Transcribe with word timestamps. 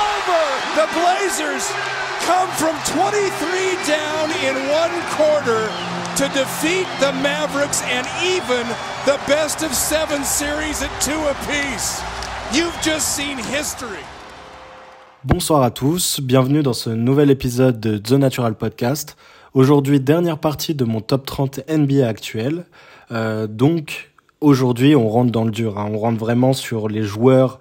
over. 0.00 0.42
The 0.80 0.88
Blazers 0.96 1.64
come 2.28 2.48
from 2.60 2.76
23 2.88 3.76
down 3.86 4.26
in 4.46 4.54
one 4.82 4.94
quarter 5.16 5.62
to 6.16 6.24
defeat 6.34 6.86
the 7.00 7.12
Mavericks 7.22 7.82
and 7.82 8.06
even 8.22 8.64
the 9.04 9.18
best 9.26 9.62
of 9.62 9.72
seven 9.74 10.24
series 10.24 10.82
at 10.82 10.90
two 11.00 11.20
apiece. 11.34 12.02
You've 12.52 12.78
just 12.82 13.16
seen 13.16 13.38
history. 13.38 14.04
Bonsoir 15.24 15.62
à 15.62 15.70
tous, 15.70 16.20
bienvenue 16.20 16.62
dans 16.62 16.72
ce 16.72 16.90
nouvel 16.90 17.30
épisode 17.30 17.78
de 17.78 17.98
The 17.98 18.12
Natural 18.12 18.54
Podcast. 18.54 19.16
Aujourd'hui, 19.52 20.00
dernière 20.00 20.38
partie 20.38 20.74
de 20.74 20.84
mon 20.84 21.00
top 21.00 21.26
30 21.26 21.60
NBA 21.68 22.06
actuel. 22.06 22.64
Euh, 23.12 23.46
donc, 23.46 24.10
aujourd'hui, 24.40 24.96
on 24.96 25.08
rentre 25.08 25.30
dans 25.30 25.44
le 25.44 25.50
dur. 25.50 25.78
Hein. 25.78 25.90
On 25.92 25.98
rentre 25.98 26.18
vraiment 26.18 26.52
sur 26.52 26.88
les 26.88 27.02
joueurs 27.02 27.58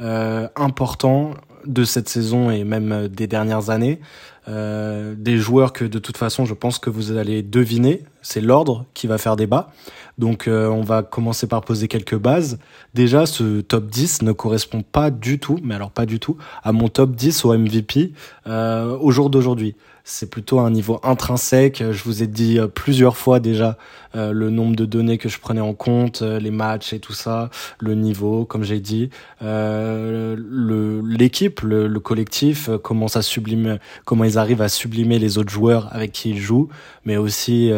euh, 0.00 0.48
importants 0.56 1.34
de 1.66 1.84
cette 1.84 2.08
saison 2.08 2.50
et 2.50 2.64
même 2.64 2.92
euh, 2.92 3.08
des 3.08 3.26
dernières 3.26 3.70
années. 3.70 4.00
Euh, 4.48 5.14
des 5.16 5.38
joueurs 5.38 5.72
que 5.72 5.84
de 5.84 6.00
toute 6.00 6.16
façon 6.16 6.44
je 6.44 6.54
pense 6.54 6.80
que 6.80 6.90
vous 6.90 7.12
allez 7.12 7.42
deviner. 7.42 8.02
C'est 8.22 8.40
l'ordre 8.40 8.86
qui 8.92 9.06
va 9.06 9.18
faire 9.18 9.36
débat. 9.36 9.70
Donc 10.18 10.48
euh, 10.48 10.68
on 10.68 10.82
va 10.82 11.02
commencer 11.02 11.46
par 11.46 11.60
poser 11.60 11.86
quelques 11.86 12.18
bases. 12.18 12.58
Déjà 12.94 13.26
ce 13.26 13.60
top 13.60 13.86
10 13.86 14.22
ne 14.22 14.32
correspond 14.32 14.82
pas 14.82 15.10
du 15.10 15.38
tout, 15.38 15.58
mais 15.62 15.74
alors 15.76 15.90
pas 15.90 16.06
du 16.06 16.18
tout, 16.18 16.36
à 16.64 16.72
mon 16.72 16.88
top 16.88 17.14
10 17.14 17.44
au 17.44 17.56
MVP 17.56 18.12
au 18.46 19.10
jour 19.12 19.30
d'aujourd'hui 19.30 19.76
c'est 20.04 20.28
plutôt 20.28 20.58
un 20.60 20.70
niveau 20.70 21.00
intrinsèque. 21.02 21.82
Je 21.90 22.02
vous 22.04 22.22
ai 22.22 22.26
dit 22.26 22.58
euh, 22.58 22.66
plusieurs 22.66 23.16
fois 23.16 23.40
déjà 23.40 23.78
euh, 24.16 24.32
le 24.32 24.50
nombre 24.50 24.74
de 24.76 24.84
données 24.84 25.16
que 25.16 25.28
je 25.28 25.38
prenais 25.38 25.60
en 25.60 25.74
compte, 25.74 26.22
euh, 26.22 26.38
les 26.40 26.50
matchs 26.50 26.92
et 26.92 26.98
tout 26.98 27.12
ça, 27.12 27.50
le 27.78 27.94
niveau, 27.94 28.44
comme 28.44 28.64
j'ai 28.64 28.80
dit, 28.80 29.10
l'équipe, 31.14 31.60
le, 31.60 31.86
le, 31.86 32.00
collectif, 32.00 32.68
comment 32.82 33.08
ça 33.08 33.22
sublime, 33.22 33.78
comment 34.04 34.24
ils 34.24 34.38
arrivent 34.38 34.62
à 34.62 34.68
sublimer 34.68 35.18
les 35.18 35.38
autres 35.38 35.50
joueurs 35.50 35.88
avec 35.92 36.12
qui 36.12 36.30
ils 36.30 36.40
jouent, 36.40 36.68
mais 37.04 37.16
aussi 37.16 37.70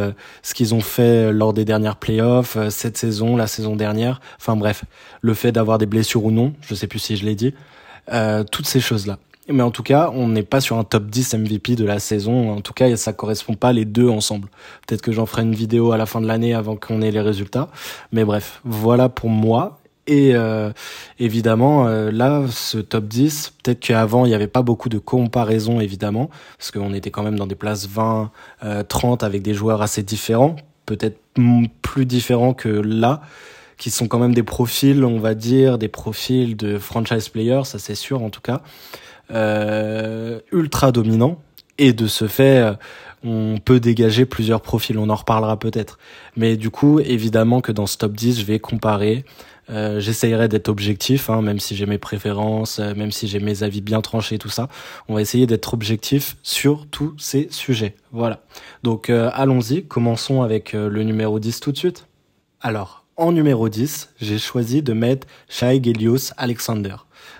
ce 0.42 0.54
qu'ils 0.54 0.74
ont 0.74 0.80
fait 0.80 1.32
lors 1.32 1.52
des 1.52 1.64
dernières 1.64 1.96
playoffs, 1.96 2.56
cette 2.70 2.96
saison, 2.96 3.36
la 3.36 3.46
saison 3.46 3.76
dernière. 3.76 4.20
Enfin 4.38 4.56
bref, 4.56 4.84
le 5.20 5.34
fait 5.34 5.52
d'avoir 5.52 5.78
des 5.78 5.86
blessures 5.86 6.24
ou 6.24 6.30
non, 6.30 6.54
je 6.62 6.74
sais 6.74 6.86
plus 6.86 6.98
si 6.98 7.16
je 7.16 7.24
l'ai 7.24 7.34
dit, 7.34 7.54
toutes 8.50 8.66
ces 8.66 8.80
choses 8.80 9.06
là. 9.06 9.18
Mais 9.48 9.62
en 9.62 9.70
tout 9.70 9.82
cas, 9.82 10.10
on 10.14 10.28
n'est 10.28 10.42
pas 10.42 10.60
sur 10.60 10.78
un 10.78 10.84
top 10.84 11.06
10 11.06 11.34
MVP 11.34 11.76
de 11.76 11.84
la 11.84 11.98
saison. 11.98 12.50
En 12.50 12.60
tout 12.62 12.72
cas, 12.72 12.96
ça 12.96 13.12
correspond 13.12 13.54
pas 13.54 13.72
les 13.72 13.84
deux 13.84 14.08
ensemble. 14.08 14.48
Peut-être 14.86 15.02
que 15.02 15.12
j'en 15.12 15.26
ferai 15.26 15.42
une 15.42 15.54
vidéo 15.54 15.92
à 15.92 15.98
la 15.98 16.06
fin 16.06 16.20
de 16.20 16.26
l'année 16.26 16.54
avant 16.54 16.76
qu'on 16.76 17.02
ait 17.02 17.10
les 17.10 17.20
résultats. 17.20 17.68
Mais 18.10 18.24
bref, 18.24 18.60
voilà 18.64 19.10
pour 19.10 19.28
moi. 19.28 19.78
Et 20.06 20.34
euh, 20.34 20.70
évidemment, 21.18 21.86
euh, 21.86 22.10
là, 22.10 22.42
ce 22.50 22.78
top 22.78 23.04
10, 23.04 23.54
peut-être 23.62 23.80
qu'avant, 23.80 24.26
il 24.26 24.28
n'y 24.28 24.34
avait 24.34 24.46
pas 24.46 24.62
beaucoup 24.62 24.88
de 24.88 24.98
comparaisons, 24.98 25.80
évidemment, 25.80 26.30
parce 26.58 26.70
qu'on 26.70 26.92
était 26.92 27.10
quand 27.10 27.22
même 27.22 27.38
dans 27.38 27.46
des 27.46 27.54
places 27.54 27.86
20, 27.88 28.30
30 28.88 29.22
euh, 29.22 29.26
avec 29.26 29.42
des 29.42 29.54
joueurs 29.54 29.80
assez 29.80 30.02
différents, 30.02 30.56
peut-être 30.84 31.18
plus 31.80 32.04
différents 32.04 32.52
que 32.52 32.68
là, 32.68 33.22
qui 33.78 33.90
sont 33.90 34.06
quand 34.06 34.18
même 34.18 34.34
des 34.34 34.42
profils, 34.42 35.04
on 35.04 35.18
va 35.18 35.34
dire, 35.34 35.78
des 35.78 35.88
profils 35.88 36.56
de 36.56 36.78
franchise 36.78 37.28
players, 37.28 37.64
ça 37.64 37.78
c'est 37.78 37.94
sûr 37.94 38.22
en 38.22 38.30
tout 38.30 38.42
cas. 38.42 38.60
Euh, 39.30 40.40
ultra 40.52 40.92
dominant 40.92 41.40
et 41.78 41.92
de 41.92 42.06
ce 42.06 42.28
fait 42.28 42.58
euh, 42.58 42.74
on 43.26 43.56
peut 43.58 43.80
dégager 43.80 44.26
plusieurs 44.26 44.60
profils, 44.60 44.98
on 44.98 45.08
en 45.08 45.14
reparlera 45.14 45.58
peut-être. 45.58 45.98
Mais 46.36 46.58
du 46.58 46.68
coup, 46.68 47.00
évidemment 47.00 47.62
que 47.62 47.72
dans 47.72 47.86
ce 47.86 47.96
top 47.96 48.12
10, 48.12 48.40
je 48.40 48.44
vais 48.44 48.58
comparer. 48.58 49.24
Euh, 49.70 49.98
J'essayerai 49.98 50.46
d'être 50.48 50.68
objectif, 50.68 51.30
hein, 51.30 51.40
même 51.40 51.58
si 51.58 51.74
j'ai 51.74 51.86
mes 51.86 51.96
préférences, 51.96 52.80
euh, 52.80 52.94
même 52.94 53.10
si 53.10 53.26
j'ai 53.26 53.40
mes 53.40 53.62
avis 53.62 53.80
bien 53.80 54.02
tranchés, 54.02 54.36
tout 54.36 54.50
ça. 54.50 54.68
On 55.08 55.14
va 55.14 55.22
essayer 55.22 55.46
d'être 55.46 55.72
objectif 55.72 56.36
sur 56.42 56.86
tous 56.90 57.14
ces 57.16 57.48
sujets. 57.50 57.94
Voilà. 58.12 58.40
Donc 58.82 59.08
allons-y, 59.08 59.84
commençons 59.84 60.42
avec 60.42 60.74
le 60.74 61.02
numéro 61.02 61.38
10 61.38 61.60
tout 61.60 61.72
de 61.72 61.78
suite. 61.78 62.06
Alors, 62.60 63.06
en 63.16 63.32
numéro 63.32 63.70
10, 63.70 64.10
j'ai 64.20 64.38
choisi 64.38 64.82
de 64.82 64.92
mettre 64.92 65.26
Shai 65.48 65.82
Gilius 65.82 66.34
Alexander. 66.36 66.96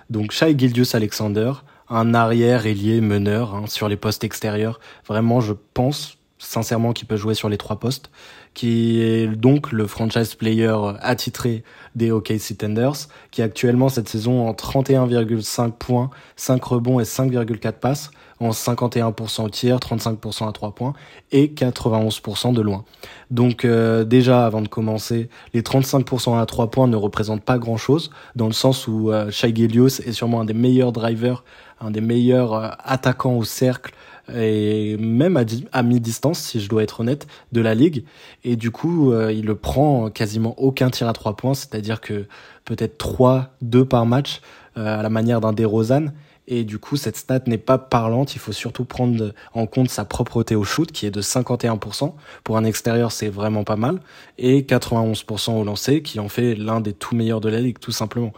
Donc 0.08 0.32
Shai 0.32 0.58
Gilius 0.58 0.94
Alexander, 0.94 1.52
un 1.88 2.14
arrière 2.14 2.66
ailier 2.66 3.00
meneur 3.00 3.54
hein, 3.54 3.64
sur 3.66 3.88
les 3.88 3.96
postes 3.96 4.24
extérieurs. 4.24 4.80
Vraiment, 5.06 5.40
je 5.40 5.52
pense 5.74 6.18
sincèrement 6.38 6.92
qu'il 6.92 7.08
peut 7.08 7.16
jouer 7.16 7.34
sur 7.34 7.48
les 7.48 7.56
trois 7.56 7.78
postes, 7.78 8.10
qui 8.52 9.00
est 9.00 9.26
donc 9.26 9.72
le 9.72 9.86
franchise 9.86 10.34
player 10.34 10.76
attitré 11.00 11.64
des 11.94 12.10
OKC 12.10 12.56
Tenders, 12.58 13.08
qui 13.30 13.42
actuellement 13.42 13.88
cette 13.88 14.08
saison 14.08 14.46
en 14.46 14.52
31,5 14.52 15.72
points, 15.72 16.10
5 16.36 16.62
rebonds 16.62 17.00
et 17.00 17.04
5,4 17.04 17.72
passes, 17.72 18.10
en 18.40 18.50
51% 18.50 19.44
au 19.44 19.48
tir, 19.48 19.78
35% 19.78 20.48
à 20.48 20.52
3 20.52 20.74
points 20.74 20.94
et 21.32 21.48
91% 21.48 22.52
de 22.52 22.60
loin. 22.60 22.84
Donc 23.30 23.64
euh, 23.64 24.04
déjà, 24.04 24.46
avant 24.46 24.62
de 24.62 24.68
commencer, 24.68 25.28
les 25.52 25.62
35% 25.62 26.40
à 26.40 26.46
3 26.46 26.70
points 26.70 26.88
ne 26.88 26.96
représentent 26.96 27.44
pas 27.44 27.58
grand-chose, 27.58 28.10
dans 28.36 28.46
le 28.46 28.52
sens 28.52 28.88
où 28.88 29.10
euh, 29.10 29.30
Shai 29.30 29.52
est 29.52 30.12
sûrement 30.12 30.40
un 30.40 30.44
des 30.44 30.54
meilleurs 30.54 30.92
drivers 30.92 31.44
un 31.80 31.90
des 31.90 32.00
meilleurs 32.00 32.54
euh, 32.54 32.68
attaquants 32.82 33.36
au 33.36 33.44
cercle 33.44 33.94
et 34.34 34.96
même 34.98 35.36
à, 35.72 35.82
mi-distance, 35.82 36.38
si 36.38 36.58
je 36.58 36.68
dois 36.68 36.82
être 36.82 37.00
honnête, 37.00 37.26
de 37.52 37.60
la 37.60 37.74
ligue. 37.74 38.04
Et 38.42 38.56
du 38.56 38.70
coup, 38.70 39.12
euh, 39.12 39.30
il 39.30 39.44
le 39.44 39.54
prend 39.54 40.08
quasiment 40.08 40.54
aucun 40.58 40.88
tir 40.88 41.08
à 41.08 41.12
trois 41.12 41.36
points, 41.36 41.52
c'est-à-dire 41.52 42.00
que 42.00 42.24
peut-être 42.64 42.96
3, 42.96 43.54
2 43.60 43.84
par 43.84 44.06
match, 44.06 44.40
euh, 44.78 45.00
à 45.00 45.02
la 45.02 45.10
manière 45.10 45.42
d'un 45.42 45.52
DeRozan. 45.52 46.06
Et 46.46 46.64
du 46.64 46.78
coup, 46.78 46.96
cette 46.96 47.16
stat 47.16 47.40
n'est 47.46 47.58
pas 47.58 47.78
parlante. 47.78 48.34
Il 48.34 48.38
faut 48.38 48.52
surtout 48.52 48.84
prendre 48.84 49.32
en 49.54 49.66
compte 49.66 49.88
sa 49.88 50.04
propreté 50.04 50.54
au 50.54 50.64
shoot, 50.64 50.90
qui 50.92 51.06
est 51.06 51.10
de 51.10 51.22
51%. 51.22 52.12
Pour 52.42 52.56
un 52.58 52.64
extérieur, 52.64 53.12
c'est 53.12 53.28
vraiment 53.28 53.64
pas 53.64 53.76
mal. 53.76 54.00
Et 54.36 54.62
91% 54.62 55.52
au 55.52 55.64
lancer, 55.64 56.02
qui 56.02 56.20
en 56.20 56.28
fait 56.28 56.54
l'un 56.54 56.80
des 56.80 56.92
tout 56.92 57.16
meilleurs 57.16 57.40
de 57.40 57.48
la 57.48 57.60
ligue, 57.60 57.78
tout 57.78 57.92
simplement. 57.92 58.32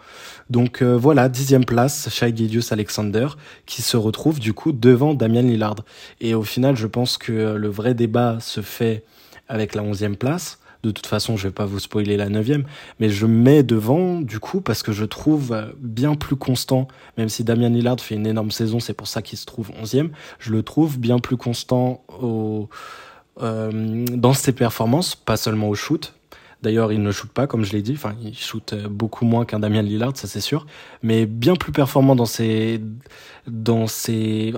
Donc 0.50 0.82
euh, 0.82 0.96
voilà, 0.96 1.28
dixième 1.28 1.64
place, 1.64 2.08
Shai 2.10 2.32
Alexander, 2.70 3.28
qui 3.66 3.82
se 3.82 3.96
retrouve 3.96 4.38
du 4.38 4.52
coup 4.52 4.72
devant 4.72 5.14
Damian 5.14 5.42
Lillard. 5.42 5.76
Et 6.20 6.34
au 6.34 6.42
final, 6.42 6.76
je 6.76 6.86
pense 6.86 7.18
que 7.18 7.32
le 7.32 7.68
vrai 7.68 7.94
débat 7.94 8.38
se 8.40 8.60
fait 8.60 9.04
avec 9.48 9.74
la 9.74 9.82
onzième 9.82 10.16
place 10.16 10.58
de 10.86 10.90
toute 10.92 11.06
façon, 11.06 11.36
je 11.36 11.48
vais 11.48 11.54
pas 11.54 11.66
vous 11.66 11.78
spoiler 11.78 12.16
la 12.16 12.28
neuvième, 12.28 12.64
mais 13.00 13.08
je 13.08 13.26
mets 13.26 13.62
devant 13.62 14.20
du 14.20 14.38
coup 14.38 14.60
parce 14.60 14.82
que 14.82 14.92
je 14.92 15.04
trouve 15.04 15.52
euh, 15.52 15.66
bien 15.78 16.14
plus 16.14 16.36
constant, 16.36 16.88
même 17.18 17.28
si 17.28 17.44
Damien 17.44 17.68
Lillard 17.68 18.00
fait 18.00 18.14
une 18.14 18.26
énorme 18.26 18.50
saison, 18.50 18.80
c'est 18.80 18.94
pour 18.94 19.08
ça 19.08 19.22
qu'il 19.22 19.38
se 19.38 19.46
trouve 19.46 19.70
onzième, 19.80 20.10
je 20.38 20.52
le 20.52 20.62
trouve 20.62 20.98
bien 20.98 21.18
plus 21.18 21.36
constant 21.36 22.04
euh, 22.22 24.04
dans 24.12 24.32
ses 24.32 24.52
performances, 24.52 25.14
pas 25.14 25.36
seulement 25.36 25.68
au 25.68 25.74
shoot, 25.74 26.14
D'ailleurs, 26.62 26.92
il 26.92 27.02
ne 27.02 27.12
shoot 27.12 27.30
pas, 27.30 27.46
comme 27.46 27.64
je 27.64 27.72
l'ai 27.72 27.82
dit. 27.82 27.92
Enfin, 27.94 28.14
il 28.22 28.36
shoot 28.36 28.72
euh, 28.72 28.88
beaucoup 28.88 29.24
moins 29.24 29.44
qu'un 29.44 29.60
Damien 29.60 29.82
Lillard, 29.82 30.16
ça 30.16 30.26
c'est 30.26 30.40
sûr. 30.40 30.66
Mais 31.02 31.26
bien 31.26 31.54
plus 31.54 31.72
performant 31.72 32.16
dans 32.16 32.26
ses, 32.26 32.80
dans 33.46 33.86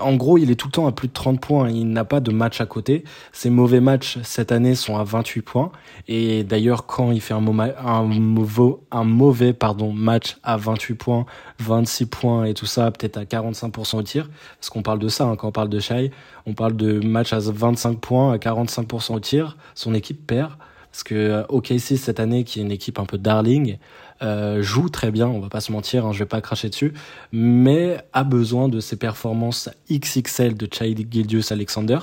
en 0.00 0.16
gros, 0.16 0.38
il 0.38 0.50
est 0.50 0.54
tout 0.54 0.68
le 0.68 0.72
temps 0.72 0.86
à 0.86 0.92
plus 0.92 1.08
de 1.08 1.12
30 1.12 1.40
points. 1.40 1.68
Il 1.68 1.90
n'a 1.90 2.04
pas 2.04 2.20
de 2.20 2.30
match 2.30 2.60
à 2.60 2.66
côté. 2.66 3.04
Ses 3.32 3.50
mauvais 3.50 3.80
matchs 3.80 4.18
cette 4.22 4.52
année 4.52 4.74
sont 4.74 4.96
à 4.96 5.04
28 5.04 5.42
points. 5.42 5.72
Et 6.06 6.44
d'ailleurs, 6.44 6.86
quand 6.86 7.10
il 7.10 7.20
fait 7.20 7.34
un, 7.34 7.38
un, 7.38 8.02
mauvais, 8.04 8.74
un 8.90 9.04
mauvais, 9.04 9.52
pardon, 9.52 9.92
match 9.92 10.38
à 10.42 10.56
28 10.56 10.94
points, 10.94 11.26
26 11.58 12.06
points 12.06 12.44
et 12.44 12.54
tout 12.54 12.66
ça, 12.66 12.90
peut-être 12.90 13.18
à 13.18 13.24
45% 13.24 13.96
au 13.96 14.02
tir. 14.02 14.30
Parce 14.58 14.70
qu'on 14.70 14.82
parle 14.82 14.98
de 14.98 15.08
ça, 15.08 15.24
hein, 15.24 15.36
quand 15.36 15.48
on 15.48 15.52
parle 15.52 15.68
de 15.68 15.80
Shai. 15.80 16.10
On 16.46 16.54
parle 16.54 16.76
de 16.76 17.00
match 17.00 17.32
à 17.32 17.40
25 17.40 17.98
points, 17.98 18.32
à 18.32 18.36
45% 18.38 19.14
au 19.14 19.20
tir. 19.20 19.56
Son 19.74 19.94
équipe 19.94 20.26
perd. 20.26 20.52
Parce 20.90 21.02
que 21.02 21.14
euh, 21.14 21.42
OKC 21.48 21.96
cette 21.96 22.20
année, 22.20 22.44
qui 22.44 22.60
est 22.60 22.62
une 22.62 22.72
équipe 22.72 22.98
un 22.98 23.04
peu 23.04 23.18
darling, 23.18 23.78
euh, 24.22 24.62
joue 24.62 24.88
très 24.88 25.10
bien, 25.10 25.28
on 25.28 25.40
va 25.40 25.48
pas 25.48 25.60
se 25.60 25.70
mentir, 25.70 26.06
hein, 26.06 26.12
je 26.12 26.18
vais 26.20 26.26
pas 26.26 26.40
cracher 26.40 26.68
dessus, 26.68 26.92
mais 27.30 27.98
a 28.12 28.24
besoin 28.24 28.68
de 28.68 28.80
ces 28.80 28.96
performances 28.96 29.68
XXL 29.90 30.56
de 30.56 30.68
Chai 30.72 30.94
Gildius 31.10 31.52
Alexander, 31.52 31.98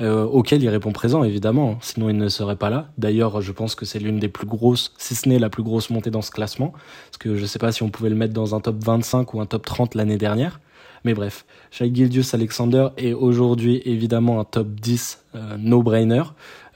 euh, 0.00 0.24
auquel 0.24 0.62
il 0.64 0.68
répond 0.68 0.90
présent 0.90 1.22
évidemment, 1.22 1.72
hein, 1.72 1.78
sinon 1.80 2.08
il 2.08 2.16
ne 2.16 2.28
serait 2.28 2.56
pas 2.56 2.70
là. 2.70 2.88
D'ailleurs, 2.98 3.40
je 3.40 3.52
pense 3.52 3.76
que 3.76 3.84
c'est 3.84 4.00
l'une 4.00 4.18
des 4.18 4.28
plus 4.28 4.46
grosses, 4.46 4.92
si 4.98 5.14
ce 5.14 5.28
n'est 5.28 5.38
la 5.38 5.50
plus 5.50 5.62
grosse 5.62 5.90
montée 5.90 6.10
dans 6.10 6.22
ce 6.22 6.32
classement, 6.32 6.72
parce 6.72 7.18
que 7.18 7.36
je 7.36 7.46
sais 7.46 7.60
pas 7.60 7.70
si 7.70 7.84
on 7.84 7.90
pouvait 7.90 8.10
le 8.10 8.16
mettre 8.16 8.34
dans 8.34 8.56
un 8.56 8.60
top 8.60 8.82
25 8.82 9.34
ou 9.34 9.40
un 9.40 9.46
top 9.46 9.64
30 9.64 9.94
l'année 9.94 10.18
dernière. 10.18 10.60
Mais 11.04 11.12
bref, 11.12 11.44
Shai 11.70 11.94
Gildius 11.94 12.32
Alexander 12.32 12.88
est 12.96 13.12
aujourd'hui 13.12 13.82
évidemment 13.84 14.40
un 14.40 14.44
top 14.44 14.68
10 14.68 15.22
euh, 15.34 15.56
no-brainer. 15.58 16.22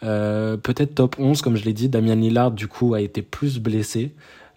Euh, 0.02 0.56
peut-être 0.56 0.94
top 0.94 1.16
11, 1.18 1.42
comme 1.42 1.56
je 1.56 1.64
l'ai 1.64 1.72
dit. 1.72 1.88
Damien 1.88 2.14
Lillard, 2.14 2.50
du 2.50 2.68
coup, 2.68 2.94
a 2.94 3.00
été 3.00 3.22
plus 3.22 3.58
blessé. 3.58 4.12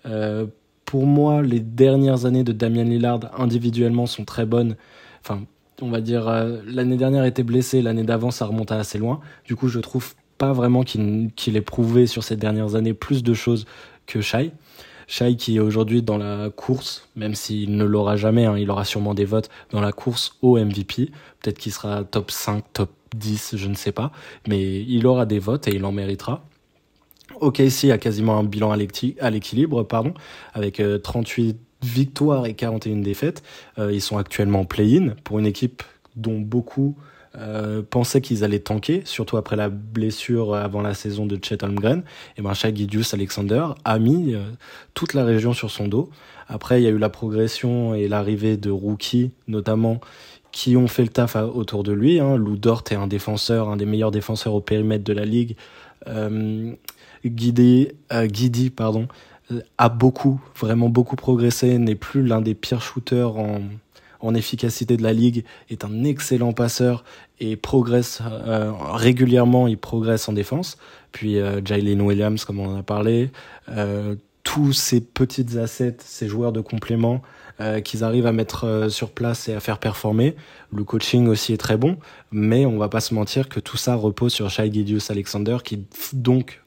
Euh, 0.06 0.46
pour 0.86 1.06
moi, 1.06 1.42
les 1.42 1.60
dernières 1.60 2.26
années 2.26 2.44
de 2.44 2.52
Damien 2.52 2.84
Lillard 2.84 3.20
individuellement 3.40 4.06
sont 4.06 4.26
très 4.26 4.46
bonnes. 4.46 4.76
Enfin, 5.22 5.42
on 5.82 5.90
va 5.90 6.02
dire, 6.02 6.28
euh, 6.28 6.58
l'année 6.66 6.98
dernière 6.98 7.26
était 7.26 7.44
blessé, 7.44 7.82
l'année 7.82 8.04
d'avant 8.04 8.32
ça 8.32 8.46
remontait 8.46 8.74
assez 8.74 8.98
loin. 8.98 9.20
Du 9.46 9.56
coup, 9.56 9.68
je 9.68 9.80
trouve 9.80 10.14
pas 10.38 10.54
vraiment 10.54 10.84
qu'il 10.84 11.56
ait 11.56 11.62
prouvé 11.62 12.08
sur 12.08 12.24
ces 12.24 12.36
dernières 12.36 12.76
années 12.76 12.94
plus 12.94 13.24
de 13.24 13.34
choses 13.34 13.66
que 14.08 14.22
Shai. 14.22 14.52
Shai 15.08 15.36
qui 15.36 15.58
est 15.58 15.60
aujourd'hui 15.60 16.02
dans 16.02 16.18
la 16.18 16.50
course, 16.50 17.10
même 17.16 17.36
s'il 17.36 17.76
ne 17.76 17.84
l'aura 17.84 18.16
jamais, 18.16 18.46
hein, 18.46 18.58
il 18.58 18.70
aura 18.70 18.86
sûrement 18.86 19.14
des 19.14 19.26
votes 19.26 19.50
dans 19.72 19.82
la 19.82 19.92
course 19.92 20.38
au 20.42 20.58
MVP. 20.58 21.12
Peut-être 21.42 21.58
qu'il 21.58 21.72
sera 21.72 22.04
top 22.04 22.32
5, 22.32 22.64
top 22.74 22.90
10, 23.16 23.56
je 23.58 23.68
ne 23.68 23.76
sais 23.76 23.92
pas. 23.92 24.12
Mais 24.48 24.82
il 24.82 25.06
aura 25.08 25.26
des 25.26 25.40
votes 25.40 25.68
et 25.68 25.76
il 25.76 25.86
en 25.86 25.92
méritera. 25.92 26.46
OKC 27.40 27.92
a 27.92 27.98
quasiment 27.98 28.38
un 28.38 28.44
bilan 28.44 28.72
à 28.72 29.30
l'équilibre, 29.30 29.84
pardon, 29.84 30.14
avec 30.54 30.82
38 31.04 31.50
euh, 31.50 31.54
victoires 31.84 32.46
et 32.46 32.54
41 32.54 32.98
défaites. 32.98 33.44
Euh, 33.80 33.92
ils 33.92 34.02
sont 34.02 34.18
actuellement 34.18 34.62
en 34.62 34.66
play-in 34.66 35.16
pour 35.24 35.40
une 35.40 35.46
équipe 35.46 35.84
dont 36.16 36.40
beaucoup 36.40 36.96
euh, 37.38 37.82
pensaient 37.90 38.22
qu'ils 38.22 38.44
allaient 38.44 38.60
tanker, 38.60 39.04
surtout 39.06 39.38
après 39.38 39.56
la 39.56 39.70
blessure 39.70 40.54
avant 40.56 40.82
la 40.82 40.94
saison 40.94 41.26
de 41.26 41.40
Chet 41.42 41.64
Holmgren. 41.64 42.04
Et 42.38 42.42
ben 42.42 42.54
Gidius 42.54 43.14
Alexander 43.14 43.68
a 43.86 43.98
mis 43.98 44.36
toute 44.94 45.14
la 45.14 45.24
région 45.24 45.54
sur 45.54 45.72
son 45.72 45.88
dos. 45.88 46.10
Après, 46.48 46.82
il 46.82 46.84
y 46.84 46.88
a 46.88 46.90
eu 46.90 46.98
la 46.98 47.10
progression 47.10 47.96
et 47.96 48.10
l'arrivée 48.10 48.58
de 48.58 48.70
rookies, 48.70 49.32
notamment 49.48 50.02
qui 50.52 50.76
ont 50.76 50.88
fait 50.88 51.04
le 51.04 51.10
taf 51.10 51.36
autour 51.36 51.84
de 51.84 51.92
lui. 51.92 52.20
Hein. 52.20 52.36
Lou 52.36 52.58
Dort 52.58 52.84
est 52.92 52.96
un 52.96 53.08
défenseur, 53.08 53.70
un 53.70 53.78
des 53.78 53.86
meilleurs 53.86 54.12
défenseurs 54.12 54.54
au 54.54 54.62
périmètre 54.62 55.04
de 55.04 55.14
la 55.14 55.26
ligue. 55.26 55.56
Euh, 56.08 56.74
Guidi, 57.26 57.90
euh, 58.12 58.26
Guidi 58.26 58.70
pardon, 58.70 59.08
a 59.78 59.90
beaucoup, 59.90 60.42
vraiment 60.56 60.90
beaucoup 60.90 61.16
progressé, 61.16 61.78
n'est 61.78 61.96
plus 61.96 62.26
l'un 62.26 62.42
des 62.42 62.56
pires 62.56 62.82
shooters 62.82 63.36
en, 63.38 64.36
efficacité 64.36 64.98
de 64.98 65.04
la 65.04 65.14
ligue, 65.14 65.44
est 65.70 65.84
un 65.84 66.04
excellent 66.04 66.54
passeur 66.54 67.04
et 67.40 67.56
progresse 67.56 68.22
euh, 68.22 68.72
régulièrement, 68.72 69.68
il 69.68 69.80
progresse 69.80 70.30
en 70.30 70.34
défense. 70.34 70.78
Puis 71.12 71.40
euh, 71.40 71.60
Jalen 71.66 72.02
Williams, 72.02 72.46
comme 72.46 72.60
on 72.60 72.76
en 72.76 72.80
a 72.80 72.84
parlé, 72.84 73.32
euh, 73.70 74.16
tous 74.44 74.74
ces 74.74 75.02
petites 75.02 75.58
assets, 75.58 75.98
ces 76.06 76.28
joueurs 76.28 76.52
de 76.52 76.62
complément 76.62 77.22
euh, 77.62 77.80
qu'ils 77.80 78.04
arrivent 78.04 78.26
à 78.26 78.32
mettre 78.32 78.66
euh, 78.66 78.90
sur 78.90 79.12
place 79.12 79.48
et 79.48 79.54
à 79.54 79.60
faire 79.60 79.78
performer. 79.78 80.36
Le 80.74 80.84
coaching 80.84 81.28
aussi 81.28 81.54
est 81.54 81.58
très 81.58 81.78
bon, 81.78 81.98
mais 82.32 82.66
on 82.66 82.78
va 82.80 82.90
pas 82.90 83.02
se 83.02 83.14
mentir 83.14 83.50
que 83.50 83.60
tout 83.60 83.78
ça 83.78 83.94
repose 83.94 84.34
sur 84.34 84.50
Shai 84.50 84.74
Gidius 84.74 85.12
Alexander 85.12 85.58
qui 85.64 85.86
donc 86.14 86.64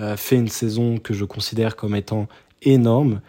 euh, 0.00 0.16
fait 0.16 0.34
une 0.34 0.48
saison 0.48 0.98
que 0.98 1.14
je 1.14 1.24
considère 1.24 1.76
comme 1.76 1.94
étant 1.94 2.26
énorme. 2.62 3.20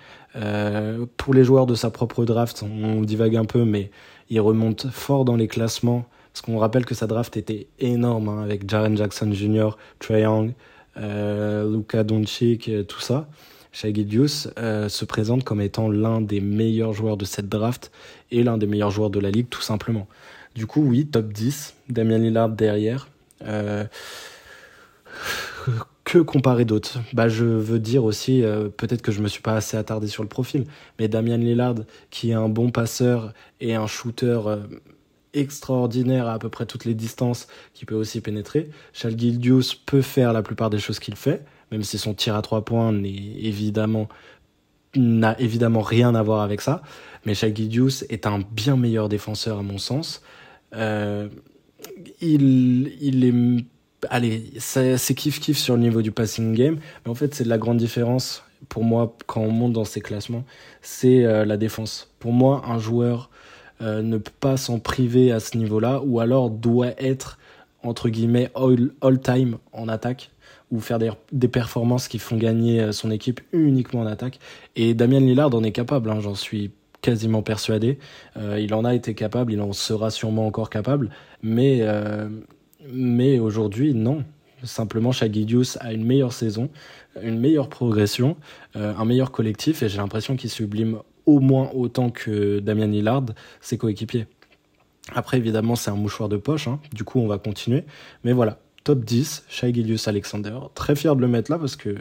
pour 1.18 1.34
les 1.34 1.44
joueurs 1.44 1.68
de 1.68 1.76
sa 1.76 1.92
propre 1.92 2.26
draft, 2.26 2.64
on 2.64 3.02
divague 3.02 3.36
un 3.36 3.46
peu, 3.46 3.64
mais 3.64 3.92
il 4.30 4.40
remonte 4.42 4.88
fort 4.90 5.24
dans 5.26 5.36
les 5.36 5.48
classements. 5.48 6.06
Parce 6.34 6.42
qu'on 6.42 6.58
rappelle 6.58 6.86
que 6.86 6.96
sa 6.96 7.06
draft 7.06 7.38
était 7.38 7.68
énorme, 7.80 8.30
hein, 8.30 8.44
avec 8.44 8.70
Jaren 8.70 8.96
Jackson 8.98 9.32
Jr., 9.32 9.70
Trae 10.00 10.22
Young, 10.22 10.54
Luka 10.96 12.04
Doncic, 12.04 12.72
tout 12.88 13.02
ça. 13.02 13.28
Shai 13.72 13.94
euh, 14.58 14.90
se 14.90 15.06
présente 15.06 15.44
comme 15.44 15.62
étant 15.62 15.90
l'un 15.90 16.22
des 16.22 16.42
meilleurs 16.42 16.94
joueurs 16.94 17.18
de 17.18 17.26
cette 17.26 17.50
draft 17.50 17.92
et 18.32 18.44
l'un 18.44 18.58
des 18.58 18.68
meilleurs 18.68 18.92
joueurs 18.92 19.10
de 19.10 19.20
la 19.20 19.32
ligue, 19.32 19.50
tout 19.50 19.62
simplement. 19.62 20.08
Du 20.56 20.66
coup, 20.66 20.82
oui, 20.82 21.06
top 21.06 21.32
10, 21.32 21.76
Damien 21.90 22.18
Lillard 22.18 22.50
derrière. 22.50 23.10
Euh, 23.46 23.86
que 26.04 26.20
comparer 26.20 26.66
d'autres? 26.66 27.00
Bah, 27.14 27.30
Je 27.30 27.46
veux 27.46 27.80
dire 27.80 28.04
aussi, 28.04 28.44
euh, 28.44 28.70
peut-être 28.70 29.02
que 29.02 29.12
je 29.12 29.22
me 29.22 29.28
suis 29.28 29.42
pas 29.42 29.56
assez 29.56 29.78
attardé 29.78 30.08
sur 30.08 30.24
le 30.24 30.30
profil, 30.30 30.66
mais 31.00 31.08
Damien 31.08 31.38
Lillard, 31.38 31.76
qui 32.10 32.32
est 32.32 32.34
un 32.34 32.50
bon 32.50 32.72
passeur 32.72 33.34
et 33.60 33.76
un 33.76 33.88
shooter 33.88 34.40
extraordinaire 35.34 36.28
à 36.28 36.34
à 36.34 36.40
peu 36.40 36.50
près 36.50 36.66
toutes 36.66 36.86
les 36.86 36.94
distances, 36.94 37.48
qui 37.74 37.86
peut 37.86 37.96
aussi 37.96 38.22
pénétrer. 38.22 38.70
Shai 38.94 39.16
peut 39.86 40.02
faire 40.02 40.34
la 40.34 40.42
plupart 40.42 40.70
des 40.70 40.80
choses 40.80 41.00
qu'il 41.00 41.16
fait, 41.16 41.44
même 41.72 41.84
si 41.84 41.98
son 41.98 42.14
tir 42.14 42.36
à 42.36 42.42
trois 42.42 42.64
points 42.64 42.92
n'est 42.92 43.14
évidemment 43.14 44.08
n'a 44.96 45.40
évidemment 45.40 45.82
rien 45.82 46.16
à 46.16 46.24
voir 46.24 46.42
avec 46.42 46.62
ça. 46.62 46.82
Mais 47.26 47.36
Shai 47.36 47.54
est 48.10 48.26
un 48.26 48.40
bien 48.40 48.78
meilleur 48.78 49.10
défenseur 49.10 49.60
à 49.60 49.62
mon 49.62 49.78
sens. 49.78 50.24
Euh, 50.74 51.28
il, 52.22 52.94
il 53.02 53.26
est, 53.26 53.66
allez, 54.10 54.52
c'est 54.58 55.16
kiff 55.16 55.40
kiff 55.40 55.58
sur 55.58 55.76
le 55.76 55.82
niveau 55.82 56.02
du 56.02 56.12
passing 56.12 56.56
game, 56.56 56.80
mais 57.06 57.12
en 57.12 57.16
fait 57.16 57.36
c'est 57.36 57.44
de 57.44 57.50
la 57.50 57.58
grande 57.58 57.78
différence 57.78 58.44
pour 58.70 58.84
moi 58.84 59.16
quand 59.26 59.42
on 59.42 59.52
monte 59.52 59.74
dans 59.74 59.86
ces 59.86 60.02
classements, 60.02 60.44
c'est 60.82 61.26
euh, 61.26 61.46
la 61.46 61.58
défense. 61.58 62.12
Pour 62.20 62.34
moi, 62.34 62.64
un 62.68 62.80
joueur 62.80 63.30
euh, 63.82 64.02
ne 64.02 64.18
peut 64.18 64.32
pas 64.40 64.58
s'en 64.58 64.80
priver 64.80 65.32
à 65.32 65.40
ce 65.40 65.58
niveau-là, 65.58 66.02
ou 66.04 66.20
alors 66.20 66.50
doit 66.50 66.92
être 67.02 67.38
entre 67.84 68.10
guillemets 68.10 68.50
all, 68.56 68.92
all 69.02 69.20
time 69.20 69.58
en 69.72 69.88
attaque 69.88 70.32
ou 70.72 70.80
faire 70.80 71.00
des, 71.00 71.12
des, 71.32 71.48
performances 71.48 72.08
qui 72.08 72.20
font 72.20 72.38
gagner 72.38 72.82
euh, 72.82 72.92
son 72.92 73.12
équipe 73.12 73.42
uniquement 73.52 74.02
en 74.02 74.06
attaque. 74.06 74.40
Et 74.76 74.94
Damien 74.94 75.20
Lillard 75.20 75.54
en 75.54 75.64
est 75.64 75.72
capable, 75.72 76.10
hein, 76.10 76.20
j'en 76.20 76.36
suis 76.36 76.72
quasiment 77.02 77.42
persuadé. 77.42 78.00
Euh, 78.38 78.60
il 78.60 78.74
en 78.74 78.84
a 78.84 78.94
été 78.94 79.14
capable, 79.14 79.54
il 79.54 79.62
en 79.62 79.74
sera 79.74 80.10
sûrement 80.10 80.46
encore 80.46 80.70
capable, 80.70 81.10
mais, 81.42 81.80
euh, 81.82 82.28
mais 82.92 83.40
aujourd'hui, 83.40 83.94
non. 83.94 84.24
Simplement, 84.64 85.12
Shagidius 85.12 85.78
a 85.82 85.94
une 85.94 86.04
meilleure 86.04 86.34
saison, 86.34 86.70
une 87.22 87.40
meilleure 87.40 87.70
progression, 87.70 88.38
un 88.74 89.06
meilleur 89.06 89.32
collectif, 89.32 89.84
et 89.84 89.90
j'ai 89.90 89.98
l'impression 89.98 90.36
qu'il 90.36 90.50
sublime 90.50 90.98
au 91.28 91.40
moins 91.40 91.70
autant 91.76 92.10
que 92.10 92.58
Damien 92.58 92.88
Lillard, 92.88 93.26
ses 93.62 93.78
coéquipiers. 93.78 94.26
Après, 95.14 95.38
évidemment, 95.38 95.76
c'est 95.76 95.92
un 95.92 95.96
mouchoir 95.96 96.28
de 96.28 96.38
poche, 96.38 96.68
hein. 96.68 96.80
du 96.92 97.04
coup, 97.04 97.20
on 97.20 97.28
va 97.28 97.38
continuer. 97.38 97.86
Mais 98.24 98.34
voilà, 98.34 98.60
top 98.88 99.04
10, 99.04 99.44
Shai 99.50 99.74
Gilius 99.74 100.08
Alexander. 100.08 100.58
Très 100.74 100.96
fier 100.96 101.14
de 101.14 101.20
le 101.20 101.28
mettre 101.28 101.52
là 101.52 101.60
parce 101.60 101.76
que 101.76 101.94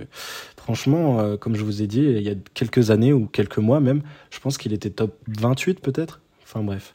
franchement, 0.57 1.19
euh, 1.19 1.37
comme 1.37 1.57
je 1.57 1.65
vous 1.65 1.83
ai 1.83 1.89
dit, 1.89 1.99
il 1.99 2.23
y 2.23 2.31
a 2.31 2.37
quelques 2.55 2.93
années 2.93 3.13
ou 3.13 3.27
quelques 3.27 3.59
mois 3.59 3.81
même, 3.81 4.03
je 4.31 4.39
pense 4.39 4.57
qu'il 4.57 4.73
était 4.73 4.91
top 4.91 5.13
28 5.27 5.81
peut-être. 5.81 6.21
Enfin 6.45 6.63
bref. 6.63 6.95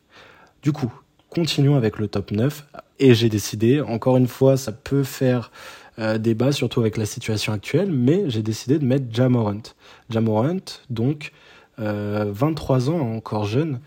Du 0.63 0.71
coup, 0.71 0.89
continuons 1.27 1.75
avec 1.75 1.99
le 1.99 2.07
top 2.07 2.31
9. 2.31 2.65
Et 2.99 3.13
j'ai 3.13 3.27
décidé, 3.27 3.81
encore 3.81 4.15
une 4.15 4.29
fois, 4.29 4.55
ça 4.55 4.71
peut 4.71 5.03
faire 5.03 5.51
euh, 5.99 6.17
débat, 6.17 6.53
surtout 6.53 6.79
avec 6.79 6.95
la 6.95 7.05
situation 7.05 7.51
actuelle, 7.51 7.91
mais 7.91 8.29
j'ai 8.29 8.44
décidé 8.44 8.79
de 8.79 8.85
mettre 8.85 9.13
Jamorant. 9.13 9.63
Jamorant, 10.09 10.79
donc, 10.89 11.33
23 11.77 12.89
euh, 12.89 12.94
ans, 12.94 13.15
encore 13.17 13.44
jeune, 13.44 13.81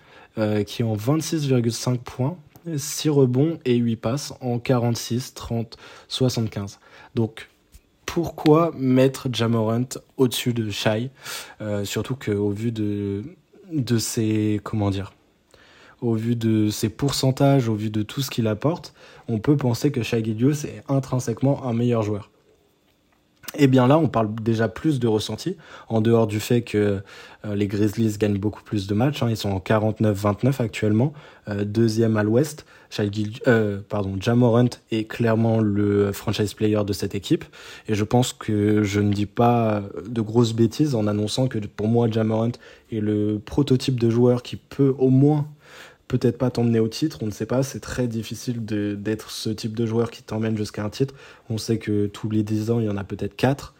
qui 0.66 0.82
est 0.82 0.84
en 0.84 0.96
26,5 0.96 1.96
points 1.96 2.36
6 2.76 3.08
rebonds 3.10 3.58
et 3.64 3.76
8 3.76 3.96
passes 3.96 4.34
en 4.40 4.58
46, 4.58 5.34
30, 5.34 5.76
75. 6.08 6.78
Donc, 7.14 7.48
pourquoi 8.06 8.72
mettre 8.76 9.28
Jamorant 9.32 9.88
au-dessus 10.16 10.52
de 10.52 10.70
Shai 10.70 11.10
euh, 11.60 11.84
Surtout 11.84 12.14
qu'au 12.14 12.50
vu 12.50 12.72
de, 12.72 13.24
ses. 13.98 14.60
Comment 14.62 14.90
dire 14.90 15.12
Au 16.00 16.14
vu 16.14 16.36
de 16.36 16.70
ses 16.70 16.88
pourcentages, 16.88 17.68
au 17.68 17.74
vu 17.74 17.90
de 17.90 18.02
tout 18.02 18.20
ce 18.20 18.30
qu'il 18.30 18.46
apporte, 18.46 18.94
on 19.28 19.38
peut 19.38 19.56
penser 19.56 19.90
que 19.90 20.02
Shai 20.02 20.22
Gidius 20.22 20.64
est 20.64 20.82
intrinsèquement 20.88 21.64
un 21.66 21.72
meilleur 21.72 22.02
joueur. 22.02 22.30
Eh 23.56 23.66
bien 23.66 23.86
là, 23.86 23.98
on 23.98 24.08
parle 24.08 24.34
déjà 24.34 24.68
plus 24.68 24.98
de 24.98 25.06
ressenti, 25.06 25.56
en 25.88 26.00
dehors 26.00 26.26
du 26.26 26.40
fait 26.40 26.62
que 26.62 27.00
euh, 27.44 27.54
les 27.54 27.66
Grizzlies 27.66 28.16
gagnent 28.18 28.38
beaucoup 28.38 28.62
plus 28.62 28.86
de 28.86 28.94
matchs. 28.94 29.22
Hein, 29.22 29.28
ils 29.30 29.36
sont 29.36 29.50
en 29.50 29.58
49-29 29.58 30.60
actuellement, 30.60 31.12
euh, 31.48 31.64
deuxième 31.64 32.16
à 32.16 32.22
l'ouest. 32.22 32.66
Euh, 33.48 33.80
pardon, 33.88 34.16
Jamorant 34.20 34.68
est 34.92 35.04
clairement 35.04 35.60
le 35.60 36.12
franchise 36.12 36.54
player 36.54 36.80
de 36.84 36.92
cette 36.92 37.14
équipe. 37.14 37.44
Et 37.88 37.94
je 37.94 38.04
pense 38.04 38.32
que 38.32 38.82
je 38.82 39.00
ne 39.00 39.12
dis 39.12 39.26
pas 39.26 39.82
de 40.06 40.20
grosses 40.20 40.52
bêtises 40.52 40.94
en 40.94 41.06
annonçant 41.06 41.48
que 41.48 41.58
pour 41.58 41.88
moi, 41.88 42.08
Jamorant 42.10 42.52
est 42.92 43.00
le 43.00 43.40
prototype 43.44 43.98
de 43.98 44.10
joueur 44.10 44.42
qui 44.42 44.56
peut 44.56 44.94
au 44.98 45.10
moins 45.10 45.46
peut-être 46.08 46.38
pas 46.38 46.50
t'emmener 46.50 46.80
au 46.80 46.88
titre, 46.88 47.18
on 47.22 47.26
ne 47.26 47.30
sait 47.30 47.46
pas, 47.46 47.62
c'est 47.62 47.80
très 47.80 48.06
difficile 48.06 48.64
d'être 48.64 49.30
ce 49.30 49.50
type 49.50 49.74
de 49.74 49.86
joueur 49.86 50.10
qui 50.10 50.22
t'emmène 50.22 50.56
jusqu'à 50.56 50.84
un 50.84 50.90
titre. 50.90 51.14
On 51.50 51.58
sait 51.58 51.78
que 51.78 52.06
tous 52.06 52.30
les 52.30 52.42
10 52.42 52.70
ans, 52.70 52.80
il 52.80 52.86
y 52.86 52.90
en 52.90 52.96
a 52.96 53.04
peut-être 53.04 53.36
4, 53.36 53.74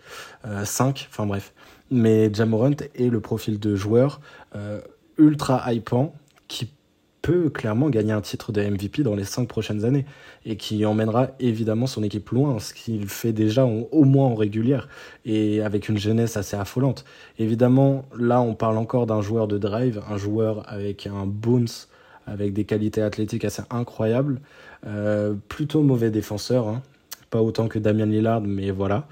5, 0.64 1.00
euh, 1.00 1.07
enfin 1.11 1.26
bref. 1.26 1.52
Mais 1.90 2.33
Jamorant 2.33 2.71
est 2.95 3.09
le 3.11 3.21
profil 3.21 3.61
de 3.61 3.76
joueur 3.76 4.21
euh, 4.57 4.81
ultra 5.19 5.73
hypant 5.73 6.14
qui 6.49 6.71
peut 7.21 7.49
clairement 7.49 7.88
gagner 7.88 8.12
un 8.12 8.21
titre 8.21 8.52
de 8.52 8.61
MVP 8.61 9.02
dans 9.02 9.14
les 9.14 9.25
5 9.25 9.49
prochaines 9.49 9.87
années 9.87 10.04
et 10.45 10.57
qui 10.57 10.85
emmènera 10.85 11.28
évidemment 11.40 11.87
son 11.87 12.02
équipe 12.02 12.28
loin, 12.31 12.59
ce 12.59 12.75
qu'il 12.75 13.09
fait 13.09 13.33
déjà 13.33 13.64
au 13.64 14.04
moins 14.04 14.26
en 14.26 14.35
régulière 14.35 14.88
et 15.25 15.62
avec 15.62 15.88
une 15.88 15.97
jeunesse 15.97 16.37
assez 16.37 16.57
affolante. 16.57 17.07
Évidemment, 17.38 18.04
là 18.19 18.43
on 18.43 18.54
parle 18.54 18.76
encore 18.76 19.07
d'un 19.07 19.23
joueur 19.23 19.49
de 19.49 19.57
drive, 19.57 20.02
un 20.11 20.19
joueur 20.19 20.71
avec 20.71 21.07
un 21.07 21.25
bounce 21.25 21.88
avec 22.26 22.52
des 22.52 22.64
qualités 22.64 23.02
athlétiques 23.02 23.45
assez 23.45 23.62
incroyables. 23.71 24.40
Euh, 24.87 25.35
plutôt 25.49 25.83
mauvais 25.83 26.11
défenseur, 26.11 26.69
hein. 26.69 26.83
pas 27.31 27.40
autant 27.40 27.69
que 27.69 27.78
Damien 27.78 28.07
Lillard, 28.07 28.40
mais 28.40 28.71
voilà, 28.71 29.07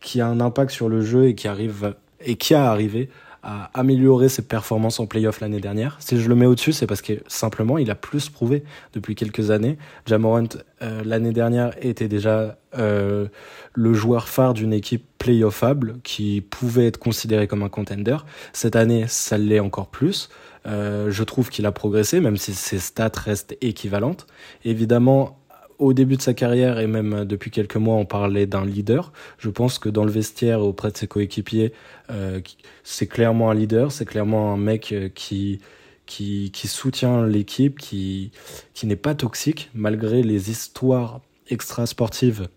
qui 0.00 0.20
a 0.20 0.26
un 0.26 0.40
impact 0.40 0.70
sur 0.70 0.88
le 0.88 1.00
jeu 1.00 1.28
et 1.28 1.34
qui 1.34 1.48
arrive 1.48 1.94
et 2.20 2.36
qui 2.36 2.54
a 2.54 2.70
arrivé 2.70 3.08
a 3.42 3.70
amélioré 3.74 4.28
ses 4.28 4.42
performances 4.42 4.98
en 5.00 5.06
playoff 5.06 5.40
l'année 5.40 5.60
dernière. 5.60 5.96
Si 6.00 6.20
je 6.20 6.28
le 6.28 6.34
mets 6.34 6.46
au-dessus, 6.46 6.72
c'est 6.72 6.86
parce 6.86 7.02
que 7.02 7.14
simplement 7.28 7.78
il 7.78 7.90
a 7.90 7.94
plus 7.94 8.28
prouvé 8.28 8.64
depuis 8.92 9.14
quelques 9.14 9.50
années. 9.50 9.78
Jamorant 10.06 10.44
euh, 10.82 11.02
l'année 11.04 11.32
dernière 11.32 11.72
était 11.80 12.08
déjà 12.08 12.58
euh, 12.76 13.28
le 13.74 13.94
joueur 13.94 14.28
phare 14.28 14.54
d'une 14.54 14.72
équipe 14.72 15.06
playoffable 15.18 15.98
qui 16.02 16.40
pouvait 16.40 16.86
être 16.86 16.98
considéré 16.98 17.46
comme 17.46 17.62
un 17.62 17.68
contender. 17.68 18.16
Cette 18.52 18.76
année, 18.76 19.04
ça 19.08 19.38
l'est 19.38 19.60
encore 19.60 19.88
plus. 19.88 20.28
Euh, 20.68 21.10
je 21.10 21.24
trouve 21.24 21.48
qu'il 21.48 21.66
a 21.66 21.72
progressé, 21.72 22.20
même 22.20 22.36
si 22.36 22.54
ses 22.54 22.78
stats 22.78 23.10
restent 23.14 23.56
équivalentes. 23.60 24.26
Évidemment, 24.64 25.38
au 25.78 25.92
début 25.92 26.16
de 26.16 26.22
sa 26.22 26.34
carrière 26.34 26.78
et 26.78 26.86
même 26.86 27.24
depuis 27.24 27.50
quelques 27.50 27.76
mois, 27.76 27.96
on 27.96 28.04
parlait 28.04 28.46
d'un 28.46 28.64
leader. 28.64 29.12
Je 29.38 29.48
pense 29.48 29.78
que 29.78 29.88
dans 29.88 30.04
le 30.04 30.10
vestiaire, 30.10 30.60
auprès 30.60 30.90
de 30.90 30.96
ses 30.96 31.06
coéquipiers, 31.06 31.72
euh, 32.10 32.40
c'est 32.82 33.06
clairement 33.06 33.50
un 33.50 33.54
leader, 33.54 33.92
c'est 33.92 34.04
clairement 34.04 34.52
un 34.52 34.56
mec 34.56 34.92
euh, 34.92 35.08
qui 35.08 35.60
qui, 36.06 36.50
soutient 36.66 37.26
l'équipe, 37.26 37.78
qui 37.78 38.32
qui 38.72 38.86
n'est 38.86 38.96
pas 38.96 39.14
toxique 39.14 39.70
malgré 39.74 40.22
les 40.22 40.50
histoires 40.50 41.20
extra 41.50 41.86
sportives 41.86 42.48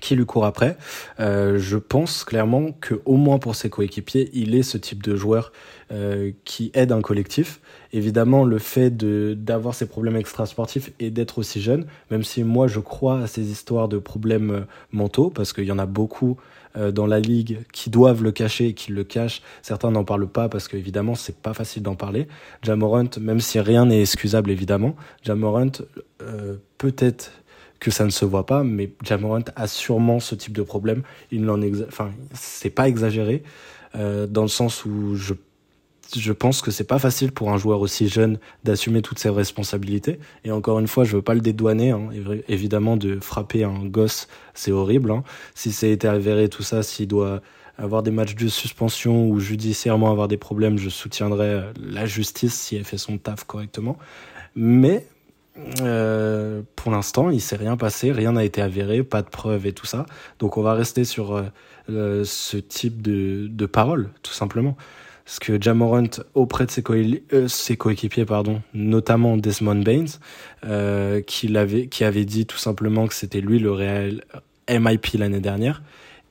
qui 0.00 0.14
lui 0.14 0.26
court 0.26 0.44
après. 0.44 0.76
Euh, 1.18 1.58
je 1.58 1.76
pense 1.76 2.24
clairement 2.24 2.72
que 2.80 3.00
au 3.04 3.16
moins 3.16 3.38
pour 3.38 3.54
ses 3.54 3.70
coéquipiers, 3.70 4.30
il 4.32 4.54
est 4.54 4.62
ce 4.62 4.78
type 4.78 5.02
de 5.02 5.16
joueur 5.16 5.52
euh, 5.90 6.30
qui 6.44 6.70
aide 6.74 6.92
un 6.92 7.00
collectif. 7.00 7.60
Évidemment, 7.92 8.44
le 8.44 8.58
fait 8.58 8.90
d'avoir 8.96 9.74
ces 9.74 9.86
problèmes 9.86 10.16
extrasportifs 10.16 10.92
et 11.00 11.10
d'être 11.10 11.38
aussi 11.38 11.60
jeune, 11.60 11.86
même 12.10 12.22
si 12.22 12.44
moi 12.44 12.68
je 12.68 12.78
crois 12.78 13.22
à 13.22 13.26
ces 13.26 13.50
histoires 13.50 13.88
de 13.88 13.98
problèmes 13.98 14.50
euh, 14.50 14.60
mentaux, 14.92 15.30
parce 15.30 15.52
qu'il 15.52 15.64
y 15.64 15.72
en 15.72 15.78
a 15.78 15.86
beaucoup 15.86 16.36
dans 16.92 17.08
la 17.08 17.18
ligue 17.18 17.58
qui 17.72 17.90
doivent 17.90 18.22
le 18.22 18.30
cacher 18.30 18.68
et 18.68 18.74
qui 18.74 18.92
le 18.92 19.02
cachent. 19.02 19.42
Certains 19.60 19.90
n'en 19.90 20.04
parlent 20.04 20.28
pas 20.28 20.48
parce 20.48 20.68
qu'évidemment 20.68 21.16
c'est 21.16 21.34
pas 21.34 21.52
facile 21.52 21.82
d'en 21.82 21.96
parler. 21.96 22.28
Jamorant, 22.62 23.08
même 23.20 23.40
si 23.40 23.58
rien 23.58 23.86
n'est 23.86 24.02
excusable 24.02 24.52
évidemment, 24.52 24.94
Jamorant 25.24 25.72
euh, 26.22 26.56
peut-être 26.78 27.32
que 27.80 27.90
ça 27.90 28.04
ne 28.04 28.10
se 28.10 28.24
voit 28.24 28.46
pas, 28.46 28.62
mais 28.62 28.92
Jamorant 29.02 29.40
a 29.56 29.66
sûrement 29.66 30.20
ce 30.20 30.34
type 30.34 30.52
de 30.52 30.62
problème. 30.62 31.02
Il 31.32 31.42
n'en 31.42 31.60
enfin, 31.88 32.10
c'est 32.34 32.70
pas 32.70 32.88
exagéré 32.88 33.42
euh, 33.96 34.26
dans 34.26 34.42
le 34.42 34.48
sens 34.48 34.84
où 34.84 35.16
je 35.16 35.34
je 36.16 36.32
pense 36.32 36.60
que 36.60 36.72
c'est 36.72 36.84
pas 36.84 36.98
facile 36.98 37.30
pour 37.30 37.52
un 37.52 37.56
joueur 37.56 37.80
aussi 37.80 38.08
jeune 38.08 38.40
d'assumer 38.64 39.00
toutes 39.00 39.20
ses 39.20 39.28
responsabilités. 39.28 40.18
Et 40.44 40.50
encore 40.50 40.80
une 40.80 40.88
fois, 40.88 41.04
je 41.04 41.14
veux 41.14 41.22
pas 41.22 41.34
le 41.34 41.40
dédouaner. 41.40 41.90
Hein. 41.90 42.08
Évidemment, 42.48 42.96
de 42.96 43.20
frapper 43.20 43.62
un 43.62 43.84
gosse, 43.84 44.26
c'est 44.52 44.72
horrible. 44.72 45.12
Hein. 45.12 45.22
Si 45.54 45.70
c'est 45.70 45.90
été 45.90 46.08
avéré 46.08 46.48
tout 46.48 46.64
ça, 46.64 46.82
s'il 46.82 47.06
doit 47.06 47.42
avoir 47.78 48.02
des 48.02 48.10
matchs 48.10 48.34
de 48.34 48.48
suspension 48.48 49.28
ou 49.28 49.38
judiciairement 49.38 50.10
avoir 50.10 50.26
des 50.26 50.36
problèmes, 50.36 50.78
je 50.78 50.88
soutiendrai 50.88 51.62
la 51.80 52.06
justice 52.06 52.54
si 52.54 52.74
elle 52.74 52.84
fait 52.84 52.98
son 52.98 53.16
taf 53.16 53.44
correctement. 53.44 53.96
Mais 54.56 55.06
euh, 55.80 56.62
pour 56.76 56.92
l'instant, 56.92 57.30
il 57.30 57.40
s'est 57.40 57.56
rien 57.56 57.76
passé, 57.76 58.12
rien 58.12 58.32
n'a 58.32 58.44
été 58.44 58.62
avéré, 58.62 59.02
pas 59.02 59.22
de 59.22 59.28
preuves 59.28 59.66
et 59.66 59.72
tout 59.72 59.86
ça. 59.86 60.06
Donc 60.38 60.56
on 60.56 60.62
va 60.62 60.74
rester 60.74 61.04
sur 61.04 61.42
euh, 61.88 62.24
ce 62.24 62.56
type 62.56 63.02
de, 63.02 63.46
de 63.48 63.66
paroles, 63.66 64.10
tout 64.22 64.32
simplement. 64.32 64.76
Parce 65.24 65.38
que 65.38 65.60
Jamorant, 65.60 66.10
auprès 66.34 66.66
de 66.66 66.70
ses, 66.70 66.82
euh, 67.32 67.46
ses 67.46 67.76
coéquipiers, 67.76 68.24
pardon, 68.24 68.62
notamment 68.74 69.36
Desmond 69.36 69.82
Baines, 69.82 70.08
qui, 71.26 71.56
avait, 71.56 71.86
qui 71.86 72.04
avait 72.04 72.24
dit 72.24 72.46
tout 72.46 72.58
simplement 72.58 73.06
que 73.06 73.14
c'était 73.14 73.40
lui 73.40 73.58
le 73.58 73.70
réel 73.70 74.24
MIP 74.68 75.06
l'année 75.14 75.40
dernière, 75.40 75.82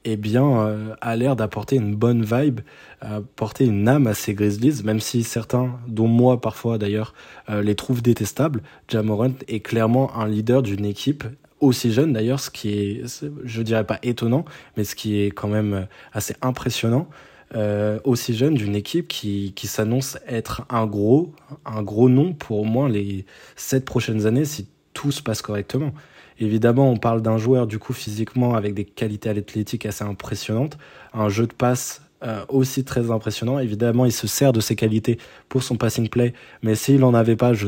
eh 0.06 0.18
bien, 0.18 0.62
euh, 0.62 0.96
a 1.02 1.16
l'air 1.16 1.36
d'apporter 1.36 1.76
une 1.76 1.96
bonne 1.96 2.24
vibe, 2.24 2.62
apporter 3.02 3.66
une 3.66 3.88
âme 3.88 4.08
à 4.08 4.14
ces 4.14 4.34
Grizzlies, 4.34 4.84
même 4.84 5.00
si 5.00 5.24
certains, 5.24 5.80
dont 5.88 6.08
moi 6.08 6.40
parfois 6.42 6.78
d'ailleurs, 6.78 7.14
euh, 7.50 7.62
les 7.62 7.76
trouvent 7.76 8.02
détestables. 8.02 8.62
Jamorant 8.88 9.34
est 9.48 9.60
clairement 9.60 10.16
un 10.16 10.28
leader 10.28 10.62
d'une 10.62 10.86
équipe 10.86 11.24
aussi 11.60 11.92
jeune 11.92 12.14
d'ailleurs, 12.14 12.40
ce 12.40 12.50
qui 12.50 12.70
est, 12.70 13.26
je 13.44 13.62
dirais 13.62 13.84
pas 13.84 14.00
étonnant, 14.02 14.46
mais 14.78 14.86
ce 14.86 14.96
qui 14.96 15.20
est 15.20 15.32
quand 15.32 15.50
même 15.50 15.88
assez 16.14 16.36
impressionnant. 16.42 17.08
Euh, 17.56 18.00
aussi 18.04 18.36
jeune 18.36 18.54
d'une 18.54 18.76
équipe 18.76 19.08
qui, 19.08 19.54
qui 19.56 19.66
s'annonce 19.66 20.20
être 20.28 20.66
un 20.70 20.86
gros, 20.86 21.34
un 21.66 21.82
gros 21.82 22.08
nom 22.08 22.34
pour 22.34 22.60
au 22.60 22.64
moins 22.64 22.88
les 22.88 23.26
sept 23.56 23.86
prochaines 23.86 24.28
années 24.28 24.46
si 24.46 24.68
tout 24.94 25.12
se 25.12 25.24
passe 25.24 25.42
correctement. 25.42 25.92
Évidemment, 26.40 26.90
on 26.90 26.98
parle 26.98 27.22
d'un 27.22 27.38
joueur 27.38 27.68
du 27.68 27.80
coup 27.80 27.94
physiquement 27.94 28.56
avec 28.56 28.74
des 28.74 28.86
qualités 28.86 29.30
athlétiques 29.30 29.86
assez 29.86 30.04
impressionnantes, 30.06 30.78
un 31.14 31.28
jeu 31.30 31.46
de 31.46 31.54
passe 31.54 32.02
euh, 32.24 32.44
aussi 32.48 32.84
très 32.84 33.12
impressionnant. 33.12 33.60
Évidemment, 33.60 34.06
il 34.06 34.12
se 34.12 34.28
sert 34.28 34.54
de 34.54 34.62
ses 34.62 34.76
qualités 34.76 35.20
pour 35.50 35.64
son 35.64 35.76
passing 35.76 36.10
play, 36.10 36.34
mais 36.64 36.76
s'il 36.76 37.04
en 37.04 37.14
avait 37.14 37.36
pas, 37.36 37.54
je, 37.54 37.68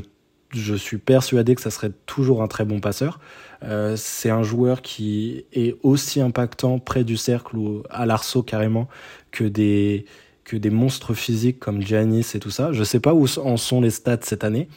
je 0.53 0.75
suis 0.75 0.97
persuadé 0.97 1.55
que 1.55 1.61
ça 1.61 1.69
serait 1.69 1.91
toujours 2.05 2.41
un 2.41 2.47
très 2.47 2.65
bon 2.65 2.79
passeur. 2.79 3.19
Euh, 3.63 3.95
c'est 3.97 4.29
un 4.29 4.43
joueur 4.43 4.81
qui 4.81 5.45
est 5.53 5.75
aussi 5.83 6.21
impactant 6.21 6.79
près 6.79 7.03
du 7.03 7.17
cercle 7.17 7.57
ou 7.57 7.83
à 7.89 8.05
l'arceau 8.05 8.41
carrément 8.41 8.87
que 9.31 9.43
des 9.43 10.05
que 10.51 10.57
des 10.57 10.69
monstres 10.69 11.13
physiques 11.13 11.59
comme 11.59 11.81
Giannis 11.81 12.27
et 12.35 12.39
tout 12.39 12.49
ça. 12.49 12.73
Je 12.73 12.83
sais 12.83 12.99
pas 12.99 13.13
où 13.13 13.25
en 13.39 13.55
sont 13.55 13.79
les 13.79 13.89
stats 13.89 14.19
cette 14.23 14.43
année, 14.43 14.67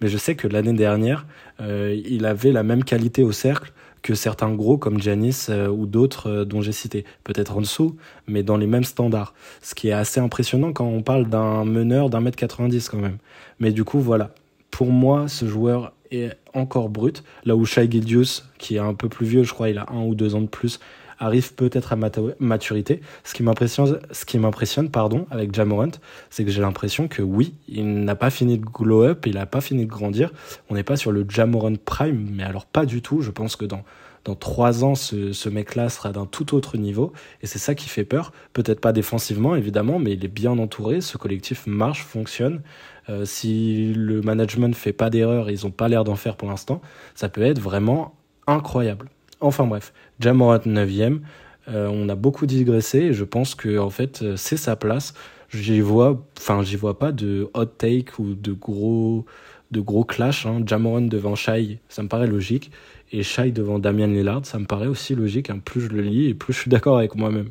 mais 0.00 0.06
je 0.06 0.16
sais 0.16 0.36
que 0.36 0.46
l'année 0.46 0.72
dernière, 0.72 1.26
euh, 1.60 2.00
il 2.06 2.24
avait 2.24 2.52
la 2.52 2.62
même 2.62 2.84
qualité 2.84 3.24
au 3.24 3.32
cercle 3.32 3.72
que 4.02 4.14
certains 4.14 4.54
gros 4.54 4.78
comme 4.78 5.00
Giannis 5.00 5.46
euh, 5.48 5.66
ou 5.66 5.86
d'autres 5.86 6.30
euh, 6.30 6.44
dont 6.44 6.60
j'ai 6.60 6.70
cité. 6.70 7.04
Peut-être 7.24 7.56
en 7.56 7.62
dessous, 7.62 7.96
mais 8.28 8.44
dans 8.44 8.56
les 8.56 8.68
mêmes 8.68 8.84
standards. 8.84 9.34
Ce 9.60 9.74
qui 9.74 9.88
est 9.88 9.92
assez 9.92 10.20
impressionnant 10.20 10.72
quand 10.72 10.86
on 10.86 11.02
parle 11.02 11.28
d'un 11.28 11.64
meneur 11.64 12.10
d'un 12.10 12.20
mètre 12.20 12.36
90 12.36 12.88
quand 12.88 12.98
même. 12.98 13.18
Mais 13.58 13.72
du 13.72 13.82
coup, 13.82 13.98
voilà. 13.98 14.34
Pour 14.70 14.92
moi, 14.92 15.26
ce 15.26 15.46
joueur 15.46 15.94
est 16.12 16.30
encore 16.52 16.90
brut. 16.90 17.24
Là 17.44 17.56
où 17.56 17.64
Shai 17.64 17.90
Gildius, 17.90 18.48
qui 18.58 18.76
est 18.76 18.80
un 18.80 18.94
peu 18.94 19.08
plus 19.08 19.26
vieux, 19.26 19.42
je 19.42 19.52
crois, 19.52 19.68
il 19.68 19.78
a 19.78 19.86
un 19.90 20.04
ou 20.04 20.14
deux 20.14 20.36
ans 20.36 20.42
de 20.42 20.46
plus, 20.46 20.78
arrive 21.18 21.54
peut-être 21.54 21.92
à 21.92 21.96
maturité. 22.40 23.00
Ce 23.24 23.34
qui 23.34 23.42
m'impressionne, 23.42 23.98
ce 24.10 24.24
qui 24.24 24.38
m'impressionne, 24.38 24.90
pardon, 24.90 25.26
avec 25.30 25.54
Jamorant, 25.54 25.92
c'est 26.30 26.44
que 26.44 26.50
j'ai 26.50 26.60
l'impression 26.60 27.08
que 27.08 27.22
oui, 27.22 27.54
il 27.68 28.04
n'a 28.04 28.14
pas 28.14 28.30
fini 28.30 28.58
de 28.58 28.64
glow 28.64 29.04
up, 29.04 29.26
il 29.26 29.34
n'a 29.34 29.46
pas 29.46 29.60
fini 29.60 29.84
de 29.84 29.90
grandir. 29.90 30.32
On 30.70 30.74
n'est 30.74 30.82
pas 30.82 30.96
sur 30.96 31.12
le 31.12 31.24
Jamorant 31.28 31.74
prime, 31.84 32.28
mais 32.32 32.44
alors 32.44 32.66
pas 32.66 32.86
du 32.86 33.02
tout. 33.02 33.20
Je 33.20 33.30
pense 33.30 33.56
que 33.56 33.64
dans 33.64 33.82
dans 34.24 34.34
trois 34.34 34.84
ans, 34.84 34.94
ce, 34.94 35.32
ce 35.32 35.50
mec-là 35.50 35.90
sera 35.90 36.10
d'un 36.10 36.24
tout 36.24 36.54
autre 36.54 36.78
niveau. 36.78 37.12
Et 37.42 37.46
c'est 37.46 37.58
ça 37.58 37.74
qui 37.74 37.90
fait 37.90 38.04
peur. 38.04 38.32
Peut-être 38.54 38.80
pas 38.80 38.92
défensivement, 38.92 39.54
évidemment, 39.54 39.98
mais 39.98 40.12
il 40.12 40.24
est 40.24 40.28
bien 40.28 40.58
entouré. 40.58 41.02
Ce 41.02 41.18
collectif 41.18 41.66
marche, 41.66 42.02
fonctionne. 42.04 42.62
Euh, 43.10 43.24
si 43.26 43.92
le 43.92 44.22
management 44.22 44.68
ne 44.68 44.74
fait 44.74 44.94
pas 44.94 45.10
d'erreur, 45.10 45.50
ils 45.50 45.64
n'ont 45.64 45.70
pas 45.70 45.88
l'air 45.88 46.04
d'en 46.04 46.16
faire 46.16 46.36
pour 46.36 46.48
l'instant, 46.48 46.80
ça 47.14 47.28
peut 47.28 47.42
être 47.42 47.58
vraiment 47.58 48.14
incroyable. 48.46 49.10
Enfin 49.40 49.66
bref, 49.66 49.92
Jamorant 50.20 50.58
9ème. 50.58 51.20
Euh, 51.68 51.88
on 51.90 52.08
a 52.08 52.14
beaucoup 52.14 52.46
digressé 52.46 52.98
et 52.98 53.12
je 53.14 53.24
pense 53.24 53.54
que 53.54 53.78
en 53.78 53.90
fait 53.90 54.22
euh, 54.22 54.36
c'est 54.36 54.56
sa 54.56 54.76
place. 54.76 55.14
J'y 55.52 55.80
vois, 55.80 56.22
enfin 56.38 56.62
j'y 56.62 56.76
vois 56.76 56.98
pas 56.98 57.12
de 57.12 57.48
hot 57.54 57.64
take 57.64 58.12
ou 58.18 58.34
de 58.34 58.52
gros 58.52 59.24
de 59.70 59.80
gros 59.80 60.04
clash. 60.04 60.46
Hein. 60.46 60.62
Jamorant 60.66 61.02
devant 61.02 61.34
Shai, 61.34 61.78
ça 61.88 62.02
me 62.02 62.08
paraît 62.08 62.26
logique, 62.26 62.70
et 63.12 63.22
Shai 63.22 63.50
devant 63.50 63.78
Damian 63.78 64.06
Lillard, 64.06 64.44
ça 64.44 64.58
me 64.58 64.66
paraît 64.66 64.86
aussi 64.86 65.14
logique. 65.14 65.50
Hein. 65.50 65.60
Plus 65.64 65.82
je 65.82 65.88
le 65.88 66.02
lis 66.02 66.28
et 66.28 66.34
plus 66.34 66.52
je 66.52 66.60
suis 66.60 66.70
d'accord 66.70 66.98
avec 66.98 67.14
moi-même. 67.14 67.50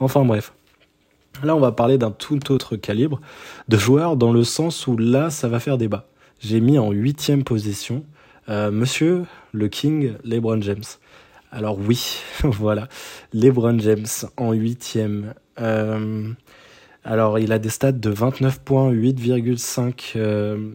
Enfin 0.00 0.24
bref. 0.24 0.52
Là, 1.42 1.56
on 1.56 1.60
va 1.60 1.72
parler 1.72 1.98
d'un 1.98 2.12
tout 2.12 2.52
autre 2.52 2.76
calibre 2.76 3.20
de 3.68 3.76
joueur 3.76 4.16
dans 4.16 4.32
le 4.32 4.44
sens 4.44 4.86
où 4.86 4.96
là, 4.96 5.30
ça 5.30 5.48
va 5.48 5.58
faire 5.58 5.78
débat. 5.78 6.06
J'ai 6.38 6.60
mis 6.60 6.78
en 6.78 6.92
huitième 6.92 7.42
position 7.42 8.04
euh, 8.48 8.70
Monsieur 8.70 9.24
le 9.52 9.68
King 9.68 10.12
LeBron 10.24 10.60
James. 10.62 10.84
Alors 11.54 11.78
oui, 11.78 12.18
voilà, 12.42 12.88
LeBron 13.32 13.78
James 13.78 14.06
en 14.36 14.52
huitième. 14.52 15.34
Euh, 15.60 16.32
alors 17.04 17.38
il 17.38 17.52
a 17.52 17.60
des 17.60 17.68
stats 17.68 17.92
de 17.92 18.10
29 18.10 18.60
points, 18.60 18.90
8,5 18.90 20.14
euh, 20.16 20.72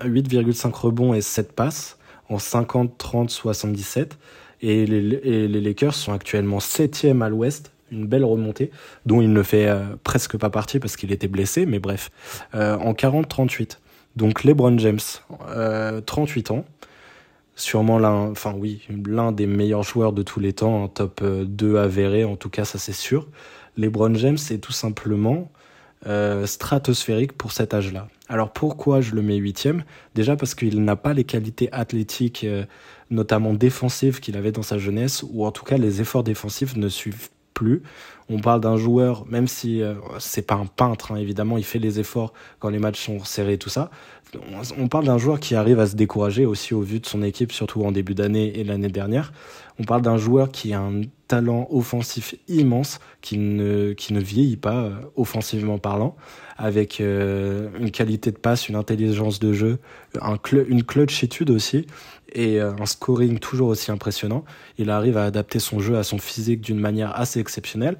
8,5 0.00 0.72
rebonds 0.72 1.12
et 1.12 1.20
7 1.20 1.52
passes 1.52 1.98
en 2.30 2.38
50, 2.38 2.96
30, 2.96 3.28
77. 3.28 4.18
Et 4.62 4.86
les, 4.86 5.46
Lakers 5.60 5.94
sont 5.94 6.14
actuellement 6.14 6.58
septième 6.58 7.20
à 7.20 7.28
l'ouest, 7.28 7.72
une 7.92 8.06
belle 8.06 8.24
remontée, 8.24 8.70
dont 9.04 9.20
il 9.20 9.30
ne 9.30 9.42
fait 9.42 9.68
euh, 9.68 9.82
presque 10.04 10.38
pas 10.38 10.48
partie 10.48 10.78
parce 10.78 10.96
qu'il 10.96 11.12
était 11.12 11.28
blessé, 11.28 11.66
mais 11.66 11.80
bref, 11.80 12.10
en 12.54 12.94
40-38. 12.94 13.76
Donc 14.16 14.44
LeBron 14.44 14.78
James, 14.78 15.00
38 16.06 16.50
euh, 16.50 16.54
ans, 16.54 16.64
sûrement 17.56 17.98
l'un, 17.98 18.30
enfin 18.30 18.54
oui, 18.56 18.82
l'un 19.06 19.32
des 19.32 19.46
meilleurs 19.46 19.82
joueurs 19.82 20.12
de 20.12 20.22
tous 20.22 20.40
les 20.40 20.52
temps, 20.52 20.84
un 20.84 20.88
top 20.88 21.22
2 21.22 21.74
euh, 21.74 21.82
avéré, 21.82 22.24
en 22.24 22.36
tout 22.36 22.50
cas 22.50 22.64
ça 22.64 22.78
c'est 22.78 22.92
sûr. 22.92 23.28
LeBron 23.76 24.14
James 24.14 24.38
est 24.50 24.58
tout 24.58 24.72
simplement 24.72 25.50
euh, 26.06 26.46
stratosphérique 26.46 27.32
pour 27.32 27.52
cet 27.52 27.72
âge-là. 27.72 28.08
Alors 28.28 28.52
pourquoi 28.52 29.00
je 29.00 29.14
le 29.14 29.22
mets 29.22 29.36
huitième? 29.36 29.84
Déjà 30.14 30.36
parce 30.36 30.54
qu'il 30.54 30.84
n'a 30.84 30.96
pas 30.96 31.14
les 31.14 31.24
qualités 31.24 31.68
athlétiques, 31.72 32.44
euh, 32.44 32.64
notamment 33.10 33.54
défensives 33.54 34.20
qu'il 34.20 34.36
avait 34.36 34.52
dans 34.52 34.62
sa 34.62 34.76
jeunesse, 34.78 35.24
ou 35.30 35.46
en 35.46 35.50
tout 35.50 35.64
cas 35.64 35.78
les 35.78 36.00
efforts 36.00 36.22
défensifs 36.22 36.76
ne 36.76 36.88
suivent 36.88 37.30
plus. 37.54 37.82
On 38.28 38.40
parle 38.40 38.60
d'un 38.60 38.76
joueur, 38.76 39.24
même 39.26 39.46
si 39.46 39.80
euh, 39.80 39.94
c'est 40.18 40.46
pas 40.46 40.54
un 40.56 40.66
peintre, 40.66 41.12
hein, 41.12 41.16
évidemment, 41.16 41.56
il 41.56 41.64
fait 41.64 41.78
les 41.78 42.00
efforts 42.00 42.32
quand 42.58 42.68
les 42.68 42.78
matchs 42.78 43.04
sont 43.04 43.24
serrés, 43.24 43.58
tout 43.58 43.70
ça. 43.70 43.90
On 44.78 44.88
parle 44.88 45.04
d'un 45.04 45.18
joueur 45.18 45.40
qui 45.40 45.54
arrive 45.54 45.80
à 45.80 45.86
se 45.86 45.96
décourager 45.96 46.46
aussi 46.46 46.74
au 46.74 46.80
vu 46.80 47.00
de 47.00 47.06
son 47.06 47.22
équipe, 47.22 47.52
surtout 47.52 47.82
en 47.84 47.92
début 47.92 48.14
d'année 48.14 48.58
et 48.58 48.64
l'année 48.64 48.88
dernière. 48.88 49.32
On 49.78 49.84
parle 49.84 50.02
d'un 50.02 50.16
joueur 50.16 50.50
qui 50.50 50.72
a 50.72 50.80
un 50.80 51.02
talent 51.26 51.66
offensif 51.70 52.34
immense, 52.48 53.00
qui 53.20 53.38
ne, 53.38 53.92
qui 53.92 54.12
ne 54.12 54.20
vieillit 54.20 54.56
pas, 54.56 54.84
euh, 54.84 54.94
offensivement 55.16 55.78
parlant, 55.78 56.16
avec 56.56 57.00
euh, 57.00 57.68
une 57.80 57.90
qualité 57.90 58.30
de 58.30 58.38
passe, 58.38 58.68
une 58.68 58.76
intelligence 58.76 59.40
de 59.40 59.52
jeu, 59.52 59.78
un 60.20 60.38
une 60.68 60.84
clutchitude 60.84 61.50
aussi, 61.50 61.86
et 62.32 62.60
euh, 62.60 62.72
un 62.78 62.86
scoring 62.86 63.38
toujours 63.38 63.68
aussi 63.68 63.90
impressionnant. 63.90 64.44
Il 64.78 64.90
arrive 64.90 65.16
à 65.16 65.24
adapter 65.24 65.58
son 65.58 65.80
jeu 65.80 65.96
à 65.96 66.02
son 66.02 66.18
physique 66.18 66.60
d'une 66.60 66.78
manière 66.78 67.18
assez 67.18 67.40
exceptionnelle. 67.40 67.96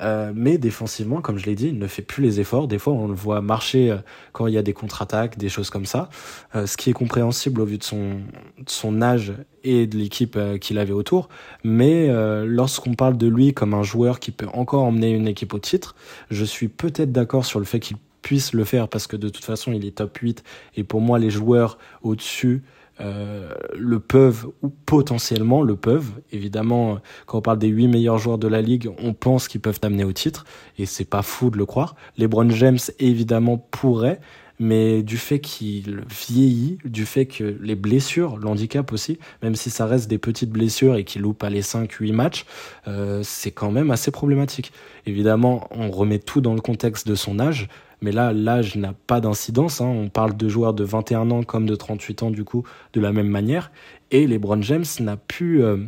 Euh, 0.00 0.32
mais 0.34 0.58
défensivement, 0.58 1.20
comme 1.20 1.38
je 1.38 1.46
l'ai 1.46 1.54
dit, 1.54 1.68
il 1.68 1.78
ne 1.78 1.86
fait 1.86 2.02
plus 2.02 2.22
les 2.22 2.40
efforts. 2.40 2.68
Des 2.68 2.78
fois, 2.78 2.92
on 2.92 3.08
le 3.08 3.14
voit 3.14 3.40
marcher 3.40 3.90
euh, 3.90 3.96
quand 4.32 4.46
il 4.46 4.54
y 4.54 4.58
a 4.58 4.62
des 4.62 4.72
contre-attaques, 4.72 5.38
des 5.38 5.48
choses 5.48 5.70
comme 5.70 5.86
ça. 5.86 6.08
Euh, 6.54 6.66
ce 6.66 6.76
qui 6.76 6.90
est 6.90 6.92
compréhensible 6.92 7.60
au 7.60 7.64
vu 7.64 7.78
de 7.78 7.84
son, 7.84 8.20
de 8.58 8.68
son 8.68 9.02
âge 9.02 9.32
et 9.64 9.86
de 9.86 9.98
l'équipe 9.98 10.38
qu'il 10.60 10.78
avait 10.78 10.92
autour. 10.92 11.28
Mais 11.64 12.08
lorsqu'on 12.46 12.94
parle 12.94 13.16
de 13.16 13.26
lui 13.26 13.52
comme 13.52 13.74
un 13.74 13.82
joueur 13.82 14.20
qui 14.20 14.30
peut 14.30 14.46
encore 14.54 14.84
emmener 14.84 15.10
une 15.10 15.26
équipe 15.26 15.52
au 15.52 15.58
titre, 15.58 15.94
je 16.30 16.44
suis 16.44 16.68
peut-être 16.68 17.12
d'accord 17.12 17.44
sur 17.44 17.58
le 17.58 17.64
fait 17.64 17.80
qu'il 17.80 17.96
puisse 18.22 18.52
le 18.52 18.64
faire 18.64 18.88
parce 18.88 19.06
que 19.06 19.16
de 19.16 19.28
toute 19.28 19.44
façon, 19.44 19.72
il 19.72 19.84
est 19.84 19.96
top 19.96 20.16
8. 20.16 20.44
Et 20.76 20.84
pour 20.84 21.00
moi, 21.00 21.18
les 21.18 21.30
joueurs 21.30 21.76
au-dessus 22.02 22.62
euh, 23.00 23.50
le 23.76 24.00
peuvent 24.00 24.48
ou 24.62 24.68
potentiellement 24.68 25.62
le 25.62 25.76
peuvent. 25.76 26.10
Évidemment, 26.32 26.98
quand 27.26 27.38
on 27.38 27.42
parle 27.42 27.58
des 27.58 27.68
huit 27.68 27.86
meilleurs 27.86 28.18
joueurs 28.18 28.38
de 28.38 28.48
la 28.48 28.60
ligue, 28.60 28.90
on 29.02 29.14
pense 29.14 29.46
qu'ils 29.46 29.60
peuvent 29.60 29.78
amener 29.82 30.04
au 30.04 30.12
titre 30.12 30.44
et 30.78 30.86
c'est 30.86 31.04
pas 31.04 31.22
fou 31.22 31.50
de 31.50 31.58
le 31.58 31.66
croire. 31.66 31.94
LeBron 32.16 32.50
James 32.50 32.78
évidemment 32.98 33.58
pourrait, 33.58 34.20
mais 34.58 35.02
du 35.02 35.16
fait 35.16 35.38
qu'il 35.38 36.00
vieillit, 36.08 36.78
du 36.84 37.06
fait 37.06 37.26
que 37.26 37.56
les 37.60 37.76
blessures, 37.76 38.36
l'handicap 38.36 38.92
aussi, 38.92 39.18
même 39.42 39.54
si 39.54 39.70
ça 39.70 39.86
reste 39.86 40.08
des 40.08 40.18
petites 40.18 40.50
blessures 40.50 40.96
et 40.96 41.04
qu'il 41.04 41.22
loupe 41.22 41.38
pas 41.38 41.50
les 41.50 41.62
5-8 41.62 42.12
matchs, 42.12 42.46
euh, 42.88 43.20
c'est 43.22 43.52
quand 43.52 43.70
même 43.70 43.90
assez 43.90 44.10
problématique. 44.10 44.72
Évidemment, 45.06 45.68
on 45.70 45.90
remet 45.90 46.18
tout 46.18 46.40
dans 46.40 46.54
le 46.54 46.60
contexte 46.60 47.06
de 47.06 47.14
son 47.14 47.38
âge, 47.38 47.68
mais 48.00 48.12
là, 48.12 48.32
l'âge 48.32 48.76
n'a 48.76 48.94
pas 49.06 49.20
d'incidence. 49.20 49.80
Hein. 49.80 49.86
On 49.86 50.08
parle 50.08 50.36
de 50.36 50.48
joueurs 50.48 50.74
de 50.74 50.84
21 50.84 51.30
ans 51.30 51.42
comme 51.42 51.66
de 51.66 51.74
38 51.74 52.22
ans, 52.22 52.30
du 52.30 52.44
coup, 52.44 52.64
de 52.92 53.00
la 53.00 53.12
même 53.12 53.28
manière. 53.28 53.70
Et 54.10 54.26
LeBron 54.26 54.62
James 54.62 54.84
n'a 55.00 55.16
plus 55.16 55.62
euh, 55.64 55.78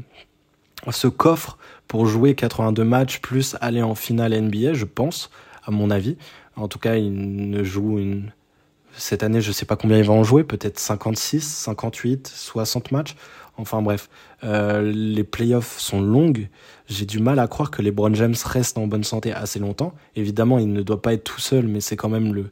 ce 0.91 1.09
coffre 1.09 1.59
pour 1.87 2.07
jouer 2.07 2.35
82 2.35 2.85
matchs 2.85 3.21
plus 3.21 3.57
aller 3.61 3.83
en 3.83 3.95
finale 3.95 4.39
NBA, 4.41 4.75
je 4.75 4.85
pense, 4.85 5.31
à 5.65 5.71
mon 5.71 5.91
avis. 5.91 6.17
En 6.57 6.69
tout 6.69 6.79
cas, 6.79 6.97
il 6.97 7.51
ne 7.51 7.63
joue. 7.63 8.01
Cette 8.93 9.23
année, 9.23 9.41
je 9.41 9.49
ne 9.49 9.53
sais 9.53 9.67
pas 9.67 9.77
combien 9.77 9.99
il 9.99 10.05
va 10.05 10.13
en 10.13 10.25
jouer, 10.25 10.43
peut-être 10.43 10.79
56, 10.79 11.43
58, 11.43 12.27
60 12.27 12.91
matchs. 12.91 13.15
Enfin 13.61 13.83
bref, 13.83 14.09
euh, 14.43 14.91
les 14.93 15.25
playoffs 15.25 15.79
sont 15.79 16.01
longues. 16.01 16.49
J'ai 16.89 17.05
du 17.05 17.21
mal 17.21 17.39
à 17.39 17.47
croire 17.47 17.71
que 17.71 17.83
LeBron 17.83 18.13
James 18.15 18.35
restent 18.45 18.79
en 18.79 18.87
bonne 18.87 19.05
santé 19.05 19.33
assez 19.33 19.59
longtemps. 19.59 19.95
Évidemment, 20.17 20.59
il 20.59 20.73
ne 20.73 20.83
doit 20.83 21.01
pas 21.01 21.13
être 21.13 21.25
tout 21.25 21.41
seul, 21.41 21.67
mais 21.69 21.81
c'est 21.81 21.97
quand 21.97 22.09
même 22.09 22.35
le, 22.35 22.51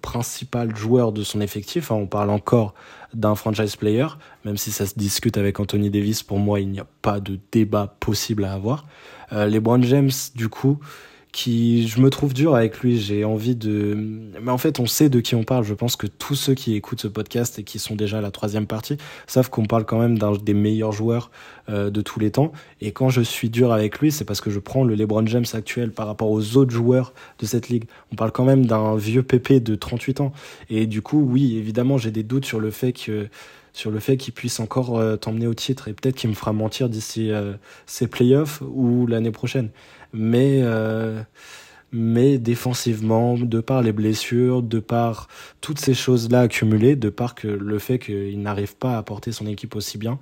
principal 0.00 0.76
joueur 0.76 1.12
de 1.12 1.22
son 1.22 1.40
effectif. 1.40 1.90
Hein, 1.90 1.96
on 1.96 2.06
parle 2.06 2.30
encore 2.30 2.74
d'un 3.14 3.34
franchise 3.34 3.74
player, 3.76 4.06
même 4.44 4.56
si 4.56 4.70
ça 4.70 4.86
se 4.86 4.94
discute 4.96 5.38
avec 5.38 5.58
Anthony 5.58 5.90
Davis. 5.90 6.22
Pour 6.22 6.38
moi, 6.38 6.60
il 6.60 6.68
n'y 6.68 6.80
a 6.80 6.86
pas 7.02 7.20
de 7.20 7.38
débat 7.50 7.96
possible 7.98 8.44
à 8.44 8.52
avoir. 8.52 8.86
Euh, 9.32 9.46
LeBron 9.46 9.82
James, 9.82 10.10
du 10.34 10.48
coup, 10.48 10.78
qui 11.32 11.86
je 11.86 12.00
me 12.00 12.10
trouve 12.10 12.34
dur 12.34 12.54
avec 12.54 12.80
lui. 12.80 12.98
J'ai 12.98 13.24
envie 13.24 13.54
de, 13.54 13.94
mais 14.40 14.50
en 14.50 14.58
fait, 14.58 14.80
on 14.80 14.86
sait 14.86 15.08
de 15.08 15.20
qui 15.20 15.34
on 15.34 15.44
parle. 15.44 15.64
Je 15.64 15.74
pense 15.74 15.96
que 15.96 16.06
tous 16.06 16.34
ceux 16.34 16.54
qui 16.54 16.74
écoutent 16.74 17.00
ce 17.00 17.08
podcast 17.08 17.58
et 17.58 17.64
qui 17.64 17.78
sont 17.78 17.94
déjà 17.94 18.18
à 18.18 18.20
la 18.20 18.30
troisième 18.30 18.66
partie 18.66 18.96
savent 19.26 19.50
qu'on 19.50 19.66
parle 19.66 19.84
quand 19.84 19.98
même 19.98 20.18
d'un 20.18 20.32
des 20.32 20.54
meilleurs 20.54 20.92
joueurs 20.92 21.30
euh, 21.68 21.90
de 21.90 22.00
tous 22.00 22.20
les 22.20 22.30
temps. 22.30 22.52
Et 22.80 22.92
quand 22.92 23.10
je 23.10 23.20
suis 23.20 23.50
dur 23.50 23.72
avec 23.72 24.00
lui, 24.00 24.10
c'est 24.10 24.24
parce 24.24 24.40
que 24.40 24.50
je 24.50 24.58
prends 24.58 24.84
le 24.84 24.94
LeBron 24.94 25.26
James 25.26 25.46
actuel 25.52 25.92
par 25.92 26.06
rapport 26.06 26.30
aux 26.30 26.56
autres 26.56 26.72
joueurs 26.72 27.12
de 27.38 27.46
cette 27.46 27.68
ligue. 27.68 27.84
On 28.12 28.16
parle 28.16 28.32
quand 28.32 28.44
même 28.44 28.66
d'un 28.66 28.96
vieux 28.96 29.22
pépé 29.22 29.60
de 29.60 29.74
38 29.74 30.20
ans. 30.20 30.32
Et 30.68 30.86
du 30.86 31.02
coup, 31.02 31.20
oui, 31.20 31.56
évidemment, 31.56 31.98
j'ai 31.98 32.10
des 32.10 32.22
doutes 32.22 32.44
sur 32.44 32.60
le 32.60 32.70
fait 32.70 32.92
que 32.92 33.28
sur 33.72 33.90
le 33.90 34.00
fait 34.00 34.16
qu'il 34.16 34.34
puisse 34.34 34.58
encore 34.58 34.98
euh, 34.98 35.16
t'emmener 35.16 35.46
au 35.46 35.54
titre 35.54 35.88
et 35.88 35.92
peut-être 35.92 36.16
qu'il 36.16 36.30
me 36.30 36.34
fera 36.34 36.52
mentir 36.52 36.88
d'ici 36.88 37.30
euh, 37.30 37.52
ces 37.86 38.08
playoffs 38.08 38.62
ou 38.62 39.06
l'année 39.06 39.30
prochaine 39.30 39.70
mais 40.12 40.60
euh, 40.62 41.22
mais 41.92 42.38
défensivement, 42.38 43.36
de 43.36 43.60
par 43.60 43.82
les 43.82 43.92
blessures, 43.92 44.62
de 44.62 44.78
par 44.78 45.28
toutes 45.60 45.80
ces 45.80 45.94
choses-là 45.94 46.42
accumulées, 46.42 46.96
de 46.96 47.08
par 47.08 47.34
que 47.34 47.48
le 47.48 47.78
fait 47.78 47.98
qu'il 47.98 48.40
n'arrive 48.42 48.76
pas 48.76 48.96
à 48.96 49.02
porter 49.02 49.32
son 49.32 49.46
équipe 49.46 49.74
aussi 49.74 49.98
bien 49.98 50.18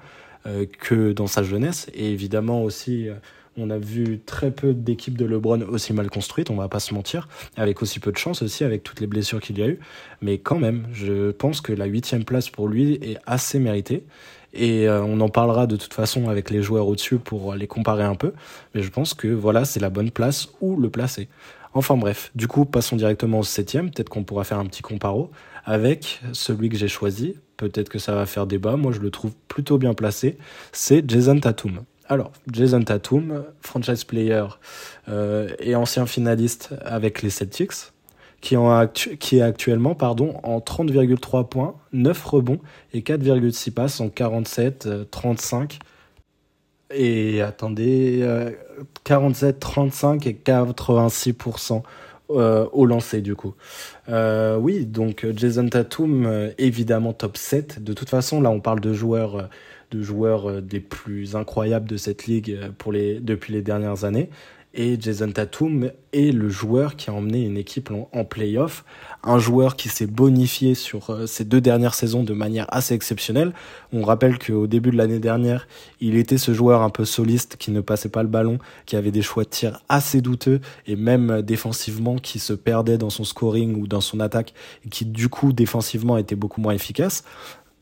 euh, 0.47 0.67
que 0.81 1.13
dans 1.13 1.27
sa 1.27 1.43
jeunesse, 1.43 1.91
et 1.93 2.11
évidemment 2.11 2.63
aussi, 2.63 3.09
euh, 3.09 3.15
on 3.59 3.71
a 3.71 3.79
vu 3.79 4.21
très 4.25 4.51
peu 4.51 4.73
d'équipes 4.73 5.19
de 5.19 5.27
LeBron 5.27 5.63
aussi 5.63 5.93
mal 5.93 6.09
construites, 6.09 6.49
on 6.49 6.57
va 6.57 6.69
pas 6.69 6.81
se 6.81 6.95
mentir, 6.95 7.29
avec 7.57 7.83
aussi 7.83 7.99
peu 8.01 8.13
de 8.13 8.19
chance 8.19 8.41
aussi, 8.41 8.65
avec 8.65 8.83
toutes 8.83 9.01
les 9.01 9.07
blessures 9.07 9.41
qu'il 9.41 9.59
y 9.59 9.63
a 9.63 9.69
eu, 9.69 9.79
mais 10.23 10.39
quand 10.39 10.59
même, 10.59 10.87
je 10.93 11.33
pense 11.33 11.61
que 11.61 11.73
la 11.73 11.87
huitième 11.87 12.25
place 12.25 12.49
pour 12.49 12.69
lui 12.69 12.95
est 13.03 13.19
assez 13.27 13.59
méritée. 13.59 14.05
Et 14.55 14.89
euh, 14.89 15.03
on 15.03 15.21
en 15.21 15.29
parlera 15.29 15.67
de 15.67 15.77
toute 15.77 15.95
façon 15.95 16.29
avec 16.29 16.51
les 16.51 16.63
joueurs 16.63 16.89
au-dessus 16.89 17.19
pour 17.19 17.55
les 17.55 17.67
comparer 17.67 18.05
un 18.05 18.15
peu. 18.15 18.33
Mais 18.75 18.83
je 18.83 18.91
pense 18.91 19.15
que 19.15 19.29
voilà, 19.29 19.65
c'est 19.65 19.81
la 19.81 19.91
bonne 19.91 20.11
place 20.11 20.49
où 20.61 20.77
le 20.77 20.91
placer. 20.91 21.29
Enfin 21.75 21.97
bref, 21.97 22.31
du 22.35 22.49
coup, 22.49 22.65
passons 22.65 22.97
directement 22.97 23.41
au 23.41 23.45
septième. 23.45 23.91
Peut-être 23.91 24.09
qu'on 24.09 24.25
pourra 24.25 24.45
faire 24.45 24.59
un 24.59 24.67
petit 24.67 24.83
comparo 24.83 25.31
avec 25.65 26.21
celui 26.33 26.71
que 26.71 26.77
j'ai 26.77 26.89
choisi. 26.89 27.37
Peut-être 27.57 27.89
que 27.89 27.99
ça 27.99 28.15
va 28.15 28.25
faire 28.25 28.47
débat. 28.47 28.77
Moi, 28.77 28.93
je 28.93 29.01
le 29.01 29.11
trouve 29.11 29.33
plutôt 29.49 29.79
bien 29.79 29.95
placé. 29.95 30.39
C'est 30.73 31.09
Jason 31.09 31.39
Tatum. 31.41 31.81
Alors, 32.09 32.33
Jason 32.51 32.83
Tatum, 32.83 33.45
franchise 33.61 34.05
player 34.05 34.45
euh, 35.11 35.51
et 35.59 35.75
ancien 35.75 36.07
finaliste 36.07 36.71
avec 36.85 37.21
les 37.21 37.29
Celtics 37.29 37.93
qui, 38.41 38.57
est 39.37 39.43
actuellement 39.43 39.95
pardon, 39.95 40.35
en 40.43 40.59
30,3 40.61 41.49
points, 41.49 41.75
9 41.93 42.25
rebonds 42.25 42.61
et 42.93 43.01
4,6 43.01 43.73
passes 43.73 44.01
en 44.01 44.09
47, 44.09 45.11
35. 45.11 45.75
Euh, 45.75 46.95
et 46.95 47.43
attendez, 47.43 48.27
47, 49.05 49.57
euh, 49.57 49.59
35 49.59 50.27
et 50.27 50.33
86% 50.33 51.83
euh, 52.31 52.67
au 52.73 52.87
lancer 52.87 53.21
du 53.21 53.35
coup. 53.35 53.55
oui, 54.09 54.87
donc 54.87 55.27
Jason 55.35 55.69
Tatum, 55.69 56.51
évidemment 56.57 57.13
top 57.13 57.37
7. 57.37 57.83
De 57.83 57.93
toute 57.93 58.09
façon, 58.09 58.41
là 58.41 58.51
on 58.51 58.61
parle 58.61 58.81
de 58.81 58.93
joueurs 58.93 59.49
de 59.91 60.03
joueurs 60.03 60.61
des 60.61 60.81
plus 60.81 61.35
incroyables 61.35 61.89
de 61.89 61.97
cette 61.97 62.27
ligue 62.27 62.59
pour 62.77 62.93
les, 62.93 63.21
depuis 63.21 63.55
les 63.55 63.63
dernières 63.63 64.05
années 64.05 64.29
et 64.75 65.01
Jason 65.01 65.33
Tatum 65.33 65.91
est 66.13 66.33
le 66.33 66.49
joueur 66.49 66.97
qui 66.97 67.11
a 67.11 67.13
emmené 67.13 67.45
une 67.45 67.57
équipe 67.57 67.91
en, 68.13 68.25
playoff, 68.25 68.85
un 69.25 69.39
joueur 69.39 69.77
qui 69.77 69.89
s'est 69.89 70.07
bonifié 70.07 70.75
sur 70.75 71.11
euh, 71.11 71.27
ces 71.27 71.45
deux 71.45 71.61
dernières 71.61 71.95
saisons 71.95 72.23
de 72.23 72.35
manière 72.35 72.67
assez 72.69 72.95
exceptionnelle. 72.95 73.53
On 73.93 74.03
rappelle 74.03 74.39
qu'au 74.39 74.67
début 74.67 74.91
de 74.91 74.97
l'année 74.97 75.19
dernière, 75.19 75.67
il 76.01 76.17
était 76.17 76.39
ce 76.39 76.53
joueur 76.53 76.83
un 76.83 76.91
peu 76.91 77.05
soliste 77.05 77.57
qui 77.57 77.71
ne 77.71 77.81
passait 77.81 78.11
pas 78.11 78.23
le 78.23 78.29
ballon, 78.29 78.59
qui 78.85 78.97
avait 78.97 79.11
des 79.11 79.23
choix 79.23 79.45
de 79.45 79.49
tir 79.49 79.83
assez 79.89 80.21
douteux 80.21 80.61
et 80.87 80.97
même 80.97 81.43
défensivement 81.43 82.17
qui 82.17 82.39
se 82.39 82.53
perdait 82.53 82.99
dans 82.99 83.11
son 83.11 83.25
scoring 83.25 83.81
ou 83.81 83.87
dans 83.87 84.03
son 84.03 84.21
attaque 84.21 84.53
et 84.85 84.91
qui 84.91 85.07
du 85.07 85.29
coup 85.29 85.53
défensivement 85.53 86.19
était 86.19 86.37
beaucoup 86.37 86.61
moins 86.61 86.75
efficace. 86.75 87.25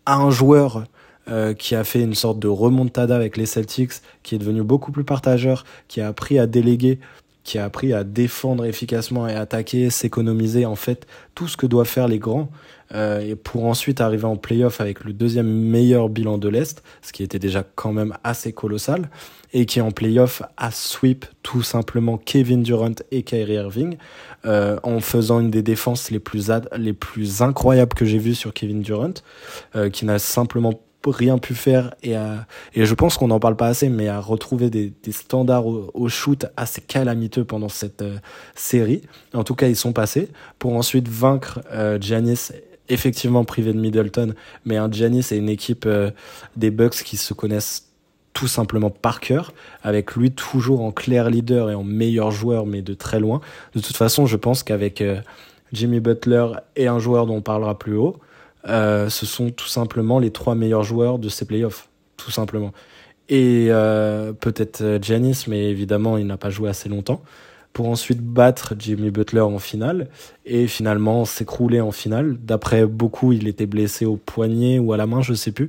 Un 0.07 0.31
joueur 0.31 0.85
euh, 1.29 1.55
qui 1.55 1.75
a 1.75 1.83
fait 1.83 2.03
une 2.03 2.15
sorte 2.15 2.39
de 2.39 2.47
remontada 2.47 3.17
avec 3.17 3.37
les 3.37 3.47
Celtics, 3.47 3.95
qui 4.23 4.37
est 4.37 4.39
devenu 4.39 4.63
beaucoup 4.63 4.93
plus 4.93 5.03
partageur, 5.03 5.65
qui 5.89 6.01
a 6.01 6.07
appris 6.07 6.39
à 6.39 6.47
déléguer, 6.47 7.01
qui 7.43 7.59
a 7.59 7.65
appris 7.65 7.93
à 7.93 8.05
défendre 8.05 8.65
efficacement 8.65 9.27
et 9.27 9.35
attaquer, 9.35 9.91
s'économiser 9.91 10.67
en 10.67 10.77
fait 10.77 11.07
tout 11.35 11.49
ce 11.49 11.57
que 11.57 11.67
doivent 11.67 11.89
faire 11.89 12.07
les 12.07 12.21
grands, 12.21 12.49
euh, 12.95 13.21
et 13.21 13.35
pour 13.35 13.67
ensuite 13.67 14.01
arriver 14.01 14.27
en 14.27 14.37
playoff 14.37 14.81
avec 14.81 15.03
le 15.03 15.13
deuxième 15.13 15.49
meilleur 15.49 16.09
bilan 16.09 16.39
de 16.39 16.49
l'Est, 16.49 16.85
ce 17.03 17.13
qui 17.13 17.25
était 17.25 17.41
déjà 17.41 17.65
quand 17.75 17.93
même 17.93 18.17
assez 18.23 18.53
colossal, 18.53 19.11
et 19.53 19.67
qui 19.67 19.81
en 19.81 19.91
playoff 19.91 20.43
a 20.57 20.71
sweep 20.71 21.27
tout 21.43 21.63
simplement 21.63 22.19
Kevin 22.19 22.63
Durant 22.63 22.95
et 23.11 23.25
Kyrie 23.25 23.55
Irving, 23.55 23.97
euh, 24.45 24.79
en 24.85 25.01
faisant 25.01 25.41
une 25.41 25.51
des 25.51 25.63
défenses 25.63 26.13
les 26.13 26.21
plus, 26.21 26.51
les 26.77 26.93
plus 26.93 27.43
incroyables 27.43 27.95
que 27.95 28.05
j'ai 28.05 28.19
vues 28.19 28.37
sur 28.37 28.53
Kevin 28.53 28.81
Durant, 28.81 29.15
qui 29.93 30.05
n'a 30.05 30.19
simplement 30.19 30.81
rien 31.11 31.39
pu 31.39 31.55
faire 31.55 31.95
et, 32.03 32.15
et 32.75 32.87
je 32.87 32.95
pense 32.95 33.17
qu'on 33.17 33.29
n'en 33.29 33.41
parle 33.41 33.57
pas 33.57 33.69
assez, 33.69 33.89
mais 33.89 34.09
à 34.09 34.21
retrouver 34.21 34.71
des, 34.71 34.93
standards 35.11 35.67
au, 35.67 36.09
shoot 36.09 36.47
assez 36.57 36.81
calamiteux 36.81 37.45
pendant 37.45 37.69
cette 37.69 38.03
euh, 38.03 38.17
série. 38.55 39.03
En 39.35 39.45
tout 39.45 39.55
cas, 39.55 39.69
ils 39.69 39.77
sont 39.77 39.93
passés 39.93 40.29
pour 40.59 40.75
ensuite 40.75 41.09
vaincre 41.09 41.61
euh, 41.73 41.99
Giannis 42.01 42.51
effectivement 42.89 43.45
privé 43.45 43.73
de 43.73 43.79
Middleton, 43.79 44.35
mais 44.65 44.77
un 44.77 44.91
Giannis 44.91 45.27
et 45.33 45.37
une 45.37 45.49
équipe 45.49 45.85
euh, 45.87 46.11
des 46.57 46.71
Bucks 46.71 47.03
qui 47.05 47.17
se 47.17 47.35
connaissent 47.35 47.87
tout 48.33 48.47
simplement 48.47 48.91
par 48.91 49.21
cœur, 49.21 49.53
avec 49.83 50.15
lui 50.15 50.31
toujours 50.31 50.83
en 50.83 50.93
clair 50.93 51.31
leader 51.31 51.71
et 51.71 51.75
en 51.75 51.85
meilleur 51.85 52.31
joueur, 52.31 52.67
mais 52.67 52.83
de 52.83 52.93
très 52.93 53.19
loin. 53.19 53.41
De 53.75 53.81
toute 53.81 53.97
façon, 53.97 54.27
je 54.27 54.37
pense 54.37 54.63
qu'avec 54.63 55.01
euh, 55.01 55.21
Jimmy 55.73 56.01
Butler 56.01 56.47
et 56.77 56.87
un 56.87 56.99
joueur 56.99 57.27
dont 57.27 57.37
on 57.37 57.43
parlera 57.43 57.79
plus 57.79 57.97
haut, 57.97 58.19
euh, 58.69 59.09
ce 59.09 59.27
sont 59.27 59.51
tout 59.51 59.69
simplement 59.69 60.19
les 60.19 60.31
trois 60.31 60.55
meilleurs 60.55 60.83
joueurs 60.83 61.19
de 61.19 61.29
ces 61.29 61.45
playoffs, 61.45 61.89
tout 62.17 62.31
simplement. 62.31 62.73
Et 63.29 63.67
euh, 63.71 64.33
peut-être 64.33 64.99
Giannis, 65.03 65.45
mais 65.49 65.71
évidemment, 65.71 66.17
il 66.17 66.27
n'a 66.27 66.37
pas 66.37 66.51
joué 66.51 66.69
assez 66.69 66.89
longtemps 66.89 67.23
pour 67.73 67.89
ensuite 67.89 68.23
battre 68.23 68.75
Jimmy 68.79 69.11
Butler 69.11 69.43
en 69.43 69.59
finale 69.59 70.09
et 70.47 70.67
finalement 70.67 71.27
s'écrouler 71.27 71.81
en 71.81 71.93
finale. 71.93 72.39
D'après 72.41 72.87
beaucoup, 72.87 73.33
il 73.33 73.49
était 73.49 73.67
blessé 73.67 74.07
au 74.07 74.17
poignet 74.17 74.79
ou 74.79 74.95
à 74.95 74.97
la 74.97 75.07
main, 75.07 75.21
je 75.21 75.35
sais 75.35 75.53
plus. 75.53 75.69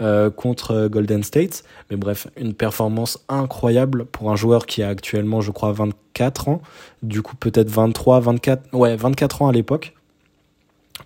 Euh, 0.00 0.30
contre 0.30 0.86
Golden 0.86 1.24
State. 1.24 1.64
Mais 1.90 1.96
bref, 1.96 2.28
une 2.36 2.54
performance 2.54 3.18
incroyable 3.28 4.04
pour 4.04 4.30
un 4.30 4.36
joueur 4.36 4.66
qui 4.66 4.80
a 4.84 4.88
actuellement, 4.88 5.40
je 5.40 5.50
crois, 5.50 5.72
24 5.72 6.48
ans. 6.48 6.62
Du 7.02 7.20
coup, 7.20 7.34
peut-être 7.34 7.68
23, 7.68 8.20
24, 8.20 8.74
ouais, 8.74 8.94
24 8.94 9.42
ans 9.42 9.48
à 9.48 9.52
l'époque. 9.52 9.94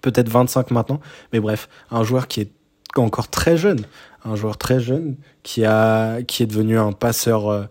Peut-être 0.03 0.29
25 0.29 0.71
maintenant. 0.71 1.01
Mais 1.33 1.41
bref, 1.41 1.69
un 1.91 2.03
joueur 2.03 2.29
qui 2.29 2.41
est 2.41 2.51
encore 2.97 3.29
très 3.29 3.57
jeune. 3.57 3.81
Un 4.25 4.37
joueur 4.37 4.57
très 4.57 4.81
jeune 4.81 5.17
qui 5.43 5.65
a, 5.65 6.23
qui 6.23 6.43
est 6.43 6.47
devenu 6.47 6.79
un 6.79 6.93
passeur, 6.93 7.49
euh, 7.49 7.65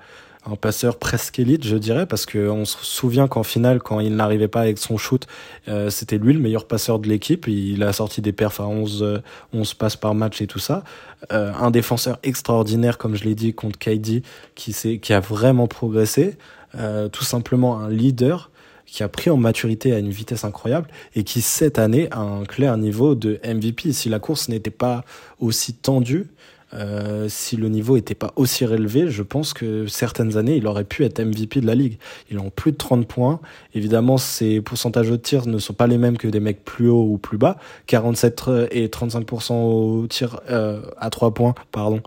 un 0.46 0.56
passeur 0.56 0.98
presque 0.98 1.40
élite, 1.40 1.66
je 1.66 1.78
dirais, 1.78 2.06
parce 2.06 2.26
qu'on 2.26 2.66
se 2.66 2.84
souvient 2.84 3.28
qu'en 3.28 3.44
finale, 3.44 3.80
quand 3.80 4.00
il 4.00 4.16
n'arrivait 4.16 4.48
pas 4.50 4.62
avec 4.62 4.78
son 4.78 4.98
shoot, 4.98 5.28
euh, 5.68 5.90
c'était 5.90 6.18
lui 6.18 6.34
le 6.34 6.40
meilleur 6.40 6.68
passeur 6.68 7.00
de 7.00 7.08
l'équipe. 7.08 7.48
Il 7.48 7.84
a 7.84 7.94
sorti 7.94 8.22
des 8.22 8.34
perfs 8.34 8.60
à 8.60 8.68
11, 8.68 9.22
11 9.54 9.74
passes 9.76 9.96
par 9.96 10.14
match 10.14 10.42
et 10.42 10.48
tout 10.48 10.60
ça. 10.60 10.84
Euh, 11.32 11.54
un 11.54 11.72
défenseur 11.72 12.20
extraordinaire, 12.24 12.98
comme 12.98 13.16
je 13.16 13.24
l'ai 13.24 13.36
dit, 13.36 13.54
contre 13.54 13.80
KD, 13.80 14.24
qui, 14.56 15.00
qui 15.00 15.14
a 15.14 15.20
vraiment 15.20 15.68
progressé. 15.68 16.38
Euh, 16.76 17.10
tout 17.10 17.26
simplement 17.26 17.80
un 17.80 17.90
leader 17.90 18.50
qui 18.92 19.04
a 19.04 19.10
pris 19.10 19.30
en 19.30 19.38
maturité 19.38 19.94
à 19.94 20.00
une 20.00 20.10
vitesse 20.10 20.44
incroyable 20.44 20.90
et 21.16 21.24
qui 21.24 21.42
cette 21.42 21.80
année 21.80 22.10
a 22.12 22.20
un 22.20 22.44
clair 22.44 22.76
niveau 22.78 23.16
de 23.16 23.40
MVP. 23.46 23.94
Si 23.94 24.10
la 24.10 24.20
course 24.20 24.50
n'était 24.50 24.70
pas 24.70 25.06
aussi 25.40 25.74
tendue, 25.74 26.28
euh, 26.74 27.28
si 27.28 27.58
le 27.58 27.68
niveau 27.68 27.96
n'était 27.96 28.16
pas 28.16 28.34
aussi 28.36 28.66
relevé, 28.66 29.10
je 29.10 29.24
pense 29.24 29.54
que 29.54 29.88
certaines 29.88 30.38
années, 30.38 30.56
il 30.56 30.68
aurait 30.68 30.84
pu 30.84 31.04
être 31.04 31.22
MVP 31.22 31.62
de 31.62 31.68
la 31.68 31.76
ligue. 31.76 31.98
Il 32.30 32.38
a 32.38 32.42
plus 32.56 32.72
de 32.72 32.78
30 32.78 33.08
points. 33.08 33.40
Évidemment, 33.74 34.18
ses 34.18 34.62
pourcentages 34.62 35.10
de 35.10 35.16
tir 35.16 35.48
ne 35.48 35.58
sont 35.58 35.74
pas 35.74 35.88
les 35.88 35.98
mêmes 35.98 36.18
que 36.18 36.28
des 36.28 36.40
mecs 36.40 36.64
plus 36.64 36.90
hauts 36.90 37.08
ou 37.10 37.18
plus 37.18 37.38
bas. 37.38 37.58
47 37.88 38.44
et 38.72 38.88
35% 38.88 39.54
au 39.54 40.08
tir 40.08 40.40
euh, 40.50 40.82
à 40.98 41.10
3 41.10 41.34
points, 41.34 41.54
pardon. 41.72 42.02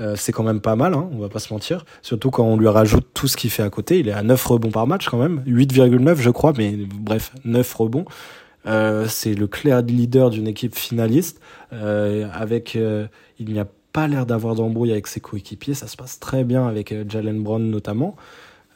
Euh, 0.00 0.14
c'est 0.16 0.32
quand 0.32 0.42
même 0.42 0.60
pas 0.60 0.76
mal, 0.76 0.94
hein, 0.94 1.08
on 1.12 1.18
va 1.18 1.28
pas 1.28 1.38
se 1.38 1.52
mentir. 1.52 1.84
Surtout 2.02 2.30
quand 2.30 2.44
on 2.44 2.56
lui 2.56 2.68
rajoute 2.68 3.06
tout 3.14 3.28
ce 3.28 3.36
qu'il 3.36 3.50
fait 3.50 3.62
à 3.62 3.70
côté. 3.70 4.00
Il 4.00 4.08
est 4.08 4.12
à 4.12 4.22
9 4.22 4.44
rebonds 4.44 4.70
par 4.70 4.86
match 4.86 5.08
quand 5.08 5.18
même. 5.18 5.42
8,9 5.46 6.16
je 6.16 6.30
crois, 6.30 6.52
mais 6.56 6.76
bref, 6.76 7.32
9 7.44 7.74
rebonds. 7.74 8.04
Euh, 8.66 9.06
c'est 9.08 9.34
le 9.34 9.46
clair 9.46 9.82
leader 9.82 10.30
d'une 10.30 10.48
équipe 10.48 10.74
finaliste 10.74 11.40
euh, 11.72 12.28
avec 12.34 12.74
il 12.74 13.52
n'y 13.52 13.60
a 13.60 13.66
pas 13.92 14.08
l'air 14.08 14.26
d'avoir 14.26 14.54
d'embrouille 14.54 14.92
avec 14.92 15.06
ses 15.06 15.20
coéquipiers. 15.20 15.74
Ça 15.74 15.86
se 15.86 15.96
passe 15.96 16.20
très 16.20 16.44
bien 16.44 16.66
avec 16.66 16.92
euh, 16.92 17.04
Jalen 17.08 17.42
Brown 17.42 17.70
notamment. 17.70 18.16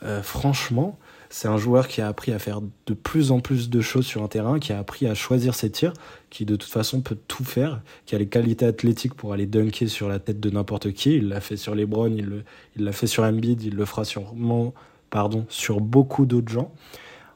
Euh, 0.02 0.22
franchement, 0.22 0.98
c'est 1.30 1.48
un 1.48 1.56
joueur 1.56 1.88
qui 1.88 2.00
a 2.00 2.08
appris 2.08 2.32
à 2.32 2.38
faire 2.38 2.60
de 2.60 2.94
plus 2.94 3.30
en 3.30 3.40
plus 3.40 3.70
de 3.70 3.80
choses 3.80 4.04
sur 4.04 4.22
un 4.22 4.28
terrain, 4.28 4.58
qui 4.58 4.72
a 4.72 4.78
appris 4.78 5.06
à 5.06 5.14
choisir 5.14 5.54
ses 5.54 5.70
tirs, 5.70 5.92
qui 6.28 6.44
de 6.44 6.56
toute 6.56 6.70
façon 6.70 7.00
peut 7.00 7.16
tout 7.28 7.44
faire, 7.44 7.80
qui 8.04 8.14
a 8.14 8.18
les 8.18 8.26
qualités 8.26 8.66
athlétiques 8.66 9.14
pour 9.14 9.32
aller 9.32 9.46
dunker 9.46 9.88
sur 9.88 10.08
la 10.08 10.18
tête 10.18 10.40
de 10.40 10.50
n'importe 10.50 10.92
qui. 10.92 11.16
Il 11.16 11.28
l'a 11.28 11.40
fait 11.40 11.56
sur 11.56 11.74
les 11.74 11.86
Brown, 11.86 12.16
il 12.16 12.84
l'a 12.84 12.92
fait 12.92 13.06
sur 13.06 13.22
Embiid, 13.22 13.62
il 13.62 13.76
le 13.76 13.84
fera 13.84 14.04
sûrement 14.04 14.74
pardon, 15.12 15.46
sur 15.48 15.80
beaucoup 15.80 16.26
d'autres 16.26 16.50
gens. 16.50 16.72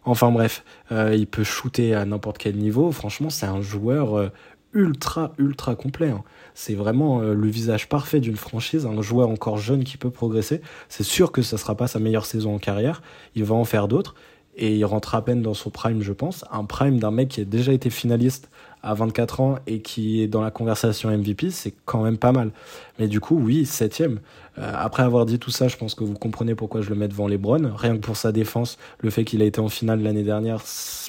Enfin 0.05 0.31
bref, 0.33 0.65
euh, 0.93 1.15
il 1.17 1.27
peut 1.27 1.45
shooter 1.45 1.95
à 1.95 2.05
n'importe 2.05 2.39
quel 2.39 2.57
niveau. 2.57 2.91
Franchement, 2.91 3.31
c'est 3.31 3.47
un 3.47 3.61
joueur 3.61 4.31
ultra, 4.77 5.33
ultra 5.39 5.75
complet. 5.75 6.11
Hein. 6.11 6.23
C'est 6.55 6.75
vraiment 6.75 7.21
euh, 7.21 7.35
le 7.35 7.49
visage 7.49 7.89
parfait 7.89 8.21
d'une 8.21 8.37
franchise, 8.37 8.87
un 8.87 9.01
joueur 9.01 9.31
encore 9.31 9.57
jeune 9.57 9.83
qui 9.83 9.97
peut 9.97 10.11
progresser. 10.11 10.61
C'est 10.89 11.03
sûr 11.03 11.33
que 11.33 11.43
ça 11.43 11.57
sera 11.57 11.75
pas 11.75 11.89
sa 11.89 11.99
meilleure 11.99 12.27
saison 12.27 12.55
en 12.55 12.59
carrière. 12.59 13.03
Il 13.35 13.45
va 13.45 13.55
en 13.55 13.65
faire 13.65 13.89
d'autres. 13.89 14.15
Et 14.59 14.77
il 14.77 14.85
rentre 14.87 15.15
à 15.15 15.23
peine 15.23 15.43
dans 15.43 15.53
son 15.53 15.69
prime, 15.69 16.01
je 16.01 16.13
pense. 16.15 16.45
Un 16.51 16.65
prime 16.65 16.99
d'un 16.99 17.11
mec 17.11 17.29
qui 17.29 17.43
a 17.43 17.45
déjà 17.45 17.75
été 17.75 17.91
finaliste 17.91 18.49
à 18.83 18.95
24 18.95 19.41
ans 19.41 19.57
et 19.67 19.81
qui 19.81 20.23
est 20.23 20.29
dans 20.29 20.41
la 20.41 20.51
conversation 20.51 21.11
MVP, 21.11 21.51
c'est 21.51 21.75
quand 21.85 22.03
même 22.03 22.17
pas 22.17 22.33
mal. 22.33 22.53
Mais 22.99 23.07
du 23.07 23.21
coup, 23.21 23.39
oui, 23.39 23.67
septième. 23.67 24.21
Euh, 24.59 24.73
après 24.75 25.03
avoir 25.03 25.27
dit 25.27 25.39
tout 25.39 25.51
ça, 25.51 25.69
je 25.69 25.77
pense 25.77 25.95
que 25.95 26.05
vous 26.05 26.15
comprenez 26.15 26.55
pourquoi 26.55 26.81
je 26.81 26.89
le 26.89 26.97
mets 26.97 27.09
devant 27.09 27.29
les 27.29 27.37
Browns. 27.37 27.71
Rien 27.77 27.97
que 27.97 28.01
pour 28.01 28.17
sa 28.17 28.33
défense, 28.33 28.79
le 29.01 29.11
fait 29.11 29.25
qu'il 29.25 29.43
a 29.43 29.45
été 29.45 29.61
en 29.61 29.69
finale 29.69 30.03
l'année 30.03 30.23
dernière, 30.23 30.63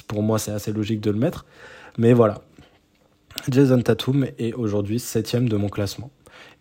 pour 0.08 0.22
moi, 0.22 0.38
c'est 0.38 0.52
assez 0.52 0.72
logique 0.72 1.00
de 1.00 1.10
le 1.10 1.18
mettre. 1.18 1.46
Mais 1.96 2.12
voilà, 2.12 2.42
Jason 3.48 3.80
Tatum 3.80 4.26
est 4.38 4.52
aujourd'hui 4.52 4.98
septième 4.98 5.48
de 5.48 5.56
mon 5.56 5.68
classement. 5.68 6.10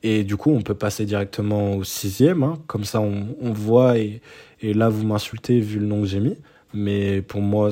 Et 0.03 0.23
du 0.23 0.37
coup, 0.37 0.51
on 0.51 0.61
peut 0.61 0.75
passer 0.75 1.05
directement 1.05 1.75
au 1.75 1.83
sixième, 1.83 2.43
hein. 2.43 2.59
comme 2.67 2.83
ça 2.83 3.01
on, 3.01 3.51
voit, 3.51 3.97
et, 3.97 4.21
là 4.61 4.89
vous 4.89 5.05
m'insultez 5.05 5.59
vu 5.59 5.79
le 5.79 5.85
nom 5.85 6.01
que 6.01 6.07
j'ai 6.07 6.19
mis. 6.19 6.37
Mais 6.73 7.21
pour 7.21 7.41
moi, 7.41 7.71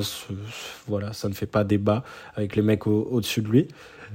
voilà, 0.88 1.12
ça 1.12 1.28
ne 1.28 1.34
fait 1.34 1.46
pas 1.46 1.64
débat 1.64 2.02
avec 2.34 2.56
les 2.56 2.62
mecs 2.62 2.86
au-dessus 2.86 3.42
de 3.42 3.48
lui. 3.48 3.68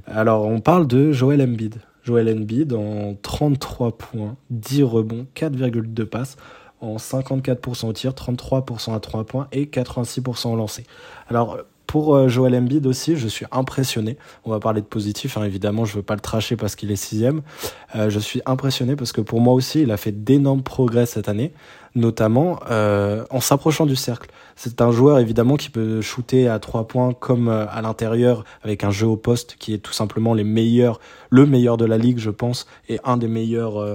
Alors, 0.07 0.45
on 0.45 0.59
parle 0.59 0.87
de 0.87 1.11
Joel 1.11 1.41
Embiid. 1.41 1.75
Joel 2.03 2.29
Embiid 2.29 2.73
en 2.73 3.15
33 3.21 3.97
points, 3.97 4.35
10 4.49 4.83
rebonds, 4.83 5.27
4,2 5.35 6.05
passes, 6.05 6.35
en 6.81 6.95
54% 6.95 7.87
au 7.87 7.93
tir, 7.93 8.13
33% 8.13 8.95
à 8.95 8.99
3 8.99 9.23
points 9.25 9.47
et 9.51 9.65
86% 9.65 10.51
au 10.51 10.55
lancer. 10.55 10.83
Alors, 11.29 11.59
pour 11.91 12.15
euh, 12.15 12.29
Joel 12.29 12.55
Embiid 12.55 12.87
aussi, 12.87 13.17
je 13.17 13.27
suis 13.27 13.45
impressionné. 13.51 14.15
On 14.45 14.49
va 14.49 14.61
parler 14.61 14.79
de 14.79 14.85
positif, 14.85 15.35
hein, 15.35 15.43
évidemment, 15.43 15.83
je 15.83 15.97
veux 15.97 16.01
pas 16.01 16.13
le 16.13 16.21
tracher 16.21 16.55
parce 16.55 16.77
qu'il 16.77 16.89
est 16.89 16.95
sixième. 16.95 17.41
Euh, 17.97 18.09
je 18.09 18.17
suis 18.17 18.41
impressionné 18.45 18.95
parce 18.95 19.11
que 19.11 19.19
pour 19.19 19.41
moi 19.41 19.53
aussi, 19.53 19.81
il 19.81 19.91
a 19.91 19.97
fait 19.97 20.13
d'énormes 20.13 20.63
progrès 20.63 21.05
cette 21.05 21.27
année, 21.27 21.51
notamment 21.93 22.61
euh, 22.71 23.25
en 23.29 23.41
s'approchant 23.41 23.85
du 23.85 23.97
cercle. 23.97 24.29
C'est 24.55 24.79
un 24.81 24.93
joueur 24.93 25.19
évidemment 25.19 25.57
qui 25.57 25.69
peut 25.69 25.99
shooter 25.99 26.47
à 26.47 26.59
trois 26.59 26.87
points 26.87 27.11
comme 27.11 27.49
à 27.49 27.81
l'intérieur 27.81 28.45
avec 28.63 28.85
un 28.85 28.91
jeu 28.91 29.07
au 29.07 29.17
poste 29.17 29.57
qui 29.59 29.73
est 29.73 29.79
tout 29.79 29.91
simplement 29.91 30.33
les 30.33 30.45
meilleurs, 30.45 31.01
le 31.29 31.45
meilleur 31.45 31.75
de 31.75 31.83
la 31.83 31.97
ligue, 31.97 32.19
je 32.19 32.29
pense, 32.29 32.67
et 32.87 33.01
un 33.03 33.17
des 33.17 33.27
meilleurs. 33.27 33.85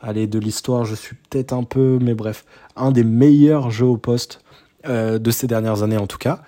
allez, 0.00 0.26
de 0.26 0.38
l'histoire, 0.38 0.86
je 0.86 0.94
suis 0.94 1.16
peut-être 1.28 1.52
un 1.52 1.64
peu, 1.64 1.98
mais 2.00 2.14
bref, 2.14 2.46
un 2.76 2.92
des 2.92 3.04
meilleurs 3.04 3.70
jeux 3.70 3.84
au 3.84 3.98
poste 3.98 4.40
de 4.88 5.30
ces 5.30 5.46
dernières 5.46 5.82
années 5.82 5.98
en 5.98 6.06
tout 6.06 6.16
cas 6.16 6.40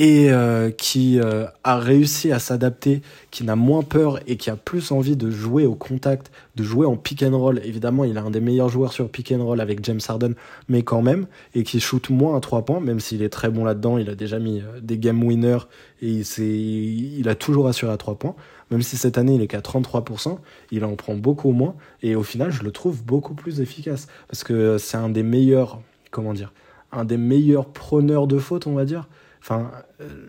et 0.00 0.32
euh, 0.32 0.70
qui 0.70 1.20
euh, 1.20 1.44
a 1.62 1.78
réussi 1.78 2.32
à 2.32 2.38
s'adapter, 2.38 3.02
qui 3.30 3.44
n'a 3.44 3.54
moins 3.54 3.82
peur 3.82 4.18
et 4.26 4.38
qui 4.38 4.48
a 4.48 4.56
plus 4.56 4.92
envie 4.92 5.14
de 5.14 5.30
jouer 5.30 5.66
au 5.66 5.74
contact, 5.74 6.32
de 6.56 6.64
jouer 6.64 6.86
en 6.86 6.96
pick 6.96 7.22
and 7.22 7.38
roll. 7.38 7.60
Évidemment, 7.64 8.04
il 8.04 8.16
a 8.16 8.22
un 8.22 8.30
des 8.30 8.40
meilleurs 8.40 8.70
joueurs 8.70 8.94
sur 8.94 9.10
pick 9.10 9.30
and 9.30 9.44
roll 9.44 9.60
avec 9.60 9.84
James 9.84 10.00
Harden, 10.08 10.32
mais 10.70 10.82
quand 10.84 11.02
même, 11.02 11.26
et 11.54 11.64
qui 11.64 11.80
shoot 11.80 12.08
moins 12.08 12.34
à 12.34 12.40
3 12.40 12.64
points, 12.64 12.80
même 12.80 12.98
s'il 12.98 13.22
est 13.22 13.28
très 13.28 13.50
bon 13.50 13.62
là-dedans, 13.62 13.98
il 13.98 14.08
a 14.08 14.14
déjà 14.14 14.38
mis 14.38 14.60
euh, 14.60 14.80
des 14.80 14.96
game 14.96 15.22
winners 15.22 15.66
et 16.00 16.08
il, 16.08 17.18
il 17.18 17.28
a 17.28 17.34
toujours 17.34 17.68
assuré 17.68 17.92
à 17.92 17.98
3 17.98 18.14
points. 18.14 18.36
Même 18.70 18.80
si 18.80 18.96
cette 18.96 19.18
année 19.18 19.34
il 19.34 19.42
est 19.42 19.48
qu'à 19.48 19.60
33%, 19.60 20.38
il 20.70 20.86
en 20.86 20.96
prend 20.96 21.14
beaucoup 21.14 21.52
moins 21.52 21.74
et 22.02 22.16
au 22.16 22.22
final, 22.22 22.50
je 22.50 22.62
le 22.62 22.70
trouve 22.70 23.04
beaucoup 23.04 23.34
plus 23.34 23.60
efficace 23.60 24.06
parce 24.28 24.44
que 24.44 24.78
c'est 24.78 24.96
un 24.96 25.10
des 25.10 25.24
meilleurs, 25.24 25.82
comment 26.10 26.32
dire, 26.32 26.54
un 26.90 27.04
des 27.04 27.18
meilleurs 27.18 27.66
preneurs 27.66 28.26
de 28.26 28.38
fautes, 28.38 28.66
on 28.66 28.72
va 28.72 28.86
dire 28.86 29.06
Enfin, 29.40 29.70
euh, 30.00 30.26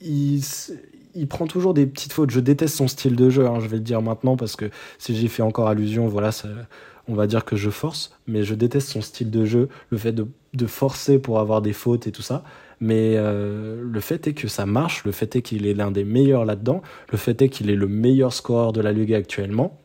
il, 0.00 1.28
prend 1.28 1.46
toujours 1.46 1.74
des 1.74 1.86
petites 1.86 2.12
fautes. 2.12 2.30
Je 2.30 2.40
déteste 2.40 2.76
son 2.76 2.88
style 2.88 3.16
de 3.16 3.30
jeu, 3.30 3.46
hein, 3.46 3.60
je 3.60 3.68
vais 3.68 3.76
le 3.76 3.82
dire 3.82 4.02
maintenant, 4.02 4.36
parce 4.36 4.56
que 4.56 4.70
si 4.98 5.16
j'ai 5.16 5.28
fait 5.28 5.42
encore 5.42 5.68
allusion, 5.68 6.06
voilà, 6.06 6.32
ça, 6.32 6.48
on 7.08 7.14
va 7.14 7.26
dire 7.26 7.44
que 7.44 7.56
je 7.56 7.70
force, 7.70 8.12
mais 8.26 8.42
je 8.42 8.54
déteste 8.54 8.88
son 8.88 9.00
style 9.00 9.30
de 9.30 9.44
jeu, 9.44 9.68
le 9.90 9.98
fait 9.98 10.12
de, 10.12 10.26
de 10.54 10.66
forcer 10.66 11.18
pour 11.18 11.38
avoir 11.38 11.62
des 11.62 11.72
fautes 11.72 12.06
et 12.06 12.12
tout 12.12 12.22
ça. 12.22 12.44
Mais 12.80 13.14
euh, 13.16 13.82
le 13.82 14.00
fait 14.00 14.26
est 14.26 14.34
que 14.34 14.48
ça 14.48 14.66
marche, 14.66 15.04
le 15.04 15.12
fait 15.12 15.36
est 15.36 15.42
qu'il 15.42 15.66
est 15.66 15.74
l'un 15.74 15.90
des 15.90 16.04
meilleurs 16.04 16.44
là-dedans, 16.44 16.82
le 17.10 17.18
fait 17.18 17.40
est 17.42 17.48
qu'il 17.48 17.70
est 17.70 17.76
le 17.76 17.88
meilleur 17.88 18.32
scoreur 18.32 18.72
de 18.72 18.80
la 18.80 18.92
Ligue 18.92 19.14
actuellement. 19.14 19.80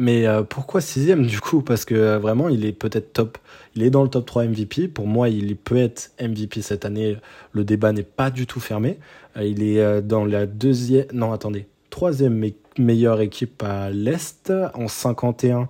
Mais 0.00 0.26
euh, 0.26 0.42
pourquoi 0.42 0.80
sixième 0.80 1.26
du 1.26 1.40
coup? 1.42 1.60
Parce 1.60 1.84
que 1.84 1.94
euh, 1.94 2.18
vraiment, 2.18 2.48
il 2.48 2.64
est 2.64 2.72
peut-être 2.72 3.12
top. 3.12 3.36
Il 3.74 3.82
est 3.82 3.90
dans 3.90 4.02
le 4.02 4.08
top 4.08 4.24
3 4.24 4.46
MVP. 4.46 4.88
Pour 4.88 5.06
moi, 5.06 5.28
il 5.28 5.54
peut 5.56 5.76
être 5.76 6.12
MVP 6.18 6.62
cette 6.62 6.86
année. 6.86 7.18
Le 7.52 7.64
débat 7.64 7.92
n'est 7.92 8.02
pas 8.02 8.30
du 8.30 8.46
tout 8.46 8.60
fermé. 8.60 8.98
Euh, 9.36 9.44
il 9.44 9.62
est 9.62 10.00
dans 10.00 10.24
la 10.24 10.46
deuxième... 10.46 11.04
Non, 11.12 11.32
attendez. 11.32 11.66
Troisième 11.90 12.42
meilleure 12.78 13.20
équipe 13.20 13.62
à 13.62 13.90
l'Est 13.90 14.50
en 14.72 14.88
51 14.88 15.68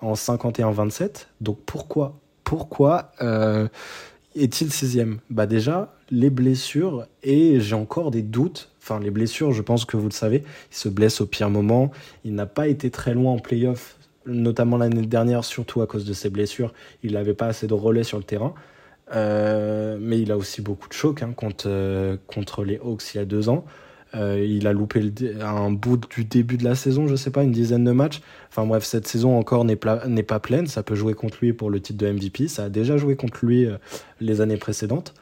en 0.00 0.12
51-27. 0.12 1.26
Donc 1.40 1.58
pourquoi 1.66 2.20
Pourquoi 2.44 3.10
est-il 4.36 4.72
sixième? 4.72 5.18
Bah 5.30 5.46
déjà, 5.46 5.96
les 6.10 6.30
blessures 6.30 7.06
et 7.24 7.58
j'ai 7.60 7.74
encore 7.74 8.12
des 8.12 8.22
doutes 8.22 8.70
enfin 8.84 9.00
les 9.00 9.10
blessures, 9.10 9.52
je 9.52 9.62
pense 9.62 9.84
que 9.84 9.96
vous 9.96 10.08
le 10.08 10.12
savez, 10.12 10.44
il 10.70 10.76
se 10.76 10.88
blesse 10.88 11.20
au 11.20 11.26
pire 11.26 11.50
moment. 11.50 11.90
Il 12.24 12.34
n'a 12.34 12.46
pas 12.46 12.68
été 12.68 12.90
très 12.90 13.14
loin 13.14 13.32
en 13.32 13.38
playoff 13.38 13.96
notamment 14.26 14.76
l'année 14.76 15.06
dernière, 15.06 15.44
surtout 15.44 15.82
à 15.82 15.86
cause 15.86 16.04
de 16.04 16.12
ses 16.12 16.30
blessures, 16.30 16.72
il 17.02 17.12
n'avait 17.12 17.34
pas 17.34 17.46
assez 17.46 17.66
de 17.66 17.74
relais 17.74 18.04
sur 18.04 18.18
le 18.18 18.24
terrain. 18.24 18.54
Euh, 19.14 19.98
mais 20.00 20.20
il 20.20 20.32
a 20.32 20.36
aussi 20.36 20.62
beaucoup 20.62 20.88
de 20.88 20.94
chocs 20.94 21.22
hein, 21.22 21.34
contre, 21.36 21.66
euh, 21.66 22.16
contre 22.26 22.64
les 22.64 22.78
Hawks 22.78 23.14
il 23.14 23.18
y 23.18 23.20
a 23.20 23.24
deux 23.24 23.48
ans. 23.48 23.64
Euh, 24.14 24.42
il 24.42 24.66
a 24.66 24.72
loupé 24.72 25.12
un 25.42 25.70
bout 25.72 26.00
du 26.08 26.24
début 26.24 26.56
de 26.56 26.64
la 26.64 26.76
saison, 26.76 27.06
je 27.08 27.16
sais 27.16 27.30
pas, 27.30 27.42
une 27.42 27.50
dizaine 27.50 27.84
de 27.84 27.90
matchs. 27.90 28.22
Enfin 28.48 28.64
bref, 28.64 28.84
cette 28.84 29.08
saison 29.08 29.36
encore 29.36 29.64
n'est 29.64 29.76
pas 29.76 30.40
pleine. 30.40 30.68
Ça 30.68 30.84
peut 30.84 30.94
jouer 30.94 31.14
contre 31.14 31.38
lui 31.42 31.52
pour 31.52 31.68
le 31.68 31.80
titre 31.80 31.98
de 31.98 32.10
MVP. 32.10 32.46
Ça 32.46 32.64
a 32.64 32.68
déjà 32.68 32.96
joué 32.96 33.16
contre 33.16 33.44
lui 33.44 33.66
les 34.20 34.40
années 34.40 34.56
précédentes. 34.56 35.14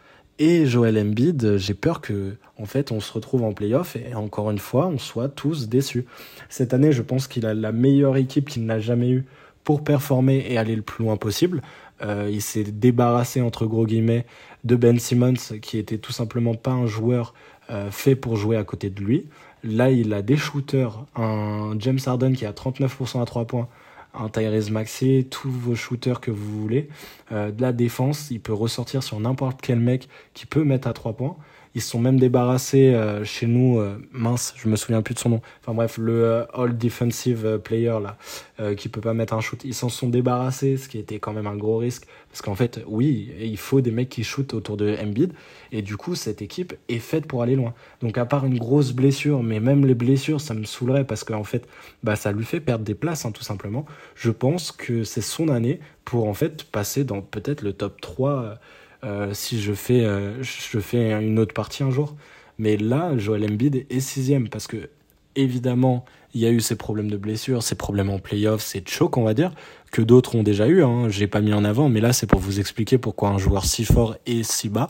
Et 0.45 0.67
Joel 0.67 0.99
Embiid, 0.99 1.57
j'ai 1.57 1.73
peur 1.73 2.01
que, 2.01 2.35
en 2.59 2.65
fait, 2.65 2.91
on 2.91 2.99
se 2.99 3.13
retrouve 3.13 3.45
en 3.45 3.53
playoff 3.53 3.95
et 3.95 4.17
encore 4.17 4.51
une 4.51 4.59
fois, 4.59 4.89
on 4.89 4.99
soit 4.99 5.29
tous 5.29 5.69
déçus. 5.69 6.05
Cette 6.49 6.75
année, 6.75 6.91
je 6.91 7.01
pense 7.01 7.29
qu'il 7.29 7.47
a 7.47 7.55
la 7.55 7.71
meilleure 7.71 8.17
équipe 8.17 8.49
qu'il 8.51 8.67
n'a 8.67 8.81
jamais 8.81 9.11
eue 9.11 9.25
pour 9.63 9.85
performer 9.85 10.45
et 10.49 10.59
aller 10.59 10.75
le 10.75 10.83
plus 10.83 11.05
loin 11.05 11.17
possible. 11.17 11.63
Euh, 12.03 12.29
il 12.29 12.43
s'est 12.43 12.65
débarrassé, 12.65 13.41
entre 13.41 13.67
gros 13.67 13.87
guillemets, 13.87 14.27
de 14.65 14.75
Ben 14.75 14.99
Simmons, 14.99 15.61
qui 15.63 15.79
était 15.79 15.99
tout 15.99 16.11
simplement 16.11 16.55
pas 16.55 16.73
un 16.73 16.87
joueur 16.87 17.35
euh, 17.71 17.93
fait 17.93 18.17
pour 18.17 18.35
jouer 18.35 18.57
à 18.57 18.65
côté 18.65 18.91
de 18.91 19.01
lui. 19.01 19.29
Là, 19.63 19.93
il 19.93 20.13
a 20.13 20.23
des 20.23 20.37
shooters, 20.37 21.05
un 21.15 21.77
James 21.79 22.01
Harden 22.05 22.33
qui 22.33 22.47
a 22.47 22.51
39% 22.51 23.23
à 23.23 23.25
3 23.27 23.45
points, 23.45 23.69
un 24.15 24.29
Tyrese 24.29 24.71
Maxey, 24.71 25.27
tous 25.31 25.51
vos 25.51 25.75
shooters 25.75 26.21
que 26.21 26.31
vous 26.31 26.61
voulez. 26.61 26.89
Euh, 27.33 27.51
de 27.51 27.63
la 27.63 27.73
défense, 27.73 28.31
il 28.31 28.41
peut 28.41 28.53
ressortir 28.53 29.03
sur 29.03 29.19
n'importe 29.21 29.61
quel 29.63 29.79
mec 29.79 30.09
qui 30.35 30.47
peut 30.47 30.65
mettre 30.65 30.89
à 30.89 30.93
3 30.93 31.15
points. 31.15 31.37
Ils 31.75 31.81
se 31.81 31.91
sont 31.91 32.01
même 32.01 32.21
débarrassés 32.21 32.95
euh, 32.95 33.25
chez 33.25 33.47
nous, 33.47 33.79
euh, 33.79 33.97
mince, 34.13 34.55
je 34.57 34.69
me 34.69 34.77
souviens 34.77 35.01
plus 35.01 35.15
de 35.15 35.19
son 35.19 35.31
nom. 35.31 35.41
Enfin 35.61 35.73
bref, 35.73 35.97
le 35.97 36.25
euh, 36.25 36.45
All 36.53 36.77
Defensive 36.77 37.61
Player 37.65 37.97
là, 38.03 38.17
qui 38.77 38.89
peut 38.89 39.01
pas 39.01 39.15
mettre 39.15 39.35
un 39.35 39.41
shoot. 39.41 39.61
Ils 39.65 39.75
s'en 39.75 39.89
sont 39.89 40.09
débarrassés, 40.09 40.77
ce 40.77 40.89
qui 40.89 40.99
était 40.99 41.19
quand 41.19 41.33
même 41.33 41.49
un 41.49 41.57
gros 41.57 41.79
risque. 41.79 42.07
Parce 42.31 42.43
qu'en 42.43 42.55
fait, 42.55 42.81
oui, 42.87 43.33
il 43.41 43.57
faut 43.57 43.81
des 43.81 43.91
mecs 43.91 44.09
qui 44.09 44.23
shootent 44.23 44.55
autour 44.55 44.77
de 44.77 44.97
Embiid. 45.03 45.33
Et 45.73 45.83
du 45.83 45.97
coup, 45.97 46.15
cette 46.15 46.43
équipe 46.43 46.75
est 46.89 47.01
faite 47.01 47.27
pour 47.27 47.43
aller 47.43 47.57
loin. 47.57 47.75
Donc 48.03 48.19
à 48.19 48.25
part 48.25 48.47
une 48.47 48.59
grosse 48.59 48.93
blessure, 48.93 49.43
mais 49.43 49.59
même 49.59 49.85
les 49.85 49.95
blessures, 49.95 50.41
ça 50.41 50.55
me 50.55 50.65
saoulerait 50.65 51.05
parce 51.05 51.25
qu'en 51.25 51.43
fait, 51.43 51.67
bah, 52.05 52.15
ça 52.15 52.31
lui 52.31 52.45
fait 52.45 52.61
perdre 52.61 52.85
des 52.85 52.95
places, 52.95 53.25
hein, 53.25 53.33
tout 53.33 53.43
simplement. 53.43 53.85
Je 54.15 54.31
pense 54.31 54.71
que 54.71 55.03
c'est 55.03 55.23
son 55.23 55.49
année 55.49 55.81
pour 56.05 56.29
en 56.29 56.35
fait 56.35 56.63
passer 56.65 57.03
dans 57.03 57.21
peut-être 57.21 57.63
le 57.63 57.73
top 57.73 58.01
3 58.01 58.59
euh, 59.05 59.35
si 59.35 59.61
je 59.61 59.73
fais, 59.73 60.05
euh, 60.05 60.43
je 60.43 60.79
fais 60.79 61.11
une 61.13 61.39
autre 61.39 61.55
partie 61.55 61.83
un 61.83 61.91
jour. 61.91 62.15
Mais 62.59 62.77
là, 62.77 63.17
Joel 63.17 63.45
Embiid 63.45 63.87
est 63.91 64.01
sixième 64.01 64.49
parce 64.49 64.67
que, 64.67 64.91
évidemment, 65.35 66.05
il 66.35 66.41
y 66.41 66.47
a 66.47 66.51
eu 66.51 66.61
ces 66.61 66.77
problèmes 66.77 67.11
de 67.11 67.17
blessure, 67.17 67.63
ces 67.63 67.75
problèmes 67.75 68.11
en 68.11 68.19
playoff, 68.19 68.63
ces 68.63 68.83
chocs, 68.87 69.17
on 69.17 69.25
va 69.25 69.35
dire, 69.35 69.53
que 69.91 70.03
d'autres 70.03 70.37
ont 70.37 70.43
déjà 70.43 70.69
eu. 70.69 70.85
Hein. 70.85 71.09
J'ai 71.09 71.27
pas 71.27 71.41
mis 71.41 71.53
en 71.53 71.65
avant, 71.65 71.89
mais 71.89 72.01
là, 72.01 72.13
c'est 72.13 72.27
pour 72.27 72.41
vous 72.41 72.61
expliquer 72.61 72.99
pourquoi 72.99 73.31
un 73.31 73.39
joueur 73.39 73.65
si 73.65 73.85
fort 73.85 74.17
est 74.27 74.43
si 74.45 74.69
bas. 74.69 74.89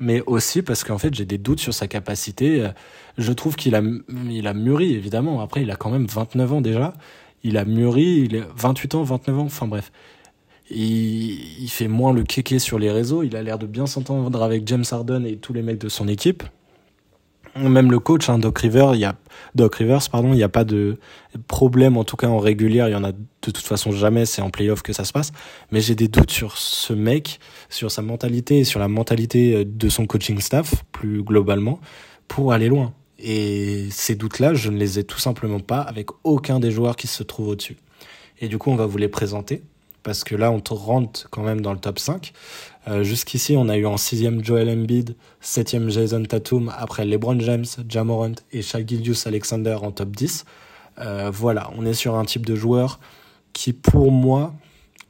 Mais 0.00 0.22
aussi 0.26 0.62
parce 0.62 0.82
qu'en 0.82 0.98
fait, 0.98 1.14
j'ai 1.14 1.26
des 1.26 1.38
doutes 1.38 1.60
sur 1.60 1.74
sa 1.74 1.86
capacité. 1.86 2.68
Je 3.18 3.32
trouve 3.32 3.56
qu'il 3.56 3.74
a, 3.74 3.82
il 4.30 4.46
a 4.46 4.54
mûri, 4.54 4.94
évidemment. 4.94 5.40
Après, 5.42 5.62
il 5.62 5.70
a 5.70 5.76
quand 5.76 5.90
même 5.90 6.06
29 6.06 6.52
ans 6.54 6.60
déjà. 6.60 6.94
Il 7.44 7.58
a 7.58 7.64
mûri, 7.64 8.24
il 8.24 8.36
est 8.36 8.44
28 8.56 8.94
ans, 8.94 9.02
29 9.02 9.38
ans, 9.38 9.42
enfin 9.42 9.66
bref. 9.66 9.92
Il, 10.70 11.68
fait 11.68 11.88
moins 11.88 12.12
le 12.12 12.22
kéké 12.22 12.58
sur 12.58 12.78
les 12.78 12.90
réseaux. 12.90 13.22
Il 13.22 13.36
a 13.36 13.42
l'air 13.42 13.58
de 13.58 13.66
bien 13.66 13.86
s'entendre 13.86 14.42
avec 14.42 14.66
James 14.68 14.84
Harden 14.90 15.24
et 15.26 15.36
tous 15.36 15.52
les 15.52 15.62
mecs 15.62 15.78
de 15.78 15.88
son 15.88 16.08
équipe. 16.08 16.42
Même 17.54 17.90
le 17.90 17.98
coach, 17.98 18.30
hein, 18.30 18.38
Doc 18.38 18.60
Rivers, 18.60 18.94
il 18.94 19.00
y 19.00 19.04
a 19.04 19.14
Doc 19.54 19.74
Rivers, 19.74 20.08
pardon, 20.10 20.32
il 20.32 20.36
n'y 20.36 20.42
a 20.42 20.48
pas 20.48 20.64
de 20.64 20.98
problème 21.48 21.98
en 21.98 22.04
tout 22.04 22.16
cas 22.16 22.28
en 22.28 22.38
régulière. 22.38 22.88
Il 22.88 22.92
y 22.92 22.94
en 22.94 23.04
a 23.04 23.12
de 23.12 23.18
toute 23.42 23.58
façon 23.58 23.92
jamais. 23.92 24.24
C'est 24.24 24.40
en 24.40 24.48
playoff 24.48 24.82
que 24.82 24.94
ça 24.94 25.04
se 25.04 25.12
passe. 25.12 25.32
Mais 25.70 25.82
j'ai 25.82 25.94
des 25.94 26.08
doutes 26.08 26.30
sur 26.30 26.56
ce 26.56 26.94
mec, 26.94 27.40
sur 27.68 27.90
sa 27.90 28.00
mentalité 28.00 28.60
et 28.60 28.64
sur 28.64 28.80
la 28.80 28.88
mentalité 28.88 29.66
de 29.66 29.88
son 29.90 30.06
coaching 30.06 30.40
staff 30.40 30.84
plus 30.92 31.22
globalement 31.22 31.80
pour 32.26 32.52
aller 32.54 32.68
loin. 32.68 32.94
Et 33.18 33.88
ces 33.90 34.14
doutes-là, 34.14 34.54
je 34.54 34.70
ne 34.70 34.78
les 34.78 34.98
ai 34.98 35.04
tout 35.04 35.18
simplement 35.18 35.60
pas 35.60 35.80
avec 35.80 36.08
aucun 36.24 36.58
des 36.58 36.70
joueurs 36.70 36.96
qui 36.96 37.06
se 37.06 37.22
trouvent 37.22 37.48
au-dessus. 37.48 37.76
Et 38.40 38.48
du 38.48 38.58
coup, 38.58 38.70
on 38.70 38.76
va 38.76 38.86
vous 38.86 38.98
les 38.98 39.08
présenter 39.08 39.62
parce 40.02 40.24
que 40.24 40.34
là, 40.34 40.50
on 40.50 40.62
rentre 40.74 41.28
quand 41.30 41.42
même 41.42 41.60
dans 41.60 41.72
le 41.72 41.78
top 41.78 41.98
5. 41.98 42.32
Euh, 42.88 43.04
jusqu'ici, 43.04 43.56
on 43.56 43.68
a 43.68 43.76
eu 43.76 43.86
en 43.86 43.96
sixième 43.96 44.44
Joel 44.44 44.68
Embiid, 44.68 45.14
septième 45.40 45.90
Jason 45.90 46.24
Tatum, 46.24 46.72
après 46.76 47.04
LeBron 47.04 47.38
James, 47.40 47.66
Jamorant 47.88 48.32
et 48.52 48.62
Shai 48.62 48.84
Alexander 49.26 49.78
en 49.82 49.92
top 49.92 50.10
10. 50.10 50.44
Euh, 50.98 51.30
voilà, 51.32 51.70
on 51.76 51.86
est 51.86 51.94
sur 51.94 52.16
un 52.16 52.24
type 52.24 52.44
de 52.44 52.54
joueur 52.54 52.98
qui, 53.52 53.72
pour 53.72 54.10
moi, 54.10 54.54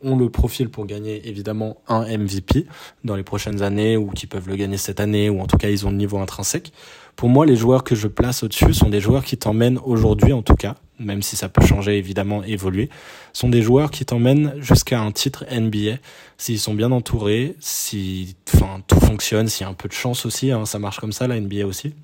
ont 0.03 0.17
le 0.17 0.29
profil 0.29 0.69
pour 0.69 0.87
gagner 0.87 1.29
évidemment 1.29 1.77
un 1.89 2.05
MVP 2.05 2.67
dans 3.05 3.17
les 3.17 3.23
prochaines 3.23 3.63
années 3.63 3.97
ou 3.97 4.11
qui 4.11 4.27
peuvent 4.27 4.49
le 4.49 4.57
gagner 4.57 4.77
cette 4.77 5.01
année 5.01 5.31
ou 5.31 5.41
en 5.41 5.47
tout 5.47 5.57
cas 5.57 5.69
ils 5.69 5.87
ont 5.87 5.91
le 5.91 5.97
niveau 5.97 6.19
intrinsèque. 6.19 6.73
Pour 7.17 7.29
moi, 7.29 7.47
les 7.47 7.57
joueurs 7.57 7.85
que 7.85 7.95
je 7.95 8.09
place 8.09 8.43
au-dessus 8.43 8.75
sont 8.75 8.89
des 8.89 9.01
joueurs 9.01 9.25
qui 9.25 9.37
t'emmènent 9.37 9.79
aujourd'hui 9.85 10.33
en 10.33 10.43
tout 10.43 10.57
cas, 10.57 10.75
même 10.99 11.23
si 11.23 11.37
ça 11.37 11.49
peut 11.49 11.65
changer 11.65 11.99
évidemment, 11.99 12.43
évoluer, 12.43 12.89
sont 13.33 13.49
des 13.49 13.63
joueurs 13.63 13.91
qui 13.91 14.05
t'emmènent 14.05 14.55
jusqu'à 14.59 15.01
un 15.01 15.13
titre 15.13 15.45
NBA 15.51 15.99
s'ils 16.37 16.59
sont 16.59 16.75
bien 16.75 16.91
entourés, 16.91 17.55
si 17.61 18.37
enfin 18.55 18.81
tout 18.87 18.99
fonctionne, 19.01 19.49
s'il 19.49 19.65
y 19.65 19.67
a 19.67 19.71
un 19.71 19.75
peu 19.75 19.89
de 19.89 19.95
chance 19.95 20.27
aussi, 20.27 20.51
hein, 20.51 20.65
ça 20.67 20.79
marche 20.79 20.99
comme 20.99 21.13
ça 21.13 21.29
la 21.29 21.41
NBA 21.41 21.67
aussi. 21.67 21.95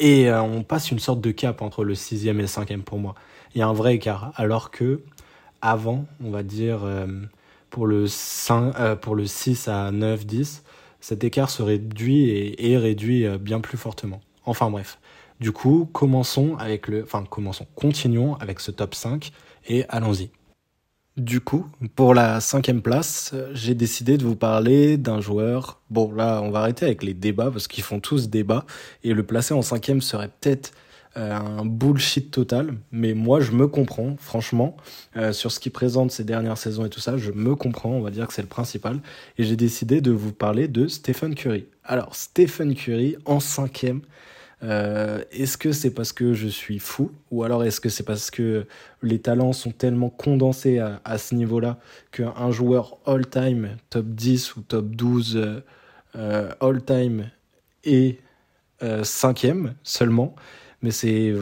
Et 0.00 0.28
euh, 0.28 0.42
on 0.42 0.64
passe 0.64 0.90
une 0.90 0.98
sorte 0.98 1.20
de 1.20 1.30
cap 1.30 1.62
entre 1.62 1.84
le 1.84 1.94
sixième 1.94 2.38
et 2.40 2.42
le 2.42 2.48
cinquième 2.48 2.82
pour 2.82 2.98
moi. 2.98 3.14
Il 3.54 3.58
y 3.58 3.62
a 3.62 3.68
un 3.68 3.72
vrai 3.72 3.94
écart. 3.94 4.32
Alors 4.34 4.72
que 4.72 5.00
avant, 5.60 6.06
on 6.24 6.30
va 6.30 6.42
dire, 6.42 6.80
euh, 6.82 7.06
pour, 7.70 7.86
le 7.86 8.08
5, 8.08 8.74
euh, 8.80 8.96
pour 8.96 9.14
le 9.14 9.26
6 9.26 9.68
à 9.68 9.92
9, 9.92 10.26
10, 10.26 10.64
cet 11.02 11.24
écart 11.24 11.50
se 11.50 11.62
réduit 11.62 12.54
et 12.56 12.78
réduit 12.78 13.26
euh, 13.26 13.36
bien 13.36 13.60
plus 13.60 13.76
fortement. 13.76 14.20
Enfin 14.46 14.70
bref. 14.70 14.98
Du 15.40 15.50
coup, 15.50 15.88
commençons 15.92 16.56
avec 16.56 16.86
le. 16.86 17.02
Enfin, 17.02 17.24
commençons. 17.28 17.66
Continuons 17.74 18.36
avec 18.36 18.60
ce 18.60 18.70
top 18.70 18.94
5 18.94 19.32
et 19.66 19.84
allons-y. 19.88 20.30
Du 21.16 21.40
coup, 21.40 21.66
pour 21.96 22.14
la 22.14 22.40
cinquième 22.40 22.80
place, 22.80 23.34
j'ai 23.52 23.74
décidé 23.74 24.16
de 24.16 24.24
vous 24.24 24.36
parler 24.36 24.96
d'un 24.96 25.20
joueur. 25.20 25.80
Bon, 25.90 26.10
là, 26.12 26.40
on 26.40 26.50
va 26.50 26.60
arrêter 26.60 26.86
avec 26.86 27.02
les 27.02 27.12
débats 27.12 27.50
parce 27.50 27.66
qu'ils 27.66 27.84
font 27.84 28.00
tous 28.00 28.30
débat. 28.30 28.64
Et 29.02 29.12
le 29.12 29.22
placer 29.24 29.52
en 29.52 29.62
cinquième 29.62 30.00
serait 30.00 30.28
peut-être 30.28 30.70
euh, 30.70 30.78
un 31.14 31.64
bullshit 31.64 32.30
total. 32.30 32.74
Mais 32.90 33.14
moi, 33.14 33.40
je 33.40 33.52
me 33.52 33.66
comprends, 33.66 34.16
franchement, 34.18 34.76
euh, 35.16 35.32
sur 35.32 35.52
ce 35.52 35.60
qu'il 35.60 35.72
présente 35.72 36.10
ces 36.10 36.24
dernières 36.24 36.58
saisons 36.58 36.84
et 36.84 36.90
tout 36.90 37.00
ça, 37.00 37.16
je 37.16 37.32
me 37.32 37.54
comprends, 37.54 37.90
on 37.90 38.00
va 38.00 38.10
dire 38.10 38.26
que 38.26 38.34
c'est 38.34 38.42
le 38.42 38.48
principal. 38.48 39.00
Et 39.38 39.44
j'ai 39.44 39.56
décidé 39.56 40.00
de 40.00 40.10
vous 40.10 40.32
parler 40.32 40.68
de 40.68 40.88
Stephen 40.88 41.34
Curry. 41.34 41.66
Alors, 41.84 42.14
Stephen 42.14 42.74
Curry 42.74 43.16
en 43.24 43.40
cinquième. 43.40 44.00
Euh, 44.64 45.24
est-ce 45.32 45.58
que 45.58 45.72
c'est 45.72 45.92
parce 45.92 46.12
que 46.12 46.34
je 46.34 46.46
suis 46.46 46.78
fou 46.78 47.10
ou 47.32 47.42
alors 47.42 47.64
est-ce 47.64 47.80
que 47.80 47.88
c'est 47.88 48.04
parce 48.04 48.30
que 48.30 48.64
les 49.02 49.18
talents 49.18 49.52
sont 49.52 49.72
tellement 49.72 50.08
condensés 50.08 50.78
à, 50.78 51.18
ce 51.18 51.34
niveau-là 51.34 51.80
qu'un 52.12 52.52
joueur 52.52 52.98
all-time, 53.04 53.70
top 53.90 54.06
10 54.06 54.54
ou 54.54 54.60
top 54.60 54.86
12 54.90 55.62
euh, 56.14 56.52
all-time 56.60 57.28
est 57.82 58.20
cinquième 59.02 59.74
seulement 59.82 60.36
mais 60.82 60.90
c'est, 60.90 61.32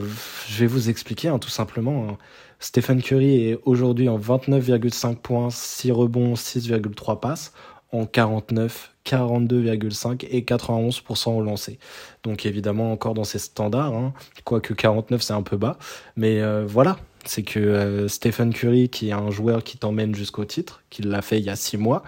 je 0.48 0.60
vais 0.60 0.66
vous 0.66 0.90
expliquer 0.90 1.28
hein, 1.28 1.38
tout 1.38 1.50
simplement. 1.50 2.08
Hein. 2.08 2.18
Stephen 2.58 3.02
Curry 3.02 3.48
est 3.48 3.58
aujourd'hui 3.64 4.08
en 4.08 4.18
29,5 4.18 5.16
points, 5.16 5.48
6 5.50 5.92
rebonds, 5.92 6.34
6,3 6.34 7.18
passes, 7.18 7.52
en 7.92 8.06
49, 8.06 8.94
42,5 9.04 10.26
et 10.30 10.42
91% 10.42 11.36
au 11.36 11.42
lancer. 11.42 11.78
Donc 12.22 12.46
évidemment 12.46 12.92
encore 12.92 13.14
dans 13.14 13.24
ses 13.24 13.38
standards, 13.38 13.94
hein, 13.94 14.12
quoique 14.44 14.74
49 14.74 15.22
c'est 15.22 15.32
un 15.32 15.42
peu 15.42 15.56
bas, 15.56 15.78
mais 16.16 16.40
euh, 16.40 16.64
voilà, 16.66 16.98
c'est 17.24 17.42
que 17.42 17.58
euh, 17.58 18.08
Stephen 18.08 18.52
Curry, 18.52 18.88
qui 18.88 19.08
est 19.08 19.12
un 19.12 19.30
joueur 19.30 19.64
qui 19.64 19.78
t'emmène 19.78 20.14
jusqu'au 20.14 20.44
titre, 20.44 20.82
qui 20.90 21.02
l'a 21.02 21.22
fait 21.22 21.38
il 21.38 21.44
y 21.44 21.50
a 21.50 21.56
6 21.56 21.78
mois, 21.78 22.02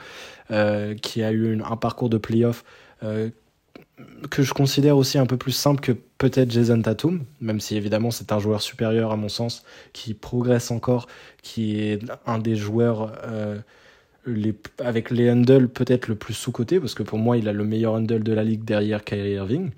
euh, 0.51 0.95
qui 0.95 1.23
a 1.23 1.33
eu 1.33 1.61
un 1.63 1.77
parcours 1.77 2.11
de 2.11 2.19
playoff 2.19 2.65
que 4.31 4.43
je 4.43 4.53
considère 4.53 4.97
aussi 4.97 5.19
un 5.19 5.27
peu 5.27 5.37
plus 5.37 5.53
simple 5.53 5.81
que 5.81 5.93
peut-être 5.93 6.51
Jason 6.51 6.81
Tatum, 6.81 7.25
même 7.41 7.61
si 7.61 7.77
évidemment 7.77 8.11
c'est 8.11 8.33
un 8.33 8.39
joueur 8.39 8.63
supérieur 8.63 9.13
à 9.13 9.17
mon 9.17 9.29
sens, 9.29 9.65
qui 9.93 10.15
progresse 10.15 10.71
encore, 10.71 11.07
qui 11.43 11.81
est 11.81 12.01
un 12.27 12.39
des 12.39 12.57
joueurs 12.57 13.13
euh, 13.25 13.59
avec 14.79 15.11
les 15.11 15.31
handles 15.31 15.69
peut-être 15.69 16.09
le 16.09 16.15
plus 16.15 16.35
sous-côté, 16.35 16.81
parce 16.81 16.95
que 16.95 17.03
pour 17.03 17.19
moi 17.19 17.37
il 17.37 17.49
a 17.49 17.53
le 17.53 17.65
meilleur 17.65 17.95
handle 17.95 18.23
de 18.23 18.33
la 18.33 18.45
ligue 18.45 18.65
derrière 18.65 19.05
Kyrie 19.05 19.33
Irving. 19.33 19.71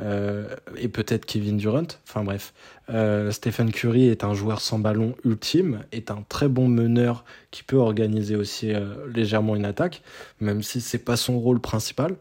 Euh, 0.00 0.48
et 0.78 0.88
peut-être 0.88 1.26
Kevin 1.26 1.58
Durant. 1.58 1.86
Enfin 2.08 2.24
bref, 2.24 2.54
euh, 2.88 3.30
Stephen 3.30 3.70
Curry 3.70 4.08
est 4.08 4.24
un 4.24 4.34
joueur 4.34 4.60
sans 4.60 4.78
ballon 4.78 5.14
ultime, 5.24 5.84
est 5.92 6.10
un 6.10 6.24
très 6.28 6.48
bon 6.48 6.66
meneur 6.66 7.24
qui 7.50 7.62
peut 7.62 7.76
organiser 7.76 8.34
aussi 8.34 8.72
légèrement 9.14 9.54
une 9.54 9.66
attaque, 9.66 10.02
même 10.40 10.62
si 10.62 10.80
c'est 10.80 10.98
pas 10.98 11.16
son 11.16 11.38
rôle 11.38 11.60
principal. 11.60 12.16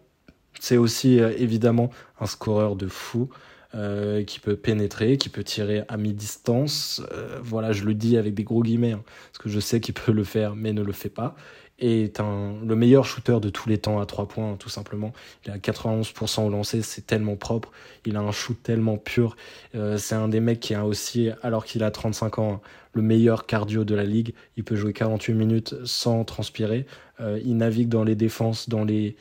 C'est 0.61 0.77
aussi 0.77 1.19
euh, 1.19 1.33
évidemment 1.37 1.89
un 2.19 2.27
scoreur 2.27 2.75
de 2.75 2.87
fou. 2.87 3.29
euh, 3.73 4.25
qui 4.25 4.41
peut 4.41 4.57
pénétrer, 4.57 5.17
qui 5.17 5.29
peut 5.29 5.45
tirer 5.45 5.83
à 5.87 5.95
mi-distance. 5.95 7.01
Euh, 7.13 7.39
voilà, 7.41 7.71
je 7.71 7.85
le 7.85 7.93
dis 7.93 8.17
avec 8.17 8.33
des 8.33 8.43
gros 8.43 8.61
guillemets, 8.63 8.91
hein, 8.91 9.03
parce 9.31 9.41
que 9.41 9.47
je 9.47 9.61
sais 9.61 9.79
qu'il 9.79 9.93
peut 9.93 10.11
le 10.11 10.25
faire, 10.25 10.57
mais 10.57 10.73
ne 10.73 10.81
le 10.81 10.91
fait 10.91 11.09
pas. 11.09 11.37
Et 11.79 12.03
est 12.03 12.19
le 12.19 12.75
meilleur 12.75 13.05
shooter 13.05 13.39
de 13.39 13.49
tous 13.49 13.69
les 13.69 13.77
temps 13.77 14.01
à 14.01 14.05
3 14.05 14.27
points, 14.27 14.57
tout 14.57 14.67
simplement. 14.67 15.13
Il 15.45 15.51
a 15.51 15.57
91% 15.57 16.45
au 16.45 16.49
lancer, 16.49 16.81
c'est 16.81 17.07
tellement 17.07 17.37
propre. 17.37 17.71
Il 18.05 18.17
a 18.17 18.19
un 18.19 18.33
shoot 18.33 18.61
tellement 18.61 18.97
pur. 18.97 19.37
C'est 19.73 20.15
un 20.15 20.27
des 20.27 20.41
mecs 20.41 20.59
qui 20.59 20.75
a 20.75 20.85
aussi, 20.85 21.29
alors 21.41 21.63
qu'il 21.63 21.83
a 21.83 21.91
35 21.91 22.39
ans, 22.39 22.61
le 22.93 23.01
meilleur 23.01 23.45
cardio 23.45 23.85
de 23.85 23.95
la 23.95 24.03
ligue. 24.03 24.33
Il 24.57 24.65
peut 24.65 24.75
jouer 24.75 24.91
48 24.93 25.33
minutes 25.33 25.75
sans 25.85 26.23
transpirer. 26.25 26.85
il 27.19 27.57
navigue 27.57 27.89
dans 27.89 28.03
les 28.03 28.15
défenses, 28.15 28.69
dans 28.69 28.83
les 28.83 29.15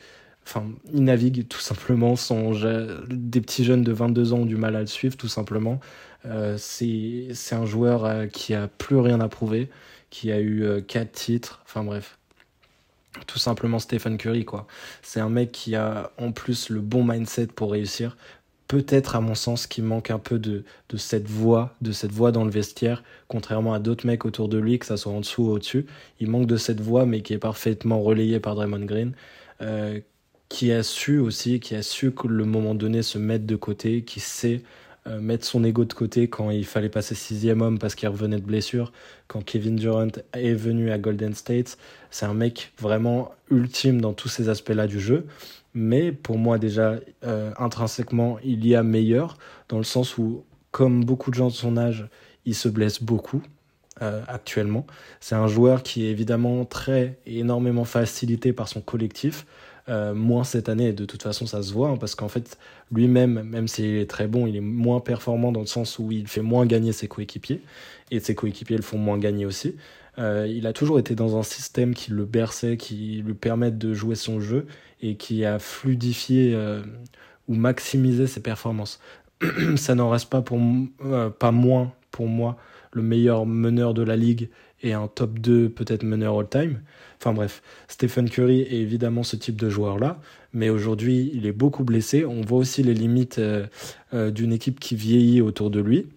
Enfin, 0.45 0.65
il 0.93 1.03
navigue 1.03 1.47
tout 1.47 1.59
simplement. 1.59 2.15
Des 3.09 3.41
petits 3.41 3.63
jeunes 3.63 3.83
de 3.83 3.91
22 3.91 4.33
ans 4.33 4.39
ont 4.39 4.45
du 4.45 4.57
mal 4.57 4.75
à 4.75 4.81
le 4.81 4.87
suivre, 4.87 5.15
tout 5.15 5.27
simplement. 5.27 5.79
Euh, 6.25 6.55
c'est 6.57 7.55
un 7.55 7.65
joueur 7.65 8.05
euh, 8.05 8.27
qui 8.27 8.53
a 8.53 8.67
plus 8.67 8.97
rien 8.97 9.19
à 9.21 9.27
prouver, 9.27 9.69
qui 10.09 10.31
a 10.31 10.39
eu 10.39 10.63
euh, 10.63 10.81
4 10.81 11.11
titres. 11.11 11.61
Enfin 11.65 11.83
bref, 11.83 12.19
tout 13.27 13.39
simplement 13.39 13.79
Stephen 13.79 14.17
Curry 14.17 14.45
quoi. 14.45 14.67
C'est 15.01 15.19
un 15.19 15.29
mec 15.29 15.51
qui 15.51 15.75
a 15.75 16.11
en 16.17 16.31
plus 16.31 16.69
le 16.69 16.81
bon 16.81 17.03
mindset 17.03 17.47
pour 17.47 17.71
réussir. 17.71 18.17
Peut-être 18.67 19.17
à 19.17 19.21
mon 19.21 19.35
sens 19.35 19.67
qu'il 19.67 19.83
manque 19.83 20.11
un 20.11 20.19
peu 20.19 20.39
de, 20.39 20.63
de 20.89 20.97
cette 20.97 21.27
voix, 21.27 21.75
de 21.81 21.91
cette 21.91 22.11
voix 22.11 22.31
dans 22.31 22.45
le 22.45 22.51
vestiaire, 22.51 23.03
contrairement 23.27 23.73
à 23.73 23.79
d'autres 23.79 24.07
mecs 24.07 24.23
autour 24.25 24.47
de 24.47 24.57
lui, 24.57 24.79
que 24.79 24.85
ça 24.85 24.95
soit 24.95 25.11
en 25.11 25.19
dessous 25.19 25.43
ou 25.43 25.49
au-dessus. 25.51 25.87
Il 26.21 26.29
manque 26.29 26.47
de 26.47 26.55
cette 26.55 26.79
voix, 26.79 27.05
mais 27.05 27.21
qui 27.21 27.33
est 27.33 27.37
parfaitement 27.37 28.01
relayée 28.01 28.39
par 28.39 28.55
Draymond 28.55 28.85
Green. 28.85 29.13
Euh, 29.61 29.99
qui 30.51 30.73
a 30.73 30.83
su 30.83 31.17
aussi, 31.17 31.61
qui 31.61 31.75
a 31.75 31.81
su 31.81 32.11
que 32.11 32.27
le 32.27 32.43
moment 32.43 32.75
donné 32.75 33.03
se 33.03 33.17
mettre 33.17 33.45
de 33.45 33.55
côté, 33.55 34.03
qui 34.03 34.19
sait 34.19 34.63
euh, 35.07 35.21
mettre 35.21 35.45
son 35.45 35.63
ego 35.63 35.85
de 35.85 35.93
côté 35.93 36.27
quand 36.27 36.51
il 36.51 36.65
fallait 36.65 36.89
passer 36.89 37.15
sixième 37.15 37.61
homme 37.61 37.79
parce 37.79 37.95
qu'il 37.95 38.09
revenait 38.09 38.35
de 38.35 38.45
blessure, 38.45 38.91
quand 39.27 39.43
Kevin 39.45 39.77
Durant 39.77 40.09
est 40.33 40.53
venu 40.53 40.91
à 40.91 40.97
Golden 40.97 41.33
State. 41.33 41.77
C'est 42.11 42.25
un 42.25 42.33
mec 42.33 42.73
vraiment 42.77 43.31
ultime 43.49 44.01
dans 44.01 44.11
tous 44.11 44.27
ces 44.27 44.49
aspects-là 44.49 44.87
du 44.87 44.99
jeu. 44.99 45.25
Mais 45.73 46.11
pour 46.11 46.37
moi 46.37 46.57
déjà, 46.57 46.95
euh, 47.23 47.53
intrinsèquement, 47.57 48.37
il 48.43 48.67
y 48.67 48.75
a 48.75 48.83
meilleur, 48.83 49.37
dans 49.69 49.77
le 49.77 49.85
sens 49.85 50.17
où, 50.17 50.43
comme 50.71 51.05
beaucoup 51.05 51.31
de 51.31 51.35
gens 51.35 51.47
de 51.47 51.53
son 51.53 51.77
âge, 51.77 52.09
il 52.45 52.55
se 52.55 52.67
blesse 52.67 53.01
beaucoup. 53.01 53.41
Euh, 54.01 54.21
actuellement. 54.27 54.87
C'est 55.19 55.35
un 55.35 55.47
joueur 55.47 55.83
qui 55.83 56.07
est 56.07 56.09
évidemment 56.09 56.65
très 56.65 57.19
énormément 57.27 57.83
facilité 57.83 58.51
par 58.51 58.67
son 58.67 58.81
collectif, 58.81 59.45
euh, 59.91 60.13
moins 60.13 60.43
cette 60.43 60.69
année, 60.69 60.93
de 60.93 61.05
toute 61.05 61.21
façon 61.21 61.45
ça 61.45 61.61
se 61.61 61.73
voit, 61.73 61.89
hein, 61.89 61.97
parce 61.97 62.15
qu'en 62.15 62.29
fait 62.29 62.57
lui-même, 62.91 63.43
même 63.43 63.67
s'il 63.67 63.97
est 63.97 64.09
très 64.09 64.27
bon, 64.27 64.47
il 64.47 64.55
est 64.55 64.61
moins 64.61 65.01
performant 65.01 65.51
dans 65.51 65.59
le 65.59 65.65
sens 65.65 65.99
où 65.99 66.11
il 66.11 66.27
fait 66.27 66.41
moins 66.41 66.65
gagner 66.65 66.93
ses 66.93 67.07
coéquipiers, 67.07 67.61
et 68.09 68.19
ses 68.19 68.33
coéquipiers 68.33 68.77
le 68.77 68.83
font 68.83 68.97
moins 68.97 69.17
gagner 69.17 69.45
aussi. 69.45 69.75
Euh, 70.17 70.47
il 70.49 70.65
a 70.65 70.73
toujours 70.73 70.97
été 70.97 71.13
dans 71.13 71.37
un 71.37 71.43
système 71.43 71.93
qui 71.93 72.11
le 72.11 72.25
berçait, 72.25 72.77
qui 72.77 73.21
lui 73.25 73.33
permet 73.33 73.69
de 73.69 73.93
jouer 73.93 74.15
son 74.15 74.39
jeu, 74.39 74.65
et 75.01 75.15
qui 75.15 75.45
a 75.45 75.59
fluidifié 75.59 76.53
euh, 76.55 76.81
ou 77.47 77.55
maximisé 77.55 78.27
ses 78.27 78.41
performances. 78.41 78.99
ça 79.75 79.93
n'en 79.93 80.09
reste 80.09 80.29
pas, 80.29 80.41
pour, 80.41 80.59
pas 81.37 81.51
moins 81.51 81.93
pour 82.11 82.27
moi 82.27 82.57
le 82.93 83.01
meilleur 83.01 83.45
meneur 83.45 83.93
de 83.93 84.03
la 84.03 84.15
ligue 84.15 84.49
et 84.83 84.93
un 84.93 85.07
top 85.07 85.39
2 85.39 85.69
peut-être 85.69 86.03
meneur 86.03 86.39
all-time. 86.39 86.81
Enfin 87.19 87.33
bref, 87.33 87.61
Stephen 87.87 88.29
Curry 88.29 88.61
est 88.61 88.79
évidemment 88.79 89.23
ce 89.23 89.35
type 89.35 89.55
de 89.55 89.69
joueur-là, 89.69 90.19
mais 90.53 90.69
aujourd'hui 90.69 91.31
il 91.33 91.45
est 91.45 91.51
beaucoup 91.51 91.83
blessé. 91.83 92.25
On 92.25 92.41
voit 92.41 92.59
aussi 92.59 92.83
les 92.83 92.93
limites 92.93 93.39
euh, 93.39 93.67
euh, 94.13 94.31
d'une 94.31 94.53
équipe 94.53 94.79
qui 94.79 94.95
vieillit 94.95 95.41
autour 95.41 95.69
de 95.69 95.79
lui. 95.79 96.07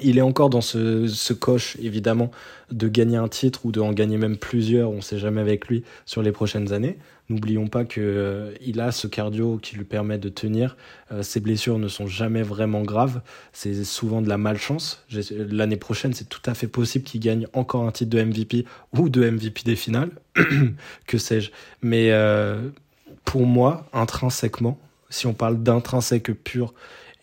Il 0.00 0.18
est 0.18 0.22
encore 0.22 0.50
dans 0.50 0.60
ce, 0.60 1.32
coche, 1.32 1.76
évidemment, 1.80 2.30
de 2.70 2.88
gagner 2.88 3.16
un 3.16 3.28
titre 3.28 3.64
ou 3.64 3.72
de 3.72 3.80
en 3.80 3.92
gagner 3.92 4.18
même 4.18 4.36
plusieurs, 4.36 4.90
on 4.90 4.96
ne 4.96 5.00
sait 5.00 5.18
jamais 5.18 5.40
avec 5.40 5.68
lui, 5.68 5.84
sur 6.04 6.22
les 6.22 6.32
prochaines 6.32 6.72
années. 6.72 6.98
N'oublions 7.28 7.66
pas 7.66 7.84
qu'il 7.84 8.02
euh, 8.04 8.52
a 8.78 8.92
ce 8.92 9.08
cardio 9.08 9.58
qui 9.60 9.74
lui 9.74 9.84
permet 9.84 10.18
de 10.18 10.28
tenir. 10.28 10.76
Euh, 11.10 11.22
ses 11.22 11.40
blessures 11.40 11.78
ne 11.78 11.88
sont 11.88 12.06
jamais 12.06 12.42
vraiment 12.42 12.82
graves. 12.82 13.20
C'est 13.52 13.84
souvent 13.84 14.22
de 14.22 14.28
la 14.28 14.38
malchance. 14.38 15.04
L'année 15.30 15.76
prochaine, 15.76 16.12
c'est 16.12 16.28
tout 16.28 16.42
à 16.46 16.54
fait 16.54 16.68
possible 16.68 17.04
qu'il 17.04 17.20
gagne 17.20 17.48
encore 17.52 17.84
un 17.84 17.90
titre 17.90 18.10
de 18.10 18.22
MVP 18.22 18.64
ou 18.96 19.08
de 19.08 19.28
MVP 19.28 19.62
des 19.64 19.76
finales. 19.76 20.10
que 21.06 21.18
sais-je. 21.18 21.50
Mais 21.82 22.12
euh, 22.12 22.68
pour 23.24 23.44
moi, 23.44 23.88
intrinsèquement, 23.92 24.78
si 25.10 25.26
on 25.26 25.34
parle 25.34 25.62
d'intrinsèque 25.62 26.32
pur 26.32 26.74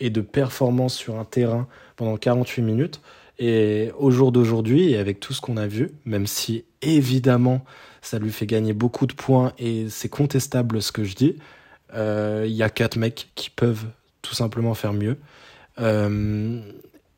et 0.04 0.10
de 0.10 0.22
performance 0.22 0.94
sur 0.96 1.18
un 1.18 1.24
terrain 1.24 1.66
pendant 1.96 2.18
48 2.18 2.62
minutes, 2.62 3.02
et 3.40 3.90
au 3.98 4.12
jour 4.12 4.34
d'aujourd'hui, 4.34 4.92
et 4.92 4.98
avec 4.98 5.22
tout 5.22 5.34
ce 5.34 5.40
qu'on 5.40 5.56
a 5.58 5.66
vu, 5.66 5.92
même 6.06 6.28
si 6.28 6.66
évidemment 6.82 7.64
ça 8.02 8.20
lui 8.20 8.32
fait 8.32 8.46
gagner 8.46 8.74
beaucoup 8.74 9.08
de 9.08 9.14
points 9.14 9.54
et 9.58 9.88
c'est 9.90 10.10
contestable 10.10 10.82
ce 10.82 10.92
que 10.92 11.06
je 11.06 11.16
dis. 11.16 11.38
Euh, 11.96 12.44
il 12.46 12.54
y 12.54 12.64
a 12.64 12.70
quatre 12.70 12.98
mecs 12.98 13.30
qui 13.36 13.50
peuvent 13.50 13.86
tout 14.22 14.36
simplement 14.36 14.74
faire 14.74 14.94
mieux 14.94 15.18
euh, 15.80 16.60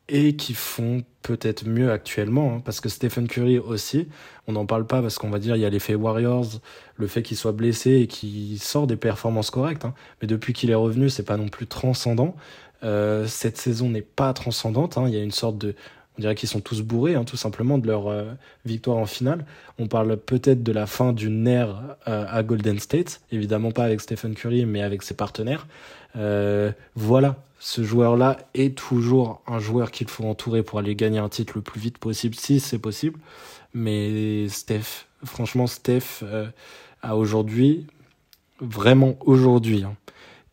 et 0.08 0.36
qui 0.36 0.54
font 0.54 1.02
peut-être 1.22 1.66
mieux 1.66 1.90
actuellement 1.90 2.54
hein, 2.54 2.62
parce 2.64 2.80
que 2.80 2.88
Stephen 2.88 3.26
Curry 3.26 3.58
aussi, 3.58 4.06
on 4.46 4.52
n'en 4.52 4.64
parle 4.64 4.86
pas 4.86 5.02
parce 5.02 5.18
qu'on 5.18 5.30
va 5.30 5.40
dire 5.40 5.56
il 5.56 5.62
y 5.62 5.64
a 5.64 5.70
l'effet 5.70 5.96
Warriors, 5.96 6.60
le 6.94 7.06
fait 7.08 7.22
qu'il 7.22 7.36
soit 7.36 7.52
blessé 7.52 8.02
et 8.02 8.06
qu'il 8.06 8.60
sort 8.60 8.86
des 8.86 8.96
performances 8.96 9.50
correctes. 9.50 9.84
Hein. 9.84 9.94
mais 10.22 10.28
depuis 10.28 10.52
qu'il 10.52 10.70
est 10.70 10.74
revenu, 10.74 11.10
c'est 11.10 11.24
pas 11.24 11.36
non 11.36 11.48
plus 11.48 11.66
transcendant. 11.66 12.36
Euh, 12.82 13.26
cette 13.26 13.56
saison 13.56 13.88
n'est 13.88 14.02
pas 14.02 14.32
transcendante. 14.32 14.98
Hein. 14.98 15.04
il 15.08 15.14
y 15.14 15.18
a 15.18 15.22
une 15.22 15.30
sorte 15.30 15.58
de 15.58 15.74
on 16.18 16.22
dirait 16.22 16.34
qu'ils 16.34 16.48
sont 16.48 16.60
tous 16.60 16.82
bourrés, 16.82 17.14
hein, 17.14 17.24
tout 17.24 17.36
simplement, 17.36 17.78
de 17.78 17.86
leur 17.86 18.08
euh, 18.08 18.24
victoire 18.64 18.96
en 18.96 19.06
finale. 19.06 19.44
On 19.78 19.86
parle 19.86 20.16
peut-être 20.16 20.62
de 20.62 20.72
la 20.72 20.86
fin 20.86 21.12
d'une 21.12 21.46
ère 21.46 21.96
euh, 22.08 22.24
à 22.28 22.42
Golden 22.42 22.78
State, 22.78 23.20
évidemment 23.32 23.70
pas 23.70 23.84
avec 23.84 24.00
Stephen 24.00 24.34
Curry, 24.34 24.64
mais 24.64 24.82
avec 24.82 25.02
ses 25.02 25.14
partenaires. 25.14 25.66
Euh, 26.16 26.72
voilà, 26.94 27.36
ce 27.58 27.84
joueur-là 27.84 28.38
est 28.54 28.76
toujours 28.76 29.42
un 29.46 29.58
joueur 29.58 29.90
qu'il 29.90 30.08
faut 30.08 30.24
entourer 30.24 30.62
pour 30.62 30.78
aller 30.78 30.94
gagner 30.94 31.18
un 31.18 31.28
titre 31.28 31.52
le 31.56 31.60
plus 31.60 31.80
vite 31.80 31.98
possible, 31.98 32.34
si 32.34 32.60
c'est 32.60 32.78
possible. 32.78 33.18
Mais 33.74 34.48
Steph, 34.48 35.06
franchement, 35.22 35.66
Steph 35.66 36.24
a 37.02 37.16
aujourd'hui, 37.16 37.86
vraiment 38.60 39.16
aujourd'hui, 39.20 39.84
hein, 39.84 39.96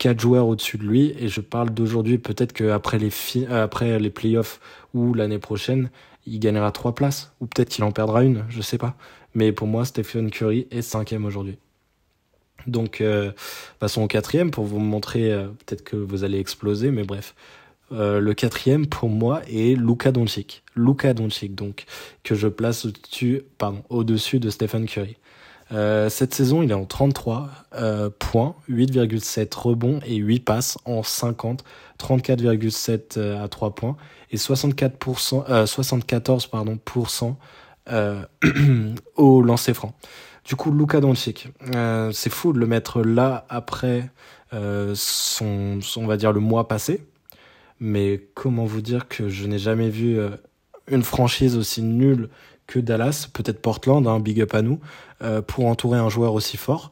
quatre 0.04 0.20
joueurs 0.20 0.48
au-dessus 0.48 0.78
de 0.78 0.84
lui 0.84 1.16
et 1.18 1.30
je 1.30 1.40
parle 1.40 1.70
d'aujourd'hui 1.70 2.18
peut-être 2.18 2.52
qu'après 2.52 3.00
les 3.00 3.10
après 3.50 3.98
les 4.00 4.10
playoffs 4.10 4.60
ou 4.94 5.14
l'année 5.14 5.40
prochaine, 5.40 5.90
il 6.26 6.42
gagnera 6.42 6.74
trois 6.74 6.94
places, 6.94 7.32
ou 7.40 7.46
peut-être 7.46 7.70
qu'il 7.70 7.86
en 7.86 7.94
perdra 7.94 8.26
une, 8.26 8.44
je 8.50 8.62
sais 8.62 8.78
pas. 8.78 8.98
Mais 9.34 9.54
pour 9.54 9.66
moi, 9.66 9.86
Stephen 9.86 10.30
Curry 10.30 10.68
est 10.72 10.82
cinquième 10.82 11.24
aujourd'hui. 11.24 11.58
Donc, 12.68 13.00
euh, 13.00 13.32
passons 13.80 14.02
au 14.04 14.08
quatrième 14.08 14.52
pour 14.52 14.66
vous 14.66 14.80
montrer, 14.80 15.32
euh, 15.32 15.48
peut-être 15.48 15.86
que 15.86 15.96
vous 15.96 16.26
allez 16.26 16.40
exploser, 16.40 16.92
mais 16.92 17.04
bref. 17.04 17.34
Euh, 17.94 18.20
le 18.20 18.34
quatrième 18.34 18.88
pour 18.88 19.08
moi 19.08 19.42
est 19.48 19.78
Luka 19.80 20.12
Doncic. 20.12 20.64
Luka 20.76 21.14
Doncic, 21.14 21.56
donc, 21.56 21.86
que 22.24 22.36
je 22.36 22.50
place 22.50 22.86
au-dessus, 22.86 23.44
pardon, 23.58 23.84
au-dessus 23.88 24.42
de 24.42 24.50
Stephen 24.50 24.86
Curry. 24.86 25.16
Euh, 25.72 26.10
cette 26.10 26.34
saison, 26.34 26.62
il 26.62 26.72
est 26.72 26.76
en 26.76 26.86
33 26.86 27.50
euh, 27.76 28.10
points, 28.18 28.56
8,7 28.70 29.56
rebonds 29.58 30.00
et 30.06 30.16
8 30.16 30.40
passes 30.42 30.78
en 30.86 31.04
50, 31.04 31.64
34,7 32.00 33.18
euh, 33.18 33.44
à 33.44 33.48
3 33.48 33.76
points 33.76 33.96
et 34.32 34.38
64%, 34.38 35.66
74 35.66 36.48
pardon, 36.48 36.78
au 39.16 39.42
lancer 39.42 39.74
franc. 39.74 39.94
Du 40.46 40.56
coup, 40.56 40.72
Luka 40.72 41.00
Doncic, 41.00 41.48
c'est 42.12 42.30
fou 42.30 42.52
de 42.54 42.60
le 42.60 42.68
mettre 42.68 43.02
là 43.02 43.46
après 43.50 44.10
son, 44.52 45.80
on 45.98 46.08
va 46.08 46.18
dire, 46.18 46.34
le 46.34 46.40
mois 46.40 46.68
passé. 46.68 47.06
Mais 47.80 48.28
comment 48.34 48.66
vous 48.66 48.82
dire 48.82 49.08
que 49.08 49.30
je 49.30 49.46
n'ai 49.46 49.60
jamais 49.60 49.90
vu 49.90 50.20
une 50.88 51.04
franchise 51.04 51.58
aussi 51.58 51.82
nulle 51.82 52.30
que 52.68 52.80
Dallas, 52.80 53.28
peut-être 53.34 53.62
Portland, 53.62 54.08
un 54.08 54.16
hein, 54.16 54.20
big 54.20 54.42
up 54.42 54.54
à 54.54 54.62
nous, 54.62 54.80
euh, 55.22 55.42
pour 55.42 55.66
entourer 55.66 56.00
un 56.00 56.10
joueur 56.10 56.34
aussi 56.34 56.58
fort. 56.58 56.92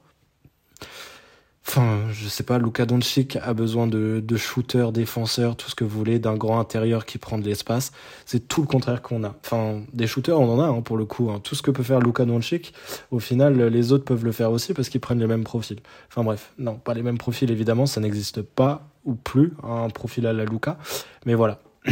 Enfin, 1.67 1.99
je 2.12 2.27
sais 2.27 2.43
pas, 2.43 2.58
Luka 2.58 2.86
Doncic 2.86 3.38
a 3.38 3.54
besoin 3.54 3.86
de, 3.88 4.21
de 4.25 4.38
shooters, 4.38 4.91
défenseurs, 4.91 5.56
tout 5.56 5.69
ce 5.69 5.75
que 5.75 5.84
vous 5.84 5.97
voulez, 5.97 6.17
d'un 6.17 6.36
grand 6.36 6.60
intérieur 6.60 7.06
qui 7.06 7.19
prend 7.19 7.38
de 7.38 7.45
l'espace. 7.45 7.91
C'est 8.25 8.47
tout 8.47 8.62
le 8.62 8.67
contraire 8.67 9.01
qu'on 9.01 9.23
a. 9.23 9.36
Enfin, 9.45 9.82
des 9.93 10.08
shooters, 10.08 10.38
on 10.39 10.51
en 10.51 10.60
a 10.60 10.65
hein, 10.65 10.82
pour 10.82 10.97
le 10.97 11.06
coup. 11.06 11.30
Hein. 11.30 11.39
Tout 11.41 11.56
ce 11.56 11.62
que 11.62 11.71
peut 11.71 11.84
faire 11.84 11.99
Luka 11.99 12.25
Doncic, 12.25 12.73
au 13.12 13.19
final, 13.19 13.62
les 13.62 13.91
autres 13.91 14.04
peuvent 14.04 14.25
le 14.25 14.32
faire 14.32 14.51
aussi 14.51 14.74
parce 14.74 14.89
qu'ils 14.89 15.01
prennent 15.01 15.20
les 15.20 15.28
mêmes 15.28 15.43
profils. 15.43 15.80
Enfin 16.09 16.24
bref, 16.24 16.51
non, 16.57 16.76
pas 16.76 16.95
les 16.95 17.03
mêmes 17.03 17.20
profils 17.20 17.49
évidemment, 17.49 17.86
ça 17.86 18.01
n'existe 18.01 18.41
pas 18.41 18.89
ou 19.05 19.13
plus 19.13 19.53
un 19.63 19.89
profil 19.89 20.26
à 20.26 20.34
la 20.34 20.45
Luka. 20.45 20.78
Mais 21.26 21.36
voilà. 21.36 21.59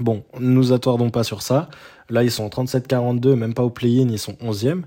Bon, 0.00 0.24
nous 0.38 0.72
attardons 0.72 1.10
pas 1.10 1.24
sur 1.24 1.42
ça. 1.42 1.68
Là, 2.10 2.22
ils 2.22 2.30
sont 2.30 2.44
en 2.44 2.64
37-42, 2.64 3.34
même 3.34 3.54
pas 3.54 3.62
au 3.62 3.70
play-in, 3.70 4.08
ils 4.08 4.18
sont 4.18 4.34
11e. 4.34 4.82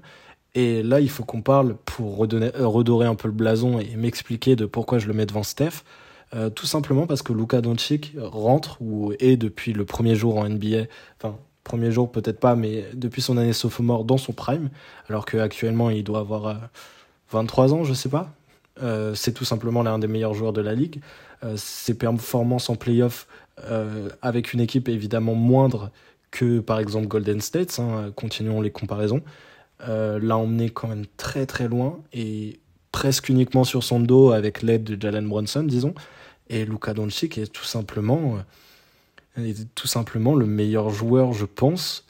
Et 0.56 0.84
là, 0.84 1.00
il 1.00 1.10
faut 1.10 1.24
qu'on 1.24 1.41
parle 1.41 1.76
pour 1.86 2.24
euh, 2.26 2.50
redorer 2.68 3.06
un 3.06 3.16
peu 3.16 3.28
le 3.28 3.34
blason 3.34 3.80
et 3.80 3.95
m'expliquer 3.95 4.56
de 4.56 4.66
pourquoi 4.66 5.00
je 5.00 5.08
le 5.08 5.14
mets 5.14 5.26
devant 5.26 5.43
Steph. 5.43 5.84
euh, 6.36 6.50
tout 6.50 6.66
simplement 6.66 7.08
parce 7.08 7.22
que 7.24 7.34
Luka 7.34 7.62
Doncic 7.62 8.16
rentre 8.20 8.78
ou 8.82 9.14
est 9.20 9.38
depuis 9.38 9.74
le 9.74 9.86
premier 9.86 10.16
jour 10.16 10.38
en 10.38 10.47
NBA, 10.47 10.84
enfin 11.18 11.38
premier 11.64 11.91
jour 11.91 12.12
peut-être 12.12 12.39
pas, 12.39 12.56
mais 12.56 12.86
depuis 12.93 13.22
son 13.22 13.38
année 13.38 13.54
sophomore 13.54 14.04
dans 14.06 14.18
son 14.18 14.34
prime, 14.34 14.70
alors 15.08 15.26
qu'actuellement 15.26 15.89
il 15.89 16.04
doit 16.04 16.20
avoir 16.20 16.70
23 17.32 17.74
ans, 17.74 17.84
je 17.84 17.93
sais 17.93 18.10
pas. 18.10 18.32
c'est 19.16 19.34
tout 19.34 19.45
simplement 19.45 19.84
l'un 19.84 20.00
des 20.00 20.08
meilleurs 20.08 20.34
joueurs 20.34 20.54
de 20.54 20.62
la 20.62 20.74
ligue. 20.74 21.02
ses 21.56 21.95
performances 21.95 22.70
en 22.70 22.76
playoff 22.76 23.28
avec 24.22 24.53
une 24.53 24.60
équipe 24.60 24.89
évidemment 24.89 25.36
moindre 25.36 25.91
que 26.32 26.60
par 26.60 26.80
exemple 26.80 27.07
Golden 27.07 27.41
State, 27.41 27.80
hein, 27.80 28.12
continuons 28.16 28.62
les 28.62 28.72
comparaisons, 28.72 29.22
euh, 29.88 30.20
l'a 30.22 30.38
emmené 30.38 30.70
quand 30.70 30.88
même 30.88 31.05
très 31.18 31.45
très 31.45 31.68
loin 31.68 31.99
et 32.12 32.60
presque 32.91 33.30
uniquement 33.30 33.64
sur 33.64 33.84
son 33.84 33.99
dos 33.99 34.32
avec 34.32 34.62
l'aide 34.62 34.84
de 34.84 35.01
Jalen 35.01 35.28
Brunson, 35.28 35.64
disons. 35.64 35.93
Et 36.49 36.66
Luka 36.66 36.93
Doncic 36.93 37.38
est 37.38 37.51
tout 37.51 37.64
simplement, 37.64 38.39
euh, 39.38 39.53
tout 39.76 39.88
simplement 39.88 40.36
le 40.36 40.45
meilleur 40.45 40.89
joueur, 40.89 41.34
je 41.34 41.45
pense, 41.45 42.05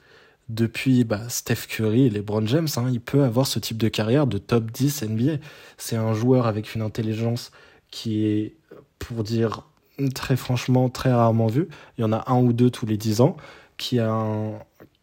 depuis 0.47 1.03
bah, 1.03 1.29
Steph 1.29 1.67
Curry 1.67 2.07
et 2.07 2.09
LeBron 2.09 2.45
James. 2.47 2.67
Hein. 2.77 2.89
il 2.91 3.01
peut 3.01 3.23
avoir 3.23 3.45
ce 3.45 3.59
type 3.59 3.77
de 3.77 3.89
carrière 3.89 4.25
de 4.25 4.37
top 4.37 4.71
10 4.71 5.03
NBA. 5.03 5.33
C'est 5.77 5.97
un 5.97 6.13
joueur 6.13 6.47
avec 6.47 6.73
une 6.73 6.81
intelligence 6.81 7.51
qui 7.91 8.25
est, 8.25 8.55
pour 8.97 9.23
dire 9.23 9.67
très 10.07 10.35
franchement, 10.37 10.89
très 10.89 11.11
rarement 11.11 11.47
vue. 11.47 11.67
Il 11.97 12.01
y 12.01 12.03
en 12.03 12.13
a 12.13 12.23
un 12.31 12.39
ou 12.39 12.53
deux 12.53 12.69
tous 12.69 12.85
les 12.85 12.97
10 12.97 13.21
ans 13.21 13.35
qui 13.77 13.99
a, 13.99 14.25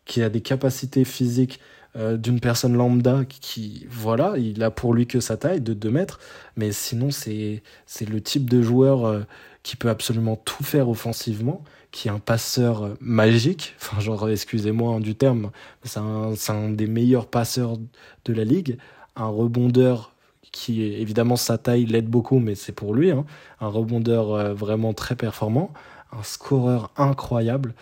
qui 0.04 0.22
a 0.22 0.28
des 0.28 0.40
capacités 0.40 1.04
physiques 1.04 1.60
euh, 1.96 2.16
d'une 2.18 2.40
personne 2.40 2.74
lambda 2.76 3.24
qui, 3.24 3.86
voilà, 3.90 4.34
il 4.36 4.62
a 4.62 4.70
pour 4.70 4.92
lui 4.92 5.06
que 5.06 5.20
sa 5.20 5.36
taille 5.38 5.62
de 5.62 5.72
2 5.72 5.90
mètres, 5.90 6.20
mais 6.56 6.70
sinon 6.72 7.10
c'est 7.10 7.62
le 8.00 8.20
type 8.20 8.50
de 8.50 8.60
joueur 8.60 9.06
euh, 9.06 9.22
qui 9.62 9.76
peut 9.76 9.88
absolument 9.88 10.36
tout 10.36 10.62
faire 10.62 10.90
offensivement, 10.90 11.64
qui 11.92 12.08
est 12.08 12.10
un 12.10 12.18
passeur 12.18 12.84
euh, 12.84 12.94
magique, 13.00 13.74
enfin 13.80 13.98
genre 14.00 14.28
excusez-moi 14.28 14.96
hein, 14.96 15.00
du 15.00 15.14
terme, 15.14 15.50
c'est 15.84 16.00
un, 16.00 16.34
un 16.48 16.68
des 16.68 16.86
meilleurs 16.86 17.28
passeurs 17.28 17.78
de 18.26 18.32
la 18.32 18.44
ligue, 18.44 18.76
un 19.16 19.28
rebondeur 19.28 20.12
qui 20.52 20.82
évidemment 20.82 21.36
sa 21.36 21.58
taille 21.58 21.86
l'aide 21.86 22.08
beaucoup, 22.08 22.38
mais 22.38 22.54
c'est 22.54 22.72
pour 22.72 22.94
lui, 22.94 23.10
hein, 23.10 23.24
un 23.60 23.68
rebondeur 23.68 24.54
vraiment 24.54 24.94
très 24.94 25.16
performant, 25.16 25.72
un 26.12 26.22
scoreur 26.22 26.90
incroyable, 26.96 27.74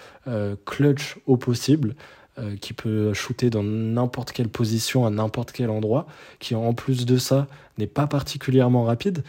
clutch 0.64 1.18
au 1.26 1.36
possible. 1.36 1.94
Euh, 2.36 2.56
qui 2.56 2.72
peut 2.72 3.14
shooter 3.14 3.48
dans 3.48 3.62
n'importe 3.62 4.32
quelle 4.32 4.48
position, 4.48 5.06
à 5.06 5.10
n'importe 5.10 5.52
quel 5.52 5.70
endroit, 5.70 6.08
qui 6.40 6.56
en 6.56 6.74
plus 6.74 7.06
de 7.06 7.16
ça 7.16 7.46
n'est 7.78 7.86
pas 7.86 8.08
particulièrement 8.08 8.82
rapide. 8.82 9.22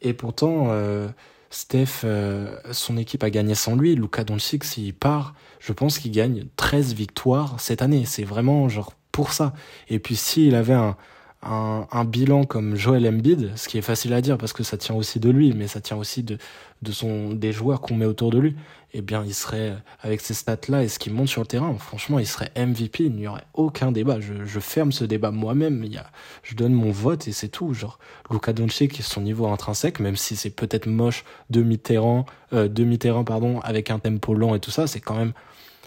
et 0.01 0.13
pourtant, 0.13 0.69
euh, 0.71 1.09
Steph, 1.51 2.03
euh, 2.05 2.57
son 2.73 2.97
équipe 2.97 3.25
a 3.25 3.31
gagné 3.31 3.55
sans 3.55 3.77
lui. 3.77 3.95
Luka 3.95 4.25
Doncic, 4.25 4.65
s'il 4.65 4.95
part, 4.95 5.35
je 5.61 5.73
pense 5.73 5.99
qu'il 5.99 6.13
gagne 6.13 6.47
13 6.57 6.95
victoires 6.95 7.57
cette 7.59 7.83
année. 7.83 8.05
C'est 8.05 8.25
vraiment 8.25 8.69
genre 8.69 8.93
pour 9.13 9.33
ça. 9.33 9.55
Et 9.89 9.99
puis 9.99 10.17
s'il 10.17 10.55
avait 10.55 10.75
un, 10.75 10.97
un, 11.43 11.87
un, 11.93 12.05
bilan 12.05 12.45
comme 12.45 12.75
Joel 12.75 13.07
Embiid, 13.07 13.57
ce 13.57 13.69
qui 13.69 13.79
est 13.79 13.83
facile 13.83 14.13
à 14.13 14.21
dire 14.21 14.39
parce 14.39 14.53
que 14.53 14.63
ça 14.63 14.77
tient 14.77 14.95
aussi 14.95 15.21
de 15.21 15.31
lui, 15.31 15.53
mais 15.53 15.69
ça 15.69 15.81
tient 15.81 15.97
aussi 15.97 16.23
de, 16.23 16.39
de 16.83 16.93
son, 16.93 17.31
des 17.31 17.53
joueurs 17.53 17.81
qu'on 17.81 17.95
met 17.95 18.07
autour 18.07 18.31
de 18.31 18.39
lui, 18.39 18.57
eh 18.95 19.03
bien, 19.03 19.23
il 19.25 19.35
serait, 19.35 19.77
avec 20.01 20.21
ces 20.21 20.35
stats-là 20.35 20.83
et 20.83 20.89
ce 20.89 20.99
qu'il 20.99 21.13
monte 21.13 21.29
sur 21.29 21.43
le 21.43 21.47
terrain, 21.47 21.75
franchement, 21.79 22.19
il 22.19 22.27
serait 22.27 22.51
MVP, 22.57 23.05
il 23.05 23.13
n'y 23.13 23.29
aurait 23.29 23.45
aucun 23.55 23.93
débat. 23.93 24.19
Je, 24.21 24.45
je 24.45 24.61
ferme 24.61 24.93
ce 24.93 25.05
débat 25.05 25.31
moi-même, 25.31 25.85
il 25.85 25.93
y 25.93 25.99
a, 25.99 26.11
je 26.43 26.55
donne 26.55 26.73
mon 26.73 26.91
vote 26.91 27.29
et 27.29 27.33
c'est 27.33 27.49
tout. 27.49 27.75
Genre, 27.75 27.99
Luka 28.31 28.53
Doncic, 28.53 29.03
son 29.03 29.21
niveau 29.21 29.47
intrinsèque, 29.47 30.01
même 30.01 30.17
si 30.17 30.37
c'est 30.37 30.51
peut-être 30.51 30.87
moche, 30.87 31.25
demi-terrain, 31.51 32.25
euh, 32.53 32.69
demi-terrain, 32.69 33.25
pardon, 33.25 33.61
avec 33.61 33.91
un 33.91 33.99
tempo 33.99 34.35
lent 34.35 34.55
et 34.55 34.61
tout 34.61 34.71
ça, 34.71 34.87
c'est 34.87 35.01
quand 35.01 35.17
même 35.17 35.35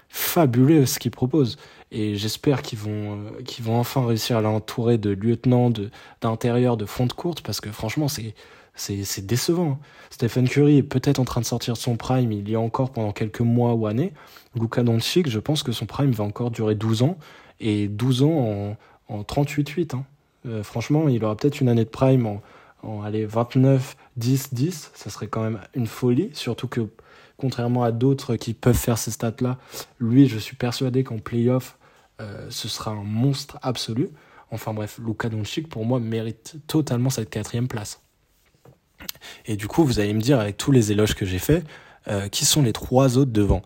fabuleux 0.10 0.86
ce 0.86 1.00
qu'il 1.00 1.12
propose 1.12 1.58
et 1.92 2.16
j'espère 2.16 2.62
qu'ils 2.62 2.80
vont 2.80 3.18
euh, 3.18 3.42
qu'ils 3.44 3.66
vont 3.66 3.78
enfin 3.78 4.06
réussir 4.06 4.38
à 4.38 4.42
l'entourer 4.42 4.98
de 4.98 5.12
lieutenants 5.12 5.70
de 5.70 5.90
d'intérieur 6.22 6.78
de 6.78 6.86
fond 6.86 7.06
de 7.06 7.14
courte 7.14 7.42
parce 7.42 7.62
que 7.62 7.70
franchement 7.72 8.08
c'est 8.08 8.34
c'est 8.74 9.26
décevant. 9.26 9.80
Stephen 10.10 10.48
Curry 10.48 10.78
est 10.78 10.84
peut-être 10.84 11.20
en 11.20 11.26
train 11.26 11.42
de 11.42 11.46
sortir 11.46 11.74
de 11.74 11.78
son 11.78 11.98
prime, 11.98 12.32
il 12.32 12.50
y 12.50 12.56
a 12.56 12.60
encore 12.60 12.92
pendant 12.92 13.12
quelques 13.12 13.42
mois 13.42 13.74
ou 13.74 13.86
années. 13.86 14.14
Luka 14.56 14.82
Doncic, 14.82 15.30
je 15.30 15.40
pense 15.40 15.62
que 15.62 15.74
son 15.74 15.86
prime 15.86 16.12
va 16.12 16.24
encore 16.24 16.52
durer 16.52 16.74
12 16.74 17.04
ans 17.04 17.18
et 17.60 17.88
12 17.88 18.24
ans 18.24 18.78
en 19.10 19.18
en 19.18 19.24
38-8 19.24 19.96
hein. 19.96 20.06
euh, 20.48 20.64
franchement, 20.64 21.10
il 21.10 21.24
aura 21.26 21.36
peut-être 21.36 21.60
une 21.60 21.68
année 21.68 21.84
de 21.84 21.90
prime 21.90 22.26
en 22.26 22.42
en 22.84 23.04
allez, 23.04 23.26
29 23.26 23.96
10 24.18 24.54
10, 24.54 24.92
ça 24.96 25.10
serait 25.10 25.28
quand 25.28 25.44
même 25.44 25.60
une 25.76 25.86
folie 25.86 26.30
surtout 26.34 26.68
que 26.68 26.88
contrairement 27.38 27.84
à 27.84 27.92
d'autres 27.92 28.38
qui 28.38 28.54
peuvent 28.54 28.74
faire 28.74 28.98
ces 28.98 29.12
stats 29.12 29.36
là, 29.42 29.58
lui 30.00 30.28
je 30.28 30.40
suis 30.40 30.56
persuadé 30.56 31.04
qu'en 31.04 31.20
playoff 31.20 31.78
euh, 32.22 32.48
ce 32.50 32.68
sera 32.68 32.92
un 32.92 33.04
monstre 33.04 33.58
absolu. 33.62 34.10
Enfin 34.52 34.74
bref, 34.74 35.00
Luka 35.06 35.30
Doncic 35.30 35.68
pour 35.70 35.86
moi 35.86 36.00
mérite 36.00 36.56
totalement 36.68 37.10
cette 37.10 37.30
quatrième 37.30 37.68
place. 37.68 38.02
Et 39.46 39.56
du 39.56 39.68
coup, 39.68 39.84
vous 39.84 40.00
allez 40.00 40.14
me 40.14 40.22
dire 40.22 40.40
avec 40.40 40.58
tous 40.58 40.72
les 40.72 40.92
éloges 40.92 41.16
que 41.16 41.26
j'ai 41.26 41.40
faits, 41.40 41.66
euh, 42.08 42.28
qui 42.28 42.46
sont 42.46 42.62
les 42.62 42.74
trois 42.74 43.18
autres 43.18 43.32
devant? 43.32 43.62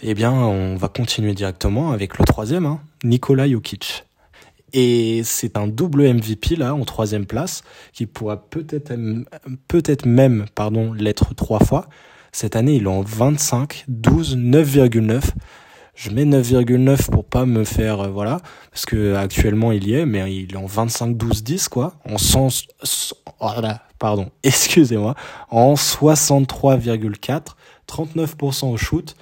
Eh 0.00 0.14
bien, 0.14 0.32
on 0.32 0.76
va 0.76 0.88
continuer 0.88 1.34
directement 1.34 1.92
avec 1.92 2.18
le 2.18 2.24
troisième, 2.24 2.66
hein, 2.66 2.80
Nikola 3.04 3.48
Jokic. 3.48 4.04
Et 4.72 5.22
c'est 5.24 5.56
un 5.56 5.66
double 5.66 6.12
MVP 6.12 6.56
là 6.56 6.74
en 6.74 6.84
troisième 6.84 7.26
place 7.26 7.62
qui 7.92 8.06
pourra 8.06 8.36
peut-être 8.36 8.92
peut-être 9.66 10.04
même 10.04 10.44
pardon 10.54 10.92
l'être 10.92 11.34
trois 11.34 11.60
fois. 11.60 11.88
Cette 12.32 12.54
année, 12.54 12.74
il 12.76 12.84
est 12.84 12.86
en 12.86 13.00
25, 13.00 13.86
12, 13.88 14.36
9,9 14.36 15.22
je 15.98 16.10
mets 16.10 16.24
9,9 16.24 17.10
pour 17.10 17.24
pas 17.24 17.44
me 17.44 17.64
faire 17.64 18.00
euh, 18.00 18.08
voilà 18.08 18.40
parce 18.70 18.86
que 18.86 19.16
actuellement 19.16 19.72
il 19.72 19.88
y 19.88 19.94
est 19.94 20.06
mais 20.06 20.32
il 20.32 20.52
est 20.52 20.56
en 20.56 20.66
25 20.66 21.16
12 21.16 21.42
10 21.42 21.68
quoi 21.68 21.94
en 22.08 22.18
100 22.18 22.66
voilà, 23.40 23.82
pardon 23.98 24.30
excusez-moi 24.44 25.16
en 25.50 25.74
63,4 25.74 27.42
39% 27.88 28.72
au 28.72 28.76
shoot 28.76 29.16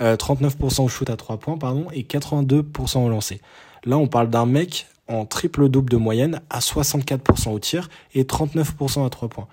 39% 0.00 0.80
euh, 0.80 0.82
au 0.82 0.88
shoot 0.88 1.10
à 1.10 1.16
3 1.16 1.36
points 1.36 1.58
pardon 1.58 1.86
et 1.92 2.02
82% 2.02 3.04
au 3.04 3.08
lancer. 3.08 3.40
Là 3.84 3.98
on 3.98 4.08
parle 4.08 4.30
d'un 4.30 4.46
mec 4.46 4.86
en 5.08 5.26
triple 5.26 5.68
double 5.68 5.90
de 5.90 5.98
moyenne 5.98 6.40
à 6.48 6.60
64% 6.60 7.50
au 7.50 7.58
tir 7.58 7.90
et 8.14 8.24
39% 8.24 9.06
à 9.06 9.10
3 9.10 9.28
points. 9.28 9.48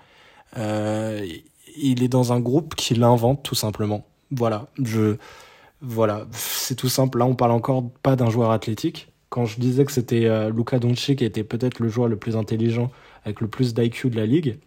Euh, 0.56 1.26
il 1.76 2.02
est 2.02 2.08
dans 2.08 2.32
un 2.32 2.40
groupe 2.40 2.74
qui 2.74 2.94
l'invente 2.94 3.42
tout 3.42 3.54
simplement. 3.54 4.04
Voilà 4.30 4.66
je 4.82 5.16
voilà, 5.82 6.26
c'est 6.32 6.76
tout 6.76 6.88
simple. 6.88 7.18
Là, 7.18 7.26
on 7.26 7.34
parle 7.34 7.52
encore 7.52 7.90
pas 8.02 8.16
d'un 8.16 8.30
joueur 8.30 8.50
athlétique. 8.50 9.12
Quand 9.28 9.46
je 9.46 9.58
disais 9.60 9.84
que 9.84 9.92
c'était 9.92 10.26
euh, 10.26 10.50
Luka 10.50 10.78
Doncic 10.78 11.18
qui 11.18 11.24
était 11.24 11.44
peut-être 11.44 11.80
le 11.80 11.88
joueur 11.88 12.08
le 12.08 12.16
plus 12.16 12.36
intelligent 12.36 12.90
avec 13.24 13.40
le 13.40 13.48
plus 13.48 13.74
d'IQ 13.74 14.10
de 14.10 14.16
la 14.16 14.26
ligue, 14.26 14.58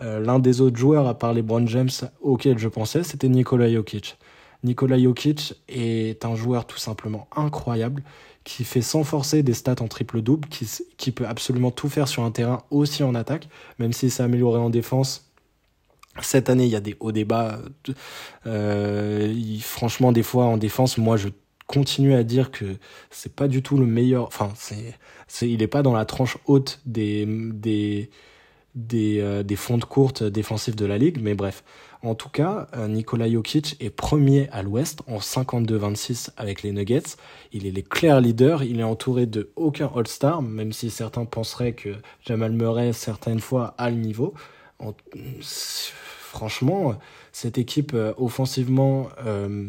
L'un 0.00 0.40
des 0.40 0.60
autres 0.60 0.76
joueurs, 0.76 1.06
à 1.06 1.16
part 1.16 1.32
les 1.32 1.44
James, 1.66 1.88
auquel 2.20 2.58
je 2.58 2.68
pensais, 2.68 3.04
c'était 3.04 3.28
Nikola 3.28 3.70
Jokic. 3.70 4.18
Nikola 4.64 4.98
Jokic 4.98 5.54
est 5.68 6.24
un 6.24 6.34
joueur 6.34 6.66
tout 6.66 6.78
simplement 6.78 7.28
incroyable 7.36 8.02
qui 8.44 8.64
fait 8.64 8.82
sans 8.82 9.04
forcer 9.04 9.42
des 9.42 9.54
stats 9.54 9.76
en 9.80 9.88
triple-double, 9.88 10.48
qui, 10.48 10.68
qui 10.96 11.12
peut 11.12 11.26
absolument 11.26 11.70
tout 11.70 11.88
faire 11.88 12.08
sur 12.08 12.22
un 12.24 12.30
terrain 12.30 12.62
aussi 12.70 13.02
en 13.02 13.14
attaque, 13.14 13.48
même 13.78 13.92
s'il 13.92 14.10
s'est 14.10 14.22
amélioré 14.22 14.58
en 14.58 14.70
défense. 14.70 15.30
Cette 16.22 16.48
année, 16.50 16.64
il 16.64 16.70
y 16.70 16.76
a 16.76 16.80
des 16.80 16.96
hauts 17.00 17.12
débats. 17.12 17.58
Euh, 18.46 19.34
franchement, 19.60 20.12
des 20.12 20.22
fois 20.22 20.46
en 20.46 20.56
défense, 20.56 20.98
moi, 20.98 21.16
je 21.16 21.28
continue 21.66 22.14
à 22.14 22.22
dire 22.22 22.50
que 22.50 22.76
c'est 23.10 23.34
pas 23.34 23.48
du 23.48 23.62
tout 23.62 23.76
le 23.76 23.86
meilleur. 23.86 24.26
Enfin, 24.26 24.52
il 25.42 25.62
est 25.62 25.66
pas 25.66 25.82
dans 25.82 25.94
la 25.94 26.04
tranche 26.04 26.38
haute 26.46 26.80
des 26.86 27.26
des 27.26 28.10
des, 28.74 29.20
euh, 29.20 29.42
des 29.42 29.56
fonds 29.56 29.78
de 29.78 30.86
la 30.86 30.98
ligue, 30.98 31.18
mais 31.20 31.34
bref. 31.34 31.64
En 32.02 32.14
tout 32.14 32.28
cas, 32.28 32.68
euh, 32.76 32.86
Nikola 32.86 33.30
Jokic 33.30 33.76
est 33.80 33.90
premier 33.90 34.48
à 34.50 34.62
l'ouest 34.62 35.00
en 35.06 35.20
52-26 35.20 36.30
avec 36.36 36.62
les 36.62 36.72
Nuggets. 36.72 37.16
Il 37.52 37.66
est 37.66 37.70
le 37.70 37.82
clair 37.82 38.20
leader, 38.20 38.62
il 38.62 38.80
est 38.80 38.84
entouré 38.84 39.26
de 39.26 39.50
aucun 39.56 39.90
All-Star, 39.94 40.42
même 40.42 40.72
si 40.72 40.90
certains 40.90 41.24
penseraient 41.24 41.72
que 41.72 41.94
Jamal 42.20 42.52
Murray 42.52 42.92
certaines 42.92 43.40
fois 43.40 43.74
a 43.78 43.88
le 43.90 43.96
niveau. 43.96 44.34
Franchement, 46.34 46.96
cette 47.32 47.58
équipe 47.58 47.92
euh, 47.94 48.12
offensivement 48.16 49.08
euh, 49.24 49.68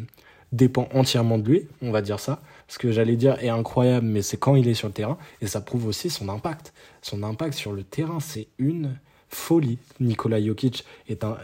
dépend 0.52 0.88
entièrement 0.94 1.38
de 1.38 1.48
lui, 1.48 1.68
on 1.82 1.92
va 1.92 2.02
dire 2.02 2.20
ça. 2.20 2.42
Ce 2.68 2.80
que 2.80 2.92
j'allais 2.92 3.16
dire 3.16 3.38
est 3.44 3.50
incroyable, 3.50 4.08
mais 4.08 4.22
c'est 4.22 4.38
quand 4.38 4.56
il 4.56 4.68
est 4.68 4.74
sur 4.74 4.88
le 4.88 4.94
terrain, 4.94 5.18
et 5.42 5.48
ça 5.48 5.62
prouve 5.62 5.86
aussi 5.86 6.10
son 6.10 6.28
impact. 6.30 6.74
Son 7.02 7.22
impact 7.22 7.54
sur 7.54 7.72
le 7.72 7.84
terrain, 7.84 8.20
c'est 8.20 8.48
une 8.58 8.98
folie. 9.30 9.78
Nikola 10.00 10.44
Jokic 10.44 10.86
est, 11.08 11.24
un, 11.24 11.38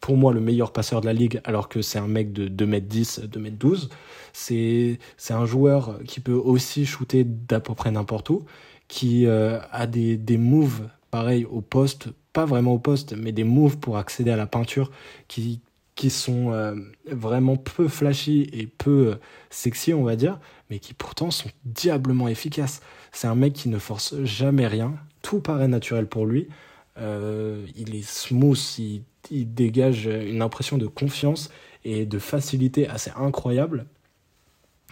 pour 0.00 0.16
moi 0.16 0.32
le 0.32 0.40
meilleur 0.40 0.72
passeur 0.72 1.00
de 1.00 1.06
la 1.06 1.12
ligue 1.12 1.40
alors 1.44 1.68
que 1.68 1.82
c'est 1.82 1.98
un 1.98 2.08
mec 2.08 2.32
de 2.32 2.48
2m10, 2.48 3.28
2m12. 3.28 3.88
C'est, 4.32 4.98
c'est 5.16 5.34
un 5.34 5.46
joueur 5.46 5.98
qui 6.06 6.20
peut 6.20 6.32
aussi 6.32 6.86
shooter 6.86 7.24
d'à 7.24 7.58
peu 7.58 7.74
près 7.74 7.90
n'importe 7.90 8.30
où, 8.30 8.44
qui 8.86 9.26
euh, 9.26 9.58
a 9.72 9.86
des, 9.86 10.16
des 10.16 10.38
moves 10.38 10.88
pareils 11.10 11.46
au 11.46 11.62
poste, 11.62 12.08
pas 12.36 12.44
vraiment 12.44 12.74
au 12.74 12.78
poste, 12.78 13.14
mais 13.16 13.32
des 13.32 13.44
moves 13.44 13.78
pour 13.78 13.96
accéder 13.96 14.30
à 14.30 14.36
la 14.36 14.46
peinture 14.46 14.90
qui, 15.26 15.62
qui 15.94 16.10
sont 16.10 16.52
euh, 16.52 16.74
vraiment 17.10 17.56
peu 17.56 17.88
flashy 17.88 18.50
et 18.52 18.66
peu 18.66 19.12
euh, 19.12 19.14
sexy, 19.48 19.94
on 19.94 20.04
va 20.04 20.16
dire, 20.16 20.38
mais 20.68 20.78
qui 20.78 20.92
pourtant 20.92 21.30
sont 21.30 21.48
diablement 21.64 22.28
efficaces. 22.28 22.82
C'est 23.10 23.26
un 23.26 23.34
mec 23.34 23.54
qui 23.54 23.70
ne 23.70 23.78
force 23.78 24.22
jamais 24.22 24.66
rien, 24.66 24.96
tout 25.22 25.40
paraît 25.40 25.66
naturel 25.66 26.06
pour 26.06 26.26
lui. 26.26 26.46
Euh, 26.98 27.64
il 27.74 27.94
est 27.94 28.06
smooth, 28.06 28.78
il, 29.30 29.54
dégage 29.54 30.04
une 30.04 30.42
impression 30.42 30.76
de 30.76 30.86
confiance 30.86 31.48
et 31.86 32.04
de 32.04 32.18
facilité 32.18 32.86
assez 32.86 33.12
incroyable. 33.16 33.86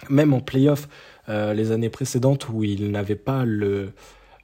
Même 0.08 0.32
en 0.32 0.40
playoff, 0.40 0.88
les 1.28 1.70
années 1.70 1.90
précédentes 1.90 2.48
où 2.48 2.64
il 2.64 2.90
n'avait 2.90 3.14
pas 3.14 3.44
le 3.44 3.92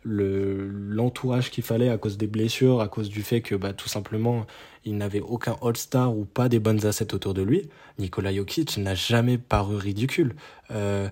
l'entourage 0.04 1.50
qu'il 1.50 1.64
fallait 1.64 1.90
à 1.90 1.98
cause 1.98 2.16
des 2.16 2.26
blessures, 2.26 2.80
à 2.80 2.88
cause 2.88 3.08
du 3.08 3.22
fait 3.22 3.40
que 3.40 3.54
bah, 3.54 3.72
tout 3.72 3.88
simplement 3.88 4.46
il 4.84 4.96
n'avait 4.96 5.20
aucun 5.20 5.56
All-Star 5.62 6.16
ou 6.16 6.24
pas 6.24 6.48
des 6.48 6.58
bonnes 6.58 6.86
assets 6.86 7.14
autour 7.14 7.34
de 7.34 7.42
lui, 7.42 7.68
Nikola 7.98 8.34
Jokic 8.34 8.78
n'a 8.78 8.94
jamais 8.94 9.36
paru 9.36 9.76
ridicule. 9.76 10.34
Euh, 10.70 11.08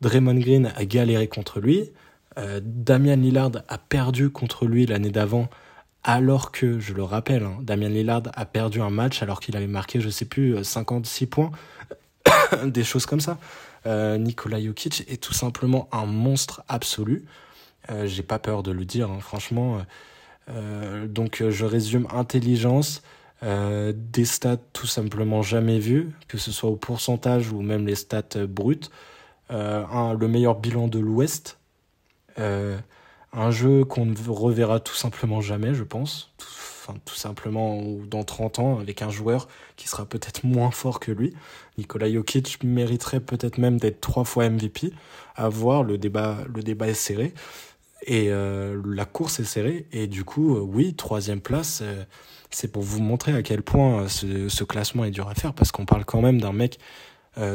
Draymond 0.00 0.38
Green 0.38 0.72
a 0.74 0.84
galéré 0.86 1.28
contre 1.28 1.60
lui, 1.60 1.90
euh, 2.38 2.60
Damian 2.62 3.16
Lillard 3.16 3.52
a 3.68 3.76
perdu 3.76 4.30
contre 4.30 4.64
lui 4.64 4.86
l'année 4.86 5.10
d'avant 5.10 5.50
alors 6.02 6.50
que, 6.50 6.80
je 6.80 6.94
le 6.94 7.02
rappelle, 7.02 7.42
hein, 7.42 7.58
Damien 7.60 7.88
Lillard 7.88 8.22
a 8.34 8.46
perdu 8.46 8.80
un 8.80 8.90
match 8.90 9.22
alors 9.22 9.40
qu'il 9.40 9.56
avait 9.56 9.66
marqué, 9.66 10.00
je 10.00 10.08
sais 10.08 10.24
plus, 10.24 10.62
56 10.62 11.24
euh, 11.24 11.26
points, 11.28 11.50
des 12.64 12.84
choses 12.84 13.06
comme 13.06 13.20
ça. 13.20 13.38
Euh, 13.86 14.16
Nikola 14.18 14.62
Jokic 14.62 15.04
est 15.08 15.22
tout 15.22 15.32
simplement 15.32 15.88
un 15.92 16.06
monstre 16.06 16.62
absolu. 16.68 17.24
Euh, 17.90 18.06
J'ai 18.06 18.22
pas 18.22 18.38
peur 18.38 18.62
de 18.62 18.70
le 18.72 18.84
dire, 18.84 19.10
hein, 19.10 19.20
franchement. 19.20 19.80
Euh, 20.48 21.06
donc 21.06 21.42
je 21.48 21.64
résume 21.64 22.06
intelligence, 22.12 23.02
euh, 23.42 23.92
des 23.94 24.24
stats 24.24 24.56
tout 24.72 24.86
simplement 24.86 25.42
jamais 25.42 25.78
vues, 25.78 26.10
que 26.28 26.38
ce 26.38 26.52
soit 26.52 26.70
au 26.70 26.76
pourcentage 26.76 27.52
ou 27.52 27.62
même 27.62 27.86
les 27.86 27.94
stats 27.94 28.46
brutes. 28.48 28.90
Le 29.50 30.26
meilleur 30.26 30.58
bilan 30.60 30.88
de 30.88 30.98
l'Ouest. 30.98 31.58
Euh, 32.38 32.78
un 33.32 33.50
jeu 33.50 33.84
qu'on 33.84 34.06
ne 34.06 34.14
reverra 34.28 34.80
tout 34.80 34.94
simplement 34.94 35.40
jamais, 35.40 35.74
je 35.74 35.84
pense. 35.84 36.32
Tout, 36.38 36.46
enfin, 36.48 36.98
tout 37.04 37.14
simplement 37.14 37.80
dans 38.08 38.24
30 38.24 38.58
ans, 38.58 38.78
avec 38.80 39.02
un 39.02 39.10
joueur 39.10 39.48
qui 39.76 39.88
sera 39.88 40.04
peut-être 40.04 40.44
moins 40.44 40.70
fort 40.70 41.00
que 41.00 41.12
lui. 41.12 41.34
Nikola 41.78 42.10
Jokic 42.12 42.62
mériterait 42.64 43.20
peut-être 43.20 43.58
même 43.58 43.78
d'être 43.78 44.00
trois 44.00 44.24
fois 44.24 44.48
MVP. 44.48 44.92
À 45.36 45.48
voir, 45.48 45.84
le 45.84 45.98
débat, 45.98 46.38
le 46.52 46.62
débat 46.62 46.88
est 46.88 46.94
serré. 46.94 47.32
Et 48.06 48.28
euh, 48.30 48.80
la 48.84 49.04
course 49.04 49.40
est 49.40 49.44
serrée. 49.44 49.86
Et 49.92 50.06
du 50.06 50.24
coup, 50.24 50.56
euh, 50.56 50.60
oui, 50.60 50.94
troisième 50.94 51.40
place, 51.40 51.80
euh, 51.82 52.04
c'est 52.50 52.72
pour 52.72 52.82
vous 52.82 53.00
montrer 53.00 53.34
à 53.34 53.42
quel 53.42 53.62
point 53.62 54.08
ce, 54.08 54.64
classement 54.64 55.04
est 55.04 55.10
dur 55.10 55.28
à 55.28 55.34
faire, 55.34 55.52
parce 55.54 55.72
qu'on 55.72 55.86
parle 55.86 56.04
quand 56.04 56.20
même 56.20 56.40
d'un 56.40 56.52
mec 56.52 56.78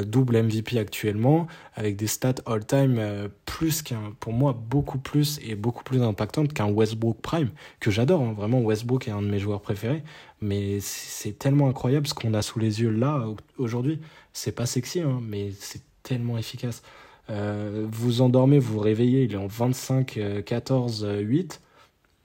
double 0.08 0.42
MVP 0.42 0.80
actuellement, 0.80 1.48
avec 1.76 1.98
des 1.98 2.08
stats 2.08 2.36
all-time 2.46 3.30
plus 3.46 3.82
qu'un, 3.82 4.14
pour 4.22 4.32
moi, 4.32 4.54
beaucoup 4.54 4.98
plus 4.98 5.40
et 5.44 5.54
beaucoup 5.54 5.84
plus 5.84 6.02
impactantes 6.02 6.54
qu'un 6.54 6.72
Westbrook 6.72 7.22
Prime, 7.22 7.50
que 7.82 7.92
j'adore, 7.92 8.22
hein. 8.22 8.34
vraiment 8.36 8.62
Westbrook 8.62 9.08
est 9.10 9.12
un 9.12 9.22
de 9.22 9.28
mes 9.28 9.38
joueurs 9.38 9.62
préférés, 9.62 10.02
mais 10.42 10.80
c'est 10.80 11.38
tellement 11.38 11.68
incroyable 11.68 12.08
ce 12.08 12.14
qu'on 12.14 12.34
a 12.34 12.42
sous 12.42 12.58
les 12.58 12.82
yeux 12.82 12.90
là, 12.90 13.28
aujourd'hui. 13.58 14.00
C'est 14.32 14.54
pas 14.54 14.66
sexy, 14.66 15.02
hein, 15.02 15.20
mais 15.22 15.52
c'est 15.60 15.82
tellement 16.04 16.38
efficace. 16.38 16.82
Euh, 17.30 17.86
vous 17.92 18.22
endormez, 18.22 18.60
vous 18.60 18.80
réveillez, 18.80 19.24
il 19.24 19.34
est 19.34 19.38
en 19.38 19.48
25, 19.48 20.20
14, 20.46 21.08
8. 21.22 21.62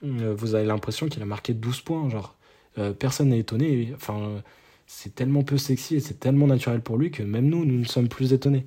vous 0.03 0.55
avez 0.55 0.65
l'impression 0.65 1.07
qu'il 1.07 1.21
a 1.21 1.25
marqué 1.25 1.53
12 1.53 1.81
points, 1.81 2.09
genre. 2.09 2.35
personne 2.99 3.29
n'est 3.29 3.39
étonné. 3.39 3.91
Enfin, 3.95 4.41
c'est 4.93 5.15
tellement 5.15 5.43
peu 5.43 5.57
sexy 5.57 5.95
et 5.95 5.99
c'est 6.01 6.19
tellement 6.19 6.47
naturel 6.47 6.81
pour 6.81 6.97
lui 6.97 7.11
que 7.11 7.23
même 7.23 7.47
nous, 7.47 7.65
nous 7.65 7.79
ne 7.79 7.85
sommes 7.85 8.09
plus 8.09 8.33
étonnés. 8.33 8.65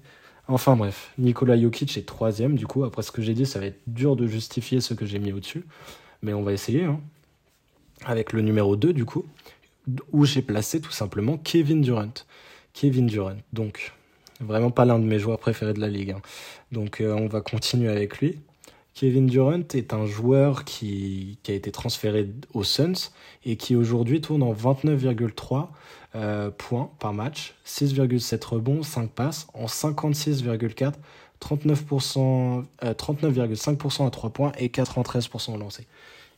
Enfin 0.49 0.75
bref, 0.75 1.13
Nikola 1.19 1.61
Jokic 1.61 1.97
est 1.97 2.07
troisième, 2.07 2.57
du 2.57 2.67
coup, 2.67 2.85
après 2.85 3.03
ce 3.03 3.13
que 3.13 3.23
j'ai 3.23 3.35
dit, 3.35 3.45
ça 3.47 3.61
va 3.61 3.67
être 3.67 3.81
dur 3.87 4.17
de 4.17 4.27
justifier 4.27 4.81
ce 4.81 4.95
que 4.95 5.05
j'ai 5.05 5.19
mis 5.19 5.33
au-dessus, 5.33 5.65
mais 6.23 6.33
on 6.33 6.43
va 6.43 6.53
essayer, 6.53 6.85
hein. 6.85 7.01
avec 8.05 8.33
le 8.33 8.41
numéro 8.41 8.77
2, 8.77 8.93
du 8.93 9.05
coup, 9.05 9.27
où 10.13 10.25
j'ai 10.25 10.43
placé 10.43 10.81
tout 10.81 10.93
simplement 10.93 11.37
Kevin 11.39 11.83
Durant. 11.83 12.13
Kevin 12.73 13.07
Durant, 13.07 13.37
donc, 13.53 13.93
vraiment 14.41 14.71
pas 14.71 14.85
l'un 14.85 14.99
de 14.99 15.05
mes 15.05 15.19
joueurs 15.19 15.39
préférés 15.39 15.75
de 15.75 15.81
la 15.81 15.89
ligue. 15.89 16.13
Hein. 16.13 16.23
Donc 16.73 17.01
euh, 17.01 17.15
on 17.15 17.27
va 17.27 17.41
continuer 17.41 17.91
avec 17.91 18.19
lui. 18.19 18.39
Kevin 18.95 19.27
Durant 19.27 19.63
est 19.75 19.93
un 19.93 20.07
joueur 20.07 20.65
qui, 20.65 21.39
qui 21.43 21.51
a 21.51 21.55
été 21.55 21.73
transféré 21.73 22.31
aux 22.53 22.63
Suns 22.63 23.11
et 23.45 23.57
qui 23.57 23.75
aujourd'hui 23.75 24.21
tourne 24.21 24.43
en 24.43 24.53
29,3 24.53 25.69
euh, 26.15 26.51
points 26.51 26.91
par 27.01 27.13
match, 27.13 27.57
6,7 27.67 28.45
rebonds, 28.47 28.85
5 28.85 29.11
passes, 29.11 29.49
en 29.53 29.67
56,4, 29.67 30.93
39%, 31.41 32.65
39,5% 32.83 34.07
à 34.07 34.11
3 34.11 34.31
points 34.31 34.53
et 34.59 34.69
93% 34.69 35.55
au 35.55 35.59
lancer. 35.59 35.89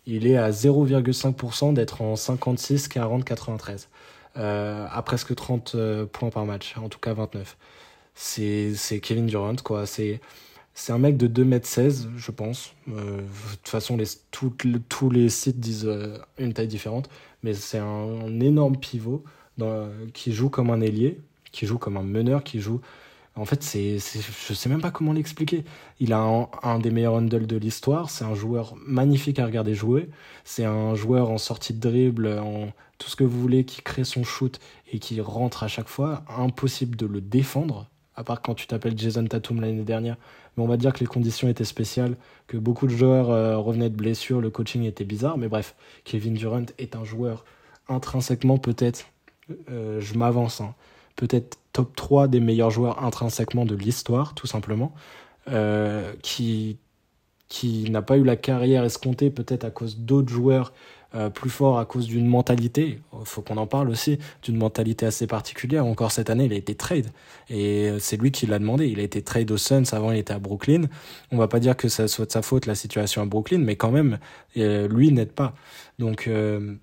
Il 0.07 0.27
est 0.27 0.37
à 0.37 0.51
0,5% 0.51 1.75
d'être 1.75 2.01
en 2.01 2.17
56, 2.17 2.89
40, 2.89 3.25
93. 3.25 3.89
Euh, 4.39 4.87
à 4.91 5.03
presque 5.03 5.35
30 5.35 5.73
euh, 5.75 6.07
points 6.07 6.31
par 6.31 6.45
match, 6.45 6.75
en 6.77 6.89
tout 6.89 6.99
cas 6.99 7.15
29. 7.15 7.57
C'est 8.17 9.01
Kevin 9.03 9.27
Durant, 9.27 9.57
quoi. 9.57 9.87
C'est 9.87 10.21
c'est 10.79 10.93
un 10.93 10.99
mec 10.99 11.17
de 11.17 11.27
2m16, 11.27 12.09
je 12.19 12.31
pense. 12.31 12.75
Euh, 12.91 13.23
de 13.23 13.57
toute 13.57 13.69
façon, 13.69 13.97
les, 13.97 14.05
tous 14.31 15.11
les 15.11 15.31
sites 15.31 15.59
disent 15.59 15.87
euh, 15.87 16.19
une 16.39 16.53
taille 16.53 16.69
différente. 16.69 17.09
Mais 17.43 17.55
c'est 17.55 17.79
un, 17.79 18.41
énorme 18.41 18.77
pivot 18.77 19.25
qui 20.13 20.33
joue 20.33 20.51
comme 20.51 20.69
un 20.69 20.83
ailier, 20.83 21.19
qui 21.51 21.67
joue 21.67 21.79
comme 21.79 21.97
un 21.97 22.03
meneur, 22.03 22.45
qui 22.45 22.61
joue. 22.61 22.83
En 23.37 23.47
fait, 23.47 23.63
c'est, 23.63 23.97
je 23.99 24.55
sais 24.55 24.69
même 24.69 24.83
pas 24.83 24.91
comment 24.91 25.15
l'expliquer. 25.15 25.65
Il 25.99 26.13
a 26.13 26.49
un, 26.63 26.79
des 26.79 26.91
meilleurs 26.91 27.15
handles 27.15 27.47
de 27.47 27.57
l'histoire. 27.57 28.11
C'est 28.11 28.25
un 28.25 28.35
joueur 28.35 28.75
magnifique 28.87 29.39
à 29.39 29.47
regarder 29.47 29.75
jouer. 29.75 30.11
C'est 30.45 30.67
un 30.67 30.95
joueur 30.95 31.31
en 31.31 31.39
sortie 31.39 31.73
de 31.73 31.81
dribble, 31.81 32.29
en 32.39 32.69
tout 32.99 33.09
ce 33.09 33.17
que 33.17 33.25
vous 33.25 33.41
voulez, 33.41 33.65
qui 33.65 33.81
crée 33.81 34.05
son 34.05 34.25
shoot 34.25 34.61
et 34.93 34.99
qui 34.99 35.23
rentre 35.23 35.63
à 35.63 35.69
chaque 35.69 35.89
fois. 35.89 36.23
Impossible 36.29 36.97
de 36.97 37.07
le 37.07 37.23
défendre, 37.23 37.89
à 38.17 38.25
part 38.25 38.43
quand 38.43 38.55
tu 38.55 38.67
t'appelles 38.67 38.99
Jason 38.99 39.25
Tatum 39.27 39.61
l'année 39.61 39.83
dernière. 39.83 40.17
Mais 40.57 40.65
on 40.65 40.67
va 40.67 40.77
dire 40.77 40.93
que 40.93 41.01
les 41.01 41.07
conditions 41.07 41.49
étaient 41.49 41.65
spéciales, 41.65 42.17
que 42.47 42.57
beaucoup 42.57 42.87
de 42.87 42.97
joueurs 42.97 43.31
euh, 43.31 43.59
revenaient 43.59 43.91
de 43.91 43.97
blessures, 43.97 44.41
le 44.41 44.51
coaching 44.51 44.85
était 44.85 45.05
bizarre. 45.05 45.37
Mais 45.39 45.49
bref, 45.49 45.75
Kevin 46.05 46.35
Durant 46.35 46.65
est 46.79 46.97
un 46.97 47.05
joueur 47.05 47.45
intrinsèquement 47.89 48.59
peut-être 48.59 49.07
euh, 49.71 50.01
je 50.01 50.15
m'avance, 50.15 50.61
hein. 50.61 50.75
peut-être 51.15 51.59
top 51.73 51.95
3 51.95 52.29
des 52.29 52.41
meilleurs 52.41 52.71
joueurs 52.71 53.05
intrinsèquement 53.05 53.65
de 53.65 53.75
l'histoire, 53.75 54.35
tout 54.35 54.47
simplement, 54.47 54.93
euh, 55.49 56.13
qui, 56.23 56.79
qui 57.49 57.89
n'a 57.91 58.03
pas 58.03 58.17
eu 58.17 58.25
la 58.25 58.37
carrière 58.37 58.85
escomptée 58.85 59.31
peut-être 59.31 59.65
à 59.65 59.71
cause 59.71 59.99
d'autres 59.99 60.31
joueurs 60.33 60.73
euh, 61.17 61.31
plus 61.31 61.51
fort 61.51 61.79
à 61.79 61.87
cause 61.87 62.07
d'une 62.07 62.27
mentalité, 62.27 63.01
faut 63.25 63.41
qu'on 63.41 63.57
en 63.57 63.67
parle 63.67 63.89
aussi, 63.89 64.19
d'une 64.43 64.57
mentalité 64.57 65.07
assez 65.07 65.27
particulière. 65.27 65.87
Encore 65.87 66.13
cette 66.13 66.29
année, 66.29 66.45
il 66.45 66.53
a 66.53 66.57
été 66.57 66.75
trade 66.75 67.09
et 67.49 67.91
c'est 67.99 68.21
lui 68.21 68.31
qui 68.31 68.47
l'a 68.47 68.59
demandé. 68.59 68.87
Il 68.87 69.01
a 69.01 69.03
été 69.03 69.23
trade 69.23 69.51
aux 69.51 69.57
Suns, 69.57 69.85
avant 69.93 70.13
il 70.13 70.19
était 70.19 70.35
à 70.35 70.39
Brooklyn. 70.39 70.83
On 71.33 71.39
va 71.39 71.49
pas 71.49 71.59
dire 71.59 71.77
que 71.77 71.89
ça 71.89 72.07
soit 72.07 72.27
de 72.27 72.33
sa 72.33 72.43
faute 72.43 72.67
la 72.67 72.75
situation 72.75 73.23
à 73.23 73.25
Brooklyn, 73.25 73.59
mais 73.59 73.77
quand 73.77 73.91
même, 73.91 74.19
euh, 74.59 74.89
lui 74.89 75.11
n'aide 75.11 75.33
pas. 75.33 75.55
Donc 75.99 76.29
euh, 76.29 76.75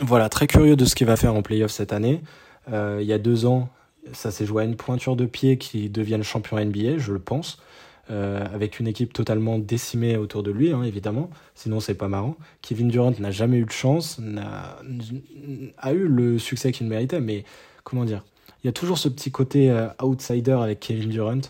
voilà, 0.00 0.28
très 0.28 0.46
curieux 0.46 0.76
de 0.76 0.84
ce 0.84 0.94
qu'il 0.94 1.06
va 1.06 1.16
faire 1.16 1.34
en 1.34 1.42
playoff 1.42 1.72
cette 1.72 1.92
année. 1.92 2.22
il 2.70 3.04
y 3.04 3.12
a 3.12 3.18
deux 3.18 3.46
ans, 3.46 3.68
ça 4.12 4.30
s'est 4.30 4.46
joué 4.46 4.62
à 4.62 4.66
une 4.66 4.76
pointure 4.76 5.16
de 5.16 5.26
pied 5.26 5.58
qui 5.58 5.88
devienne 5.88 6.22
champion 6.22 6.58
NBA, 6.58 6.98
je 6.98 7.12
le 7.12 7.18
pense. 7.18 7.58
Euh, 8.10 8.44
avec 8.52 8.80
une 8.80 8.88
équipe 8.88 9.12
totalement 9.12 9.60
décimée 9.60 10.16
autour 10.16 10.42
de 10.42 10.50
lui, 10.50 10.72
hein, 10.72 10.82
évidemment. 10.82 11.30
Sinon, 11.54 11.78
c'est 11.78 11.94
pas 11.94 12.08
marrant. 12.08 12.36
Kevin 12.60 12.88
Durant 12.88 13.12
n'a 13.20 13.30
jamais 13.30 13.58
eu 13.58 13.64
de 13.64 13.70
chance, 13.70 14.20
a, 14.38 14.82
a 15.78 15.92
eu 15.92 16.08
le 16.08 16.36
succès 16.40 16.72
qu'il 16.72 16.88
méritait, 16.88 17.20
mais 17.20 17.44
comment 17.84 18.04
dire? 18.04 18.24
Il 18.62 18.66
y 18.66 18.70
a 18.70 18.72
toujours 18.72 18.98
ce 18.98 19.08
petit 19.08 19.30
côté 19.30 19.70
euh, 19.70 19.86
outsider 20.02 20.58
avec 20.60 20.80
Kevin 20.80 21.10
Durant. 21.10 21.40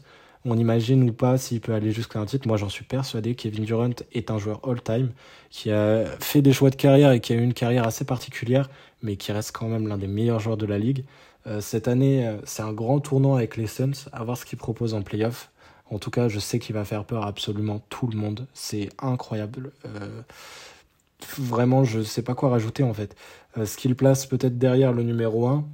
On 0.45 0.59
imagine 0.59 1.09
ou 1.09 1.13
pas 1.15 1.39
s'il 1.39 1.61
peut 1.63 1.73
aller 1.73 1.91
jusqu'à 1.91 2.19
un 2.19 2.27
titre. 2.27 2.47
Moi, 2.47 2.59
j'en 2.59 2.69
suis 2.69 2.85
persuadé. 2.85 3.35
Kevin 3.35 3.65
Durant 3.65 3.91
est 4.13 4.31
un 4.31 4.39
joueur 4.39 4.61
all-time 4.69 5.11
qui 5.49 5.71
a 5.71 6.05
fait 6.21 6.43
des 6.43 6.53
choix 6.53 6.69
de 6.69 6.77
carrière 6.77 7.13
et 7.13 7.21
qui 7.21 7.33
a 7.33 7.37
eu 7.37 7.43
une 7.43 7.55
carrière 7.55 7.87
assez 7.87 8.05
particulière, 8.05 8.69
mais 9.03 9.17
qui 9.17 9.33
reste 9.33 9.53
quand 9.53 9.69
même 9.69 9.89
l'un 9.89 9.97
des 9.97 10.07
meilleurs 10.07 10.41
joueurs 10.41 10.59
de 10.59 10.67
la 10.67 10.79
ligue. 10.79 11.05
Euh, 11.47 11.63
cette 11.63 11.89
année, 11.89 12.31
c'est 12.45 12.63
un 12.63 12.73
grand 12.73 13.01
tournant 13.01 13.37
avec 13.37 13.57
les 13.57 13.67
Suns, 13.67 13.93
à 14.13 14.23
voir 14.23 14.37
ce 14.37 14.45
qu'ils 14.45 14.59
proposent 14.59 14.95
en 14.95 15.03
playoff. 15.03 15.52
En 15.91 15.99
tout 15.99 16.11
cas, 16.11 16.29
je 16.29 16.39
sais 16.39 16.59
qu'il 16.59 16.75
va 16.75 16.85
faire 16.85 17.05
peur 17.05 17.25
à 17.25 17.29
absolument 17.29 17.81
tout 17.89 18.07
le 18.07 18.17
monde. 18.17 18.47
C'est 18.55 18.89
incroyable. 18.99 19.73
Euh, 19.85 20.23
vraiment, 21.39 21.85
je 21.85 21.99
ne 21.99 22.05
sais 22.05 22.23
pas 22.23 22.35
quoi 22.35 22.51
rajouter 22.51 22.83
en 22.83 22.95
fait. 22.95 23.15
Euh, 23.59 23.67
ce 23.67 23.77
qu'il 23.77 23.95
place 23.95 24.27
peut-être 24.27 24.59
derrière 24.59 24.93
le 24.93 25.03
numéro 25.03 25.47
1, 25.47 25.65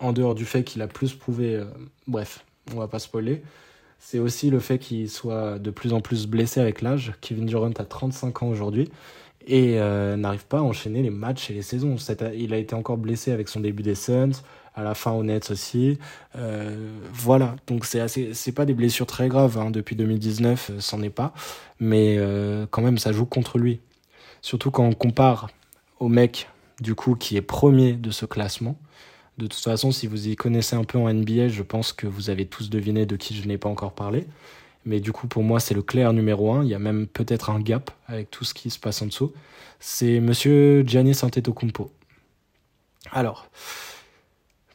en 0.00 0.12
dehors 0.12 0.34
du 0.34 0.44
fait 0.44 0.64
qu'il 0.64 0.80
a 0.82 0.88
plus 0.88 1.14
prouvé, 1.14 1.56
euh, 1.56 1.64
bref, 2.06 2.44
on 2.74 2.78
va 2.78 2.88
pas 2.88 2.98
spoiler, 2.98 3.42
c'est 3.98 4.18
aussi 4.18 4.50
le 4.50 4.58
fait 4.58 4.78
qu'il 4.78 5.10
soit 5.10 5.58
de 5.58 5.70
plus 5.70 5.92
en 5.92 6.00
plus 6.00 6.26
blessé 6.26 6.60
avec 6.60 6.80
l'âge. 6.80 7.12
Kevin 7.20 7.46
Durant 7.46 7.70
a 7.70 7.84
35 7.84 8.42
ans 8.42 8.48
aujourd'hui 8.48 8.90
et 9.46 9.76
n'arrive 10.16 10.46
pas 10.46 10.58
à 10.58 10.62
enchaîner 10.62 11.02
les 11.02 11.10
matchs 11.10 11.50
et 11.50 11.54
les 11.54 11.62
saisons. 11.62 11.96
il 12.36 12.54
a 12.54 12.58
été 12.58 12.74
encore 12.74 12.96
blessé 12.96 13.32
avec 13.32 13.48
son 13.48 13.60
début 13.60 13.82
des 13.82 13.96
Suns 13.96 14.42
à 14.74 14.82
la 14.82 14.94
fin 14.94 15.22
Nets 15.22 15.50
aussi. 15.50 15.98
Euh, 16.36 16.90
voilà, 17.12 17.56
donc 17.66 17.84
c'est 17.84 18.00
assez, 18.00 18.34
c'est 18.34 18.52
pas 18.52 18.64
des 18.64 18.74
blessures 18.74 19.06
très 19.06 19.28
graves 19.28 19.58
hein. 19.58 19.70
depuis 19.70 19.96
2019, 19.96 20.70
euh, 20.70 20.80
c'en 20.80 21.02
est 21.02 21.10
pas, 21.10 21.32
mais 21.80 22.16
euh, 22.18 22.66
quand 22.70 22.82
même 22.82 22.98
ça 22.98 23.12
joue 23.12 23.26
contre 23.26 23.58
lui. 23.58 23.80
Surtout 24.40 24.70
quand 24.70 24.84
on 24.84 24.94
compare 24.94 25.50
au 26.00 26.08
mec 26.08 26.48
du 26.80 26.94
coup 26.94 27.14
qui 27.14 27.36
est 27.36 27.42
premier 27.42 27.92
de 27.92 28.10
ce 28.10 28.26
classement. 28.26 28.76
De 29.38 29.46
toute 29.46 29.62
façon, 29.62 29.92
si 29.92 30.06
vous 30.06 30.28
y 30.28 30.36
connaissez 30.36 30.76
un 30.76 30.84
peu 30.84 30.98
en 30.98 31.12
NBA, 31.12 31.48
je 31.48 31.62
pense 31.62 31.92
que 31.92 32.06
vous 32.06 32.28
avez 32.28 32.46
tous 32.46 32.68
deviné 32.68 33.06
de 33.06 33.16
qui 33.16 33.34
je 33.34 33.46
n'ai 33.48 33.56
pas 33.56 33.68
encore 33.68 33.92
parlé. 33.92 34.26
Mais 34.84 35.00
du 35.00 35.12
coup, 35.12 35.26
pour 35.26 35.42
moi, 35.42 35.60
c'est 35.60 35.74
le 35.74 35.82
clair 35.82 36.12
numéro 36.12 36.52
un. 36.52 36.64
Il 36.64 36.68
y 36.68 36.74
a 36.74 36.78
même 36.78 37.06
peut-être 37.06 37.50
un 37.50 37.60
gap 37.60 37.90
avec 38.08 38.30
tout 38.30 38.44
ce 38.44 38.52
qui 38.52 38.68
se 38.68 38.78
passe 38.78 39.00
en 39.00 39.06
dessous. 39.06 39.32
C'est 39.80 40.20
monsieur 40.20 40.84
Giannis 40.86 41.18
Antetokounmpo. 41.22 41.90
Alors, 43.10 43.48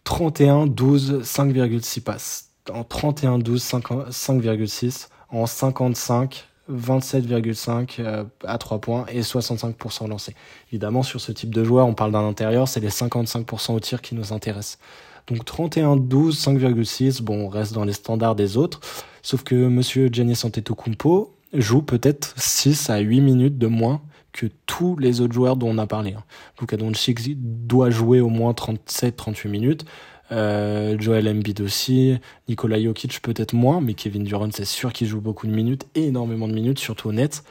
31, 0.08 0.68
12, 0.68 1.22
5,6 1.24 2.00
passes. 2.00 2.52
En 2.74 2.86
31, 2.86 3.40
12, 3.40 3.62
5,6. 3.62 5.10
En 5.30 5.46
55, 5.46 6.48
27,5 6.72 8.26
à 8.46 8.58
3 8.58 8.80
points 8.80 9.06
et 9.12 9.20
65% 9.20 10.08
lancé. 10.08 10.34
Évidemment, 10.72 11.04
sur 11.04 11.20
ce 11.20 11.34
type 11.34 11.54
de 11.54 11.62
joueur, 11.66 11.86
on 11.88 11.94
parle 11.94 12.14
d'un 12.14 12.26
intérieur, 12.26 12.70
c'est 12.70 12.80
les 12.80 12.88
55% 12.88 13.74
au 13.74 13.80
tir 13.82 14.02
qui 14.02 14.16
nous 14.16 14.32
intéressent. 14.32 14.80
Donc 15.28 15.44
31, 15.44 15.98
12, 15.98 16.40
5,6, 16.40 17.22
bon, 17.22 17.48
on 17.48 17.50
reste 17.50 17.74
dans 17.74 17.84
les 17.84 17.92
standards 17.92 18.36
des 18.36 18.56
autres. 18.56 18.80
Sauf 19.22 19.44
que 19.44 19.56
monsieur 19.56 20.08
Giannis 20.10 20.40
Antetokounmpo 20.46 21.36
joue 21.52 21.82
peut-être 21.82 22.34
6 22.38 22.90
à 22.90 23.00
8 23.00 23.20
minutes 23.20 23.58
de 23.58 23.68
moins 23.68 24.02
que 24.38 24.46
tous 24.68 24.96
les 24.98 25.20
autres 25.20 25.34
joueurs 25.34 25.56
dont 25.56 25.70
on 25.70 25.78
a 25.80 25.88
parlé. 25.88 26.14
Hein. 26.14 26.24
Luka 26.62 26.78
Doncic 26.78 27.20
doit 27.68 27.90
jouer 27.90 28.22
au 28.22 28.30
moins 28.30 28.52
37-38 28.52 29.48
minutes. 29.48 29.86
Euh, 30.32 30.96
Joel 31.00 31.28
Embiid 31.28 31.60
aussi, 31.62 32.18
Nikola 32.48 32.82
Jokic 32.82 33.22
peut-être 33.22 33.54
moins, 33.54 33.82
mais 33.82 33.94
Kevin 33.94 34.24
Durant 34.24 34.50
c'est 34.52 34.66
sûr 34.66 34.94
qu'il 34.94 35.08
joue 35.08 35.22
beaucoup 35.22 35.48
de 35.48 35.54
minutes, 35.54 35.88
énormément 35.96 36.48
de 36.48 36.54
minutes, 36.54 36.80
surtout 36.80 37.10
au 37.10 37.14
net. 37.14 37.44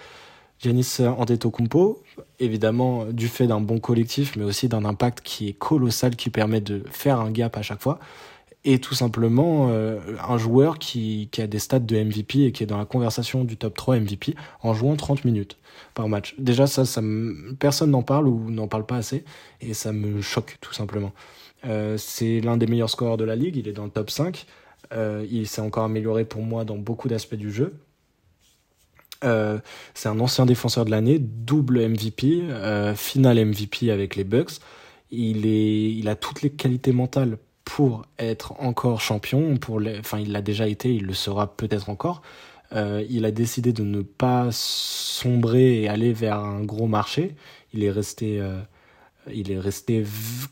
Giannis 0.59 0.99
Antetokounmpo, 1.01 2.03
évidemment 2.39 3.07
du 3.07 3.29
fait 3.29 3.47
d'un 3.47 3.61
bon 3.61 3.79
collectif, 3.79 4.37
mais 4.37 4.45
aussi 4.45 4.69
d'un 4.69 4.85
impact 4.85 5.21
qui 5.23 5.49
est 5.49 5.53
colossal, 5.53 6.17
qui 6.17 6.31
permet 6.31 6.61
de 6.61 6.83
faire 6.91 7.21
un 7.21 7.31
gap 7.31 7.57
à 7.57 7.63
chaque 7.63 7.81
fois 7.81 7.99
et 8.67 8.81
tout 8.81 8.97
simplement 8.97 9.69
euh, 9.71 10.01
un 10.29 10.39
joueur 10.39 10.81
qui, 10.81 11.31
a 11.39 11.47
des 11.47 11.61
stats 11.61 11.79
de 11.79 11.97
MVP 11.97 12.47
et 12.47 12.53
qui 12.53 12.65
est 12.65 12.67
dans 12.67 12.79
la 12.79 12.85
conversation 12.85 13.45
du 13.45 13.57
top 13.57 13.77
3 13.77 14.01
MVP 14.01 14.35
en 14.61 14.75
jouant 14.75 14.97
30 14.97 15.25
minutes 15.25 15.57
par 15.95 16.09
match. 16.09 16.35
Déjà, 16.39 16.65
personne 17.61 17.91
n'en 17.91 18.03
parle 18.03 18.27
ou 18.27 18.51
n'en 18.51 18.67
parle 18.67 18.85
pas 18.85 18.97
assez 18.97 19.25
et 19.61 19.73
ça 19.73 19.93
me 19.93 20.21
choque 20.21 20.59
tout 20.61 20.75
simplement. 20.75 21.13
Euh, 21.65 21.97
c'est 21.97 22.41
l'un 22.41 22.57
des 22.57 22.67
meilleurs 22.67 22.91
scoreurs 22.91 23.17
de 23.17 23.25
la 23.25 23.37
ligue, 23.37 23.57
il 23.57 23.69
est 23.69 23.73
dans 23.73 23.85
le 23.85 23.91
top 23.91 24.11
5. 24.11 24.47
Euh, 24.93 25.25
il 25.31 25.47
s'est 25.47 25.61
encore 25.61 25.85
amélioré 25.85 26.25
pour 26.25 26.43
moi 26.43 26.65
dans 26.65 26.77
beaucoup 26.77 27.09
d'aspects 27.09 27.37
du 27.37 27.53
jeu. 27.53 27.73
C'est 29.95 30.09
un 30.09 30.21
ancien 30.21 30.47
défenseur 30.47 30.85
de 30.85 30.91
l'année, 30.93 31.19
double 31.19 31.81
MVP, 31.89 32.43
final 32.95 33.45
MVP 33.45 33.91
avec 33.91 34.15
les 34.15 34.23
Bucks. 34.23 34.61
Il 35.11 36.09
a 36.09 36.15
toutes 36.15 36.43
les 36.43 36.51
qualités 36.51 36.93
mentales 36.93 37.37
pour 37.67 38.07
être 38.19 38.55
encore 38.61 39.01
champion, 39.03 39.57
pour 39.59 39.83
enfin 39.99 40.21
il 40.21 40.33
l'a 40.33 40.41
déjà 40.41 40.69
été, 40.69 40.95
il 40.95 41.05
le 41.05 41.13
sera 41.13 41.57
peut-être 41.57 41.91
encore. 41.91 42.23
Euh, 42.73 43.05
il 43.11 43.25
a 43.27 43.33
décidé 43.33 43.73
de 43.73 43.83
ne 43.83 44.03
pas 44.03 44.49
sombrer 44.53 45.83
et 45.83 45.89
aller 45.89 46.13
vers 46.13 46.39
un 46.39 46.63
gros 46.63 46.87
marché. 46.87 47.35
Il 47.75 47.83
est 47.83 47.91
resté, 47.91 48.41
euh, 48.41 48.61
il 49.33 49.51
est 49.51 49.59
resté, 49.59 50.05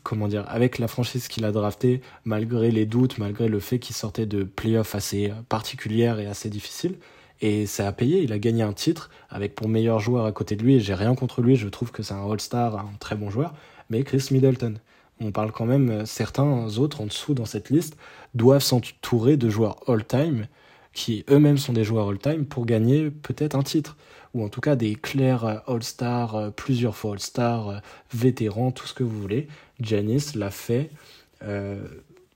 comment 0.03 0.27
dire, 0.27 0.43
avec 0.49 0.77
la 0.77 0.87
franchise 0.87 1.29
qu'il 1.29 1.45
a 1.45 1.51
draftée, 1.51 2.01
malgré 2.25 2.69
les 2.69 2.85
doutes, 2.85 3.17
malgré 3.17 3.47
le 3.47 3.59
fait 3.59 3.79
qu'il 3.79 3.95
sortait 3.95 4.25
de 4.25 4.43
playoffs 4.43 4.93
assez 4.93 5.31
particulières 5.49 6.19
et 6.19 6.27
assez 6.27 6.49
difficiles. 6.49 6.97
Et 7.41 7.65
ça 7.65 7.87
a 7.87 7.91
payé. 7.93 8.23
Il 8.23 8.33
a 8.33 8.39
gagné 8.39 8.63
un 8.63 8.73
titre 8.73 9.09
avec 9.29 9.55
pour 9.55 9.69
meilleur 9.69 9.99
joueur 9.99 10.25
à 10.25 10.33
côté 10.33 10.57
de 10.57 10.63
lui. 10.63 10.81
J'ai 10.81 10.93
rien 10.93 11.15
contre 11.15 11.41
lui. 11.41 11.55
Je 11.55 11.69
trouve 11.69 11.91
que 11.91 12.03
c'est 12.03 12.13
un 12.13 12.29
All-Star, 12.29 12.77
un 12.77 12.93
très 12.99 13.15
bon 13.15 13.29
joueur. 13.29 13.53
Mais 13.89 14.03
Chris 14.03 14.27
Middleton 14.31 14.75
on 15.21 15.31
parle 15.31 15.51
quand 15.51 15.65
même, 15.65 15.89
euh, 15.89 16.05
certains 16.05 16.77
autres 16.77 17.01
en 17.01 17.05
dessous 17.05 17.33
dans 17.33 17.45
cette 17.45 17.69
liste 17.69 17.97
doivent 18.33 18.63
s'entourer 18.63 19.37
de 19.37 19.49
joueurs 19.49 19.77
all-time 19.87 20.47
qui 20.93 21.25
eux-mêmes 21.29 21.57
sont 21.57 21.73
des 21.73 21.83
joueurs 21.83 22.09
all-time 22.09 22.45
pour 22.45 22.65
gagner 22.65 23.09
peut-être 23.09 23.55
un 23.55 23.63
titre 23.63 23.97
ou 24.33 24.43
en 24.43 24.49
tout 24.49 24.61
cas 24.61 24.75
des 24.75 24.95
clairs 24.95 25.45
euh, 25.45 25.57
all-stars, 25.67 26.35
euh, 26.35 26.49
plusieurs 26.49 26.95
fois 26.95 27.13
all-stars, 27.13 27.81
vétérans, 28.13 28.71
tout 28.71 28.87
ce 28.87 28.93
que 28.93 29.03
vous 29.03 29.21
voulez. 29.21 29.47
Janis 29.79 30.31
l'a 30.35 30.51
fait 30.51 30.89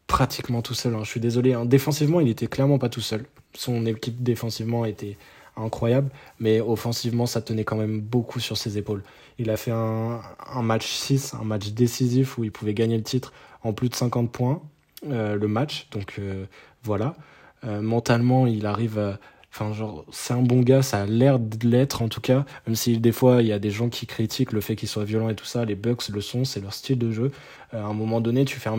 pratiquement 0.05 0.61
tout 0.61 0.73
seul. 0.73 0.93
Hein. 0.93 1.03
Je 1.03 1.09
suis 1.09 1.19
désolé, 1.19 1.53
hein. 1.53 1.65
défensivement 1.65 2.19
il 2.19 2.27
était 2.27 2.47
clairement 2.47 2.77
pas 2.77 2.89
tout 2.89 3.01
seul. 3.01 3.25
Son 3.53 3.85
équipe 3.85 4.21
défensivement 4.21 4.85
était 4.85 5.17
incroyable, 5.59 6.09
mais 6.39 6.61
offensivement, 6.61 7.25
ça 7.25 7.41
tenait 7.41 7.63
quand 7.63 7.75
même 7.75 7.99
beaucoup 7.99 8.39
sur 8.39 8.57
ses 8.57 8.77
épaules. 8.77 9.03
Il 9.37 9.49
a 9.49 9.57
fait 9.57 9.71
un, 9.71 10.21
match 10.61 10.87
6, 10.87 11.35
un 11.39 11.43
match 11.43 11.69
décisif 11.69 12.37
où 12.37 12.43
il 12.43 12.51
pouvait 12.51 12.73
gagner 12.73 12.97
le 12.97 13.03
titre 13.03 13.33
en 13.63 13.73
plus 13.73 13.89
de 13.89 13.95
50 13.95 14.31
points, 14.31 14.61
euh, 15.07 15.35
le 15.35 15.47
match, 15.47 15.87
donc 15.91 16.15
euh, 16.19 16.45
voilà. 16.83 17.15
Euh, 17.65 17.81
mentalement, 17.81 18.47
il 18.47 18.65
arrive 18.65 18.99
à... 18.99 19.19
Enfin, 19.51 19.73
genre, 19.73 20.05
c'est 20.11 20.33
un 20.33 20.43
bon 20.43 20.61
gars, 20.61 20.83
ça 20.83 21.01
a 21.01 21.05
l'air 21.07 21.39
de 21.39 21.67
l'être 21.67 22.03
en 22.03 22.07
tout 22.07 22.21
cas, 22.21 22.45
même 22.67 22.75
si 22.75 22.99
des 22.99 23.11
fois 23.11 23.41
il 23.41 23.47
y 23.47 23.51
a 23.51 23.57
des 23.57 23.71
gens 23.71 23.89
qui 23.89 24.05
critiquent 24.05 24.51
le 24.51 24.61
fait 24.61 24.75
qu'il 24.75 24.87
soit 24.87 25.05
violent 25.05 25.27
et 25.27 25.33
tout 25.33 25.45
ça, 25.45 25.65
les 25.65 25.73
Bucks 25.73 26.07
le 26.09 26.21
sont, 26.21 26.45
c'est 26.45 26.59
leur 26.59 26.71
style 26.71 26.99
de 26.99 27.11
jeu. 27.11 27.31
à 27.73 27.81
un 27.81 27.93
moment 27.93 28.21
donné, 28.21 28.45
tu 28.45 28.59
fais, 28.59 28.69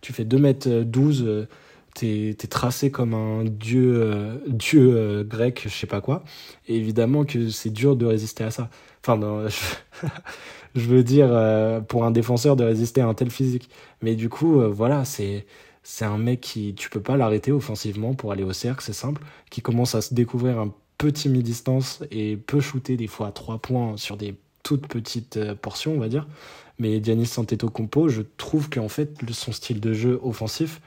tu 0.00 0.14
fais 0.14 0.24
2m12 0.24 1.46
t'es 1.94 2.30
es 2.30 2.34
tracé 2.48 2.90
comme 2.90 3.14
un 3.14 3.44
dieu 3.44 4.00
euh, 4.02 4.36
dieu 4.46 4.94
euh, 4.96 5.24
grec 5.24 5.62
je 5.64 5.68
sais 5.68 5.86
pas 5.86 6.00
quoi. 6.00 6.24
Et 6.68 6.76
évidemment 6.76 7.24
que 7.24 7.48
c'est 7.50 7.70
dur 7.70 7.96
de 7.96 8.06
résister 8.06 8.44
à 8.44 8.50
ça. 8.50 8.70
Enfin 9.04 9.18
je, 10.74 10.80
veux 10.80 11.02
dire 11.02 11.28
euh, 11.30 11.80
pour 11.80 12.04
un 12.04 12.10
défenseur 12.10 12.56
de 12.56 12.64
résister 12.64 13.00
à 13.00 13.06
un 13.06 13.14
tel 13.14 13.30
physique. 13.30 13.68
Mais 14.02 14.14
du 14.14 14.28
coup 14.28 14.60
voilà 14.70 15.04
c'est 15.04 15.46
c'est 15.82 16.04
un 16.04 16.18
mec 16.18 16.40
qui 16.40 16.74
tu 16.74 16.90
peux 16.90 17.00
pas 17.00 17.16
l'arrêter 17.16 17.52
offensivement 17.52 18.14
pour 18.14 18.32
aller 18.32 18.44
au 18.44 18.52
cercle 18.52 18.84
c'est 18.84 18.92
simple 18.92 19.22
qui 19.50 19.62
commence 19.62 19.94
à 19.94 20.00
se 20.00 20.14
découvrir 20.14 20.60
un 20.60 20.72
petit 20.96 21.28
mi-distance 21.28 22.04
et 22.12 22.36
peut 22.36 22.60
shooter 22.60 22.96
des 22.96 23.08
fois 23.08 23.28
à 23.28 23.32
trois 23.32 23.58
points 23.58 23.96
sur 23.96 24.16
des 24.16 24.36
toutes 24.62 24.86
petites 24.86 25.54
portions 25.54 25.94
on 25.94 25.98
va 25.98 26.08
dire. 26.08 26.26
Mais 26.78 27.02
Giannis 27.02 27.32
Antetokounmpo 27.36 28.08
je 28.08 28.22
trouve 28.36 28.70
qu'en 28.70 28.88
fait 28.88 29.18
son 29.30 29.52
style 29.52 29.80
de 29.80 29.92
jeu 29.92 30.20
offensif 30.22 30.80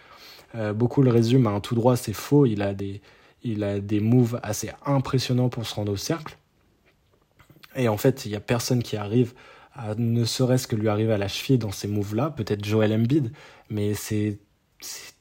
euh, 0.55 0.73
beaucoup 0.73 1.01
le 1.01 1.11
résument 1.11 1.51
à 1.51 1.53
un 1.53 1.59
tout 1.59 1.75
droit, 1.75 1.95
c'est 1.95 2.13
faux. 2.13 2.45
Il 2.45 2.61
a 2.61 2.73
des, 2.73 3.01
il 3.43 3.63
a 3.63 3.79
des 3.79 3.99
moves 3.99 4.39
assez 4.43 4.71
impressionnants 4.85 5.49
pour 5.49 5.65
se 5.65 5.75
rendre 5.75 5.91
au 5.91 5.97
cercle. 5.97 6.37
Et 7.75 7.87
en 7.89 7.97
fait, 7.97 8.25
il 8.25 8.31
y 8.31 8.35
a 8.35 8.39
personne 8.39 8.81
qui 8.81 8.95
arrive 8.97 9.33
à 9.73 9.95
ne 9.95 10.23
serait-ce 10.23 10.67
que 10.67 10.75
lui 10.75 10.87
arriver 10.87 11.13
à 11.13 11.17
la 11.17 11.27
cheville 11.27 11.57
dans 11.57 11.71
ces 11.71 11.87
moves-là. 11.87 12.29
Peut-être 12.29 12.63
Joel 12.63 12.93
Embiid, 12.93 13.31
mais 13.69 13.93
c'est 13.93 14.39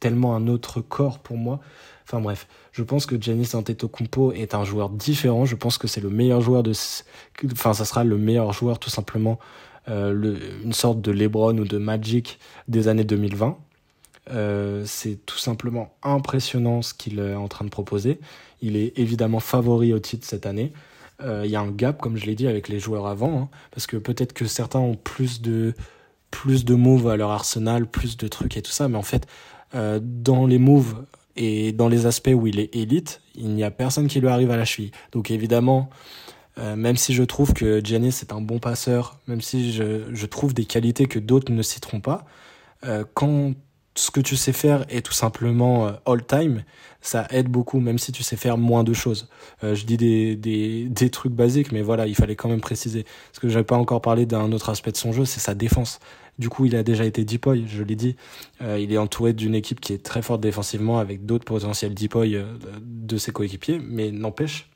tellement 0.01 0.37
un 0.37 0.47
autre 0.47 0.81
corps 0.81 1.19
pour 1.19 1.37
moi. 1.37 1.61
Enfin 2.07 2.21
bref, 2.21 2.47
je 2.73 2.83
pense 2.83 3.07
que 3.07 3.21
Giannis 3.21 3.51
Antetokounmpo 3.55 4.33
est 4.33 4.55
un 4.55 4.65
joueur 4.65 4.91
différent. 4.91 5.47
Je 5.47 5.57
pense 5.57 5.79
que 5.79 5.89
c'est 5.89 6.01
le 6.01 6.11
meilleur 6.11 6.41
joueur 6.41 6.63
de, 6.63 6.73
enfin 7.53 7.73
ça 7.73 7.85
sera 7.85 8.05
le 8.05 8.19
meilleur 8.19 8.53
joueur 8.53 8.79
tout 8.79 8.91
simplement, 8.91 9.39
euh, 9.89 10.37
une 10.63 10.73
sorte 10.73 11.01
de 11.01 11.11
LeBron 11.11 11.57
ou 11.59 11.65
de 11.65 11.79
Magic 11.79 12.39
des 12.69 12.89
années 12.89 13.05
2020. 13.05 13.59
Euh, 14.31 14.85
c'est 14.87 15.27
tout 15.27 15.39
simplement 15.39 15.95
impressionnant 16.03 16.81
ce 16.81 16.95
qu'il 16.95 17.19
est 17.19 17.35
en 17.35 17.49
train 17.49 17.65
de 17.65 17.71
proposer. 17.71 18.21
Il 18.63 18.77
est 18.77 18.99
évidemment 18.99 19.41
favori 19.41 19.93
au 19.93 19.99
titre 19.99 20.27
cette 20.27 20.47
année. 20.47 20.73
Euh, 21.23 21.43
il 21.45 21.51
y 21.51 21.57
a 21.57 21.61
un 21.61 21.71
gap, 21.71 22.01
comme 22.01 22.17
je 22.17 22.27
l'ai 22.27 22.35
dit, 22.35 22.49
avec 22.49 22.69
les 22.69 22.81
joueurs 22.81 23.07
avant, 23.07 23.39
hein, 23.39 23.49
parce 23.71 23.87
que 23.87 23.97
peut-être 23.97 24.33
que 24.33 24.47
certains 24.47 24.81
ont 24.81 24.97
plus 24.97 25.41
de 25.41 25.75
plus 26.31 26.65
de 26.65 26.75
moves 26.75 27.09
à 27.09 27.17
leur 27.17 27.31
arsenal, 27.31 27.87
plus 27.87 28.17
de 28.17 28.27
trucs 28.27 28.57
et 28.57 28.63
tout 28.63 28.73
ça, 28.73 28.89
mais 28.89 28.97
en 28.97 29.03
fait, 29.03 29.29
euh, 29.77 30.01
dans 30.03 30.47
les 30.47 30.59
moves 30.59 31.05
et 31.37 31.71
dans 31.71 31.89
les 31.89 32.07
aspects 32.07 32.33
où 32.35 32.49
il 32.49 32.59
est 32.59 32.75
élite, 32.75 33.21
il 33.37 33.51
n'y 33.51 33.63
a 33.63 33.71
personne 33.71 34.09
qui 34.09 34.21
lui 34.21 34.27
arrive 34.27 34.51
à 34.51 34.57
la 34.57 34.65
cheville. 34.65 34.91
Donc 35.13 35.31
évidemment, 35.31 35.91
même 36.57 36.97
si 36.97 37.15
je 37.15 37.25
trouve 37.25 37.53
que 37.53 37.85
Giannis 37.85 38.21
est 38.23 38.33
un 38.33 38.41
bon 38.41 38.61
passeur, 38.61 39.19
même 39.27 39.41
si 39.41 39.73
je, 39.73 40.27
trouve 40.27 40.55
des 40.55 40.65
qualités 40.65 41.07
que 41.07 41.19
d'autres 41.19 41.53
ne 41.53 41.63
citeront 41.63 42.01
pas, 42.01 42.25
quand 43.15 43.55
ce 43.97 44.11
que 44.11 44.21
tu 44.21 44.37
sais 44.37 44.53
faire 44.53 44.85
est 44.89 45.03
tout 45.03 45.13
simplement 45.13 45.87
euh, 45.87 45.93
all-time, 46.07 46.65
ça 47.05 47.27
aide 47.31 47.49
beaucoup, 47.49 47.81
même 47.81 47.99
si 47.99 48.13
tu 48.13 48.23
sais 48.23 48.37
faire 48.37 48.57
moins 48.57 48.83
de 48.83 48.95
choses. 48.95 49.29
Euh, 49.63 49.75
je 49.75 49.85
dis 49.85 49.99
des, 49.99 50.37
des, 50.37 50.89
des, 50.89 51.11
trucs 51.11 51.35
basiques, 51.35 51.71
mais 51.71 51.83
voilà, 51.83 52.07
il 52.07 52.15
fallait 52.15 52.35
quand 52.35 52.49
même 52.49 52.63
préciser. 52.63 53.05
Parce 53.31 53.41
que 53.41 53.49
j'avais 53.51 53.65
pas 53.65 53.77
encore 53.77 54.01
parlé 54.01 54.25
d'un 54.25 54.51
autre 54.53 54.71
aspect 54.71 54.91
de 54.91 54.97
son 54.97 55.13
jeu, 55.13 55.27
c'est 55.27 55.41
sa 55.41 55.55
défense. 55.55 56.01
Du 56.39 56.49
coup, 56.49 56.65
il 56.65 56.75
a 56.75 56.83
déjà 56.83 57.05
été 57.05 57.25
deepoy, 57.25 57.67
je 57.69 57.83
l'ai 57.83 57.95
dit. 57.95 58.17
Euh, 58.63 58.79
il 58.81 58.91
est 58.91 58.97
entouré 58.97 59.35
d'une 59.35 59.55
équipe 59.55 59.81
qui 59.81 59.93
est 59.93 60.03
très 60.03 60.23
forte 60.23 60.41
défensivement, 60.41 60.99
avec 60.99 61.27
d'autres 61.27 61.45
potentiels 61.45 61.95
deepoy 61.95 62.37
euh, 62.37 62.45
de 62.81 63.19
ses 63.19 63.33
coéquipiers, 63.33 63.81
mais 63.87 64.11
n'empêche 64.11 64.71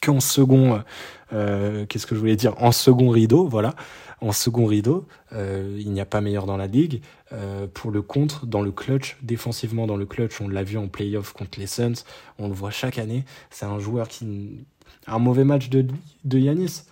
qu'en 0.00 0.18
second, 0.18 0.82
qu'est-ce 1.30 2.06
que 2.08 2.16
je 2.16 2.18
voulais 2.18 2.34
dire, 2.34 2.54
en 2.60 2.72
second 2.72 3.08
rideau, 3.08 3.46
voilà, 3.46 3.76
en 4.22 4.30
second 4.30 4.66
rideau, 4.66 5.06
euh, 5.32 5.76
il 5.80 5.90
n'y 5.92 6.00
a 6.00 6.06
pas 6.06 6.20
meilleur 6.20 6.46
dans 6.46 6.56
la 6.56 6.68
ligue. 6.68 7.02
Euh, 7.32 7.66
pour 7.66 7.90
le 7.90 8.02
contre, 8.02 8.46
dans 8.46 8.62
le 8.62 8.70
clutch, 8.70 9.18
défensivement 9.20 9.86
dans 9.86 9.96
le 9.96 10.06
clutch, 10.06 10.40
on 10.40 10.48
l'a 10.48 10.62
vu 10.62 10.78
en 10.78 10.86
playoff 10.86 11.32
contre 11.32 11.58
les 11.58 11.66
Suns, 11.66 12.04
on 12.38 12.46
le 12.46 12.54
voit 12.54 12.70
chaque 12.70 12.98
année. 12.98 13.24
C'est 13.50 13.66
un 13.66 13.80
joueur 13.80 14.08
qui 14.08 14.64
un 15.08 15.18
mauvais 15.18 15.44
match 15.44 15.68
de 15.68 15.84
de 16.24 16.38
Yanis. 16.38 16.84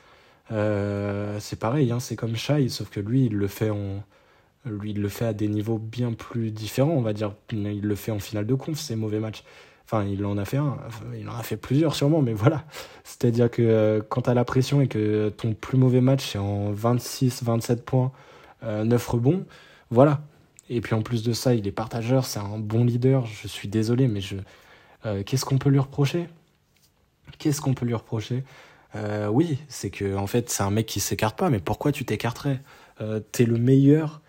Euh, 0.50 1.38
c'est 1.38 1.58
pareil, 1.58 1.92
hein, 1.92 2.00
c'est 2.00 2.16
comme 2.16 2.34
Shai, 2.34 2.68
sauf 2.68 2.90
que 2.90 2.98
lui, 2.98 3.26
il 3.26 3.34
le 3.34 3.46
fait 3.46 3.70
en 3.70 4.02
lui, 4.66 4.90
il 4.90 5.00
le 5.00 5.08
fait 5.08 5.26
à 5.26 5.32
des 5.32 5.48
niveaux 5.48 5.78
bien 5.78 6.12
plus 6.12 6.50
différents, 6.50 6.90
on 6.90 7.00
va 7.00 7.12
dire. 7.12 7.32
Il 7.52 7.82
le 7.82 7.94
fait 7.94 8.10
en 8.10 8.18
finale 8.18 8.46
de 8.46 8.54
conf, 8.54 8.78
ces 8.78 8.96
mauvais 8.96 9.20
matchs. 9.20 9.44
Enfin, 9.92 10.04
il 10.04 10.24
en 10.24 10.38
a 10.38 10.44
fait 10.44 10.56
un, 10.58 10.78
il 11.18 11.28
en 11.28 11.34
a 11.34 11.42
fait 11.42 11.56
plusieurs 11.56 11.96
sûrement, 11.96 12.22
mais 12.22 12.32
voilà. 12.32 12.64
C'est-à-dire 13.02 13.50
que 13.50 13.60
euh, 13.62 14.00
quand 14.08 14.22
tu 14.22 14.30
as 14.30 14.34
la 14.34 14.44
pression 14.44 14.80
et 14.80 14.86
que 14.86 15.30
ton 15.30 15.52
plus 15.52 15.78
mauvais 15.78 16.00
match 16.00 16.30
c'est 16.32 16.38
en 16.38 16.70
26, 16.70 17.42
27 17.42 17.84
points, 17.84 18.12
euh, 18.62 18.84
9 18.84 19.08
rebonds, 19.08 19.44
voilà. 19.90 20.20
Et 20.68 20.80
puis 20.80 20.94
en 20.94 21.02
plus 21.02 21.24
de 21.24 21.32
ça, 21.32 21.54
il 21.54 21.66
est 21.66 21.72
partageur, 21.72 22.24
c'est 22.24 22.38
un 22.38 22.58
bon 22.58 22.84
leader. 22.84 23.26
Je 23.26 23.48
suis 23.48 23.66
désolé, 23.66 24.06
mais 24.06 24.20
je, 24.20 24.36
euh, 25.06 25.24
qu'est-ce 25.24 25.44
qu'on 25.44 25.58
peut 25.58 25.70
lui 25.70 25.80
reprocher? 25.80 26.28
Qu'est-ce 27.38 27.60
qu'on 27.60 27.74
peut 27.74 27.86
lui 27.86 27.94
reprocher? 27.94 28.44
Euh, 28.94 29.26
Oui, 29.28 29.58
c'est 29.68 29.90
que 29.90 30.16
en 30.16 30.28
fait, 30.28 30.50
c'est 30.50 30.62
un 30.62 30.70
mec 30.70 30.86
qui 30.86 31.00
s'écarte 31.00 31.36
pas. 31.36 31.50
Mais 31.50 31.58
pourquoi 31.58 31.90
tu 31.92 32.04
t'écarterais? 32.04 32.60
T'es 33.32 33.46
le 33.46 33.56
meilleur 33.56 34.19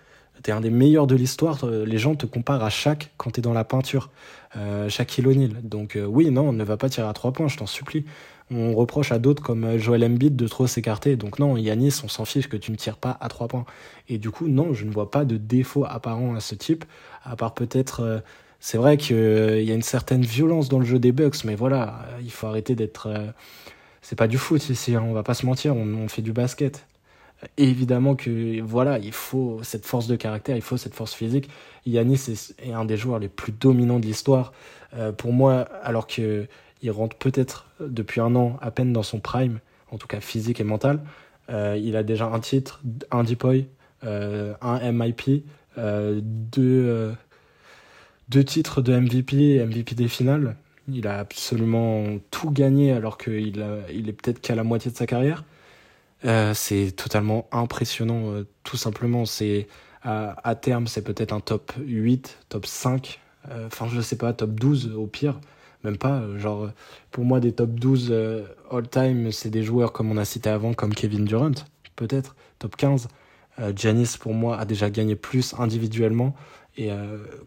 t'es 0.43 0.51
un 0.51 0.61
des 0.61 0.69
meilleurs 0.69 1.07
de 1.07 1.15
l'histoire. 1.15 1.65
Les 1.65 1.97
gens 1.97 2.15
te 2.15 2.25
comparent 2.25 2.63
à 2.63 2.69
chaque 2.69 3.11
quand 3.17 3.31
t'es 3.31 3.41
dans 3.41 3.53
la 3.53 3.63
peinture 3.63 4.09
euh, 4.55 4.89
Shaquille 4.89 5.27
O'Neal. 5.27 5.53
Donc 5.63 5.95
euh, 5.95 6.05
oui, 6.05 6.31
non, 6.31 6.51
ne 6.51 6.63
va 6.63 6.77
pas 6.77 6.89
tirer 6.89 7.07
à 7.07 7.13
trois 7.13 7.31
points, 7.31 7.47
je 7.47 7.57
t'en 7.57 7.67
supplie. 7.67 8.05
On 8.53 8.75
reproche 8.75 9.13
à 9.13 9.19
d'autres 9.19 9.41
comme 9.41 9.63
euh, 9.63 9.77
Joel 9.77 10.03
Embiid 10.03 10.35
de 10.35 10.47
trop 10.47 10.67
s'écarter. 10.67 11.15
Donc 11.15 11.39
non, 11.39 11.55
Yanis, 11.55 12.01
on 12.03 12.09
s'en 12.09 12.25
fiche 12.25 12.49
que 12.49 12.57
tu 12.57 12.71
ne 12.71 12.75
tires 12.75 12.97
pas 12.97 13.17
à 13.21 13.29
trois 13.29 13.47
points. 13.47 13.65
Et 14.09 14.17
du 14.17 14.29
coup, 14.29 14.47
non, 14.47 14.73
je 14.73 14.83
ne 14.85 14.91
vois 14.91 15.09
pas 15.09 15.23
de 15.23 15.37
défaut 15.37 15.85
apparent 15.85 16.35
à 16.35 16.39
ce 16.39 16.55
type, 16.55 16.85
à 17.23 17.35
part 17.35 17.53
peut-être... 17.53 18.01
Euh, 18.01 18.19
c'est 18.63 18.77
vrai 18.77 18.97
qu'il 18.97 19.15
euh, 19.15 19.61
y 19.61 19.71
a 19.71 19.73
une 19.73 19.81
certaine 19.81 20.21
violence 20.21 20.69
dans 20.69 20.77
le 20.77 20.85
jeu 20.85 20.99
des 20.99 21.11
Bucks, 21.11 21.45
mais 21.45 21.55
voilà, 21.55 22.05
il 22.21 22.29
faut 22.29 22.45
arrêter 22.45 22.75
d'être... 22.75 23.09
c'est 24.03 24.15
pas 24.15 24.27
du 24.27 24.37
foot 24.37 24.69
ici, 24.69 24.93
hein, 24.93 25.03
on 25.03 25.13
va 25.13 25.23
pas 25.23 25.33
se 25.33 25.47
mentir, 25.47 25.75
on, 25.75 25.87
on 25.95 26.07
fait 26.07 26.21
du 26.21 26.31
basket 26.31 26.85
évidemment 27.57 28.15
que 28.15 28.61
voilà, 28.61 28.99
il 28.99 29.11
faut 29.11 29.59
cette 29.63 29.85
force 29.85 30.07
de 30.07 30.15
caractère, 30.15 30.55
il 30.55 30.61
faut 30.61 30.77
cette 30.77 30.93
force 30.93 31.13
physique. 31.13 31.49
Yanis 31.85 32.53
est, 32.59 32.71
un 32.71 32.85
des 32.85 32.97
joueurs 32.97 33.19
les 33.19 33.29
plus 33.29 33.51
dominants 33.51 33.99
de 33.99 34.05
l'histoire. 34.05 34.53
Euh, 34.93 35.11
pour 35.11 35.33
moi, 35.33 35.61
alors 35.83 36.07
que 36.07 36.47
il 36.83 36.91
rentre 36.91 37.15
peut-être 37.15 37.67
depuis 37.79 38.21
un 38.21 38.35
an 38.35 38.57
à 38.61 38.71
peine 38.71 38.91
dans 38.91 39.03
son 39.03 39.19
prime, 39.19 39.59
en 39.91 39.97
tout 39.97 40.07
cas 40.07 40.19
physique 40.19 40.59
et 40.59 40.63
mental, 40.63 40.99
euh, 41.49 41.79
il 41.81 41.95
a 41.95 42.03
déjà 42.03 42.25
un 42.25 42.39
titre, 42.39 42.81
un 43.11 43.23
Deepoy, 43.23 43.67
euh, 44.03 44.53
un 44.61 44.91
MIP, 44.91 45.45
deux, 45.77 47.15
deux 48.29 48.43
titres 48.43 48.81
de 48.81 48.97
MVP, 48.97 49.63
MVP 49.63 49.95
des 49.95 50.07
finales. 50.07 50.55
Il 50.87 51.07
a 51.07 51.19
absolument 51.19 52.03
tout 52.31 52.49
gagné 52.49 52.91
alors 52.91 53.17
qu'il 53.17 53.63
il 53.93 54.09
est 54.09 54.13
peut-être 54.13 54.41
qu'à 54.41 54.55
la 54.55 54.63
moitié 54.63 54.91
de 54.91 54.97
sa 54.97 55.05
carrière. 55.05 55.43
Euh, 56.25 56.53
c'est 56.53 56.91
totalement 56.95 57.47
impressionnant, 57.51 58.31
euh, 58.31 58.47
tout 58.63 58.77
simplement. 58.77 59.25
C'est 59.25 59.67
à, 60.03 60.55
terme, 60.55 60.87
c'est 60.87 61.03
peut-être 61.03 61.31
un 61.31 61.39
top 61.39 61.73
8, 61.77 62.39
top 62.49 62.65
5, 62.65 63.19
euh, 63.51 63.67
enfin 63.67 63.87
je 63.87 64.01
sais 64.01 64.15
pas, 64.15 64.33
top 64.33 64.51
12 64.51 64.95
au 64.95 65.05
pire, 65.05 65.39
même 65.83 65.97
pas. 65.97 66.23
Genre, 66.37 66.71
pour 67.11 67.23
moi, 67.23 67.39
des 67.39 67.51
top 67.51 67.71
12 67.71 68.11
all-time, 68.71 69.31
c'est 69.31 69.51
des 69.51 69.61
joueurs 69.61 69.91
comme 69.91 70.09
on 70.09 70.17
a 70.17 70.25
cité 70.25 70.49
avant, 70.49 70.73
comme 70.73 70.95
Kevin 70.95 71.25
Durant, 71.25 71.51
peut-être, 71.95 72.35
top 72.57 72.77
15. 72.77 73.09
Giannis, 73.75 74.15
pour 74.19 74.33
moi, 74.33 74.57
a 74.57 74.65
déjà 74.65 74.89
gagné 74.89 75.15
plus 75.15 75.53
individuellement 75.59 76.35
et 76.77 76.89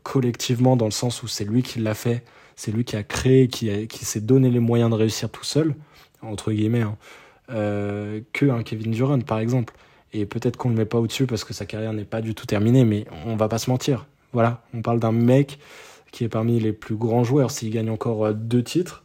collectivement, 0.04 0.76
dans 0.76 0.84
le 0.84 0.92
sens 0.92 1.24
où 1.24 1.26
c'est 1.26 1.44
lui 1.44 1.64
qui 1.64 1.80
l'a 1.80 1.94
fait, 1.94 2.24
c'est 2.54 2.70
lui 2.70 2.84
qui 2.84 2.94
a 2.94 3.02
créé, 3.02 3.48
qui, 3.48 3.88
qui 3.88 4.04
s'est 4.04 4.20
donné 4.20 4.48
les 4.48 4.60
moyens 4.60 4.90
de 4.90 4.94
réussir 4.94 5.28
tout 5.28 5.42
seul, 5.42 5.74
entre 6.22 6.52
guillemets. 6.52 6.82
Hein 6.82 6.96
euh, 7.50 8.20
que 8.32 8.46
un 8.46 8.62
Kevin 8.62 8.92
Durant 8.92 9.20
par 9.20 9.38
exemple. 9.38 9.74
Et 10.12 10.26
peut-être 10.26 10.56
qu'on 10.56 10.70
ne 10.70 10.74
le 10.74 10.80
met 10.80 10.86
pas 10.86 10.98
au-dessus 10.98 11.26
parce 11.26 11.44
que 11.44 11.52
sa 11.52 11.66
carrière 11.66 11.92
n'est 11.92 12.04
pas 12.04 12.20
du 12.20 12.34
tout 12.34 12.46
terminée, 12.46 12.84
mais 12.84 13.04
on 13.26 13.36
va 13.36 13.48
pas 13.48 13.58
se 13.58 13.68
mentir. 13.68 14.06
Voilà, 14.32 14.62
on 14.72 14.80
parle 14.80 15.00
d'un 15.00 15.12
mec 15.12 15.58
qui 16.12 16.24
est 16.24 16.28
parmi 16.28 16.60
les 16.60 16.72
plus 16.72 16.94
grands 16.94 17.24
joueurs. 17.24 17.50
S'il 17.50 17.70
gagne 17.70 17.90
encore 17.90 18.26
euh, 18.26 18.32
deux 18.32 18.62
titres, 18.62 19.04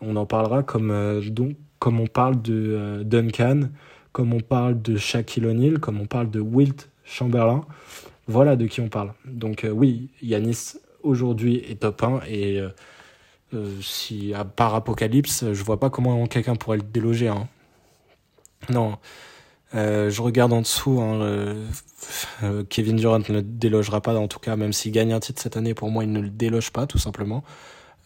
on 0.00 0.16
en 0.16 0.26
parlera 0.26 0.62
comme, 0.62 0.90
euh, 0.90 1.22
donc, 1.22 1.56
comme 1.78 1.98
on 1.98 2.06
parle 2.06 2.40
de 2.42 3.02
Duncan, 3.04 3.70
comme 4.12 4.34
on 4.34 4.40
parle 4.40 4.80
de 4.80 4.96
Shaquille 4.96 5.46
O'Neal, 5.46 5.78
comme 5.78 6.00
on 6.00 6.06
parle 6.06 6.30
de 6.30 6.40
Wilt 6.40 6.90
Chamberlain. 7.04 7.62
Voilà 8.26 8.54
de 8.54 8.66
qui 8.66 8.80
on 8.80 8.88
parle. 8.88 9.14
Donc 9.24 9.66
oui, 9.72 10.10
Yanis 10.22 10.74
aujourd'hui 11.02 11.56
est 11.68 11.80
top 11.80 12.02
1 12.02 12.20
et 12.28 12.60
si 13.80 14.34
à 14.34 14.44
part 14.44 14.74
Apocalypse, 14.74 15.52
je 15.52 15.64
vois 15.64 15.80
pas 15.80 15.88
comment 15.88 16.26
quelqu'un 16.26 16.54
pourrait 16.54 16.76
le 16.76 16.82
déloger. 16.82 17.28
Hein. 17.28 17.48
Non. 18.68 18.98
Euh, 19.74 20.10
je 20.10 20.22
regarde 20.22 20.52
en 20.52 20.60
dessous. 20.60 21.00
Hein, 21.00 21.20
euh, 22.42 22.64
Kevin 22.68 22.96
Durant 22.96 23.18
ne 23.18 23.34
le 23.34 23.42
délogera 23.42 24.00
pas, 24.00 24.14
en 24.14 24.28
tout 24.28 24.38
cas, 24.38 24.56
même 24.56 24.72
s'il 24.72 24.92
gagne 24.92 25.12
un 25.12 25.20
titre 25.20 25.40
cette 25.40 25.56
année, 25.56 25.74
pour 25.74 25.90
moi, 25.90 26.04
il 26.04 26.12
ne 26.12 26.20
le 26.20 26.30
déloge 26.30 26.70
pas, 26.70 26.86
tout 26.86 26.98
simplement. 26.98 27.44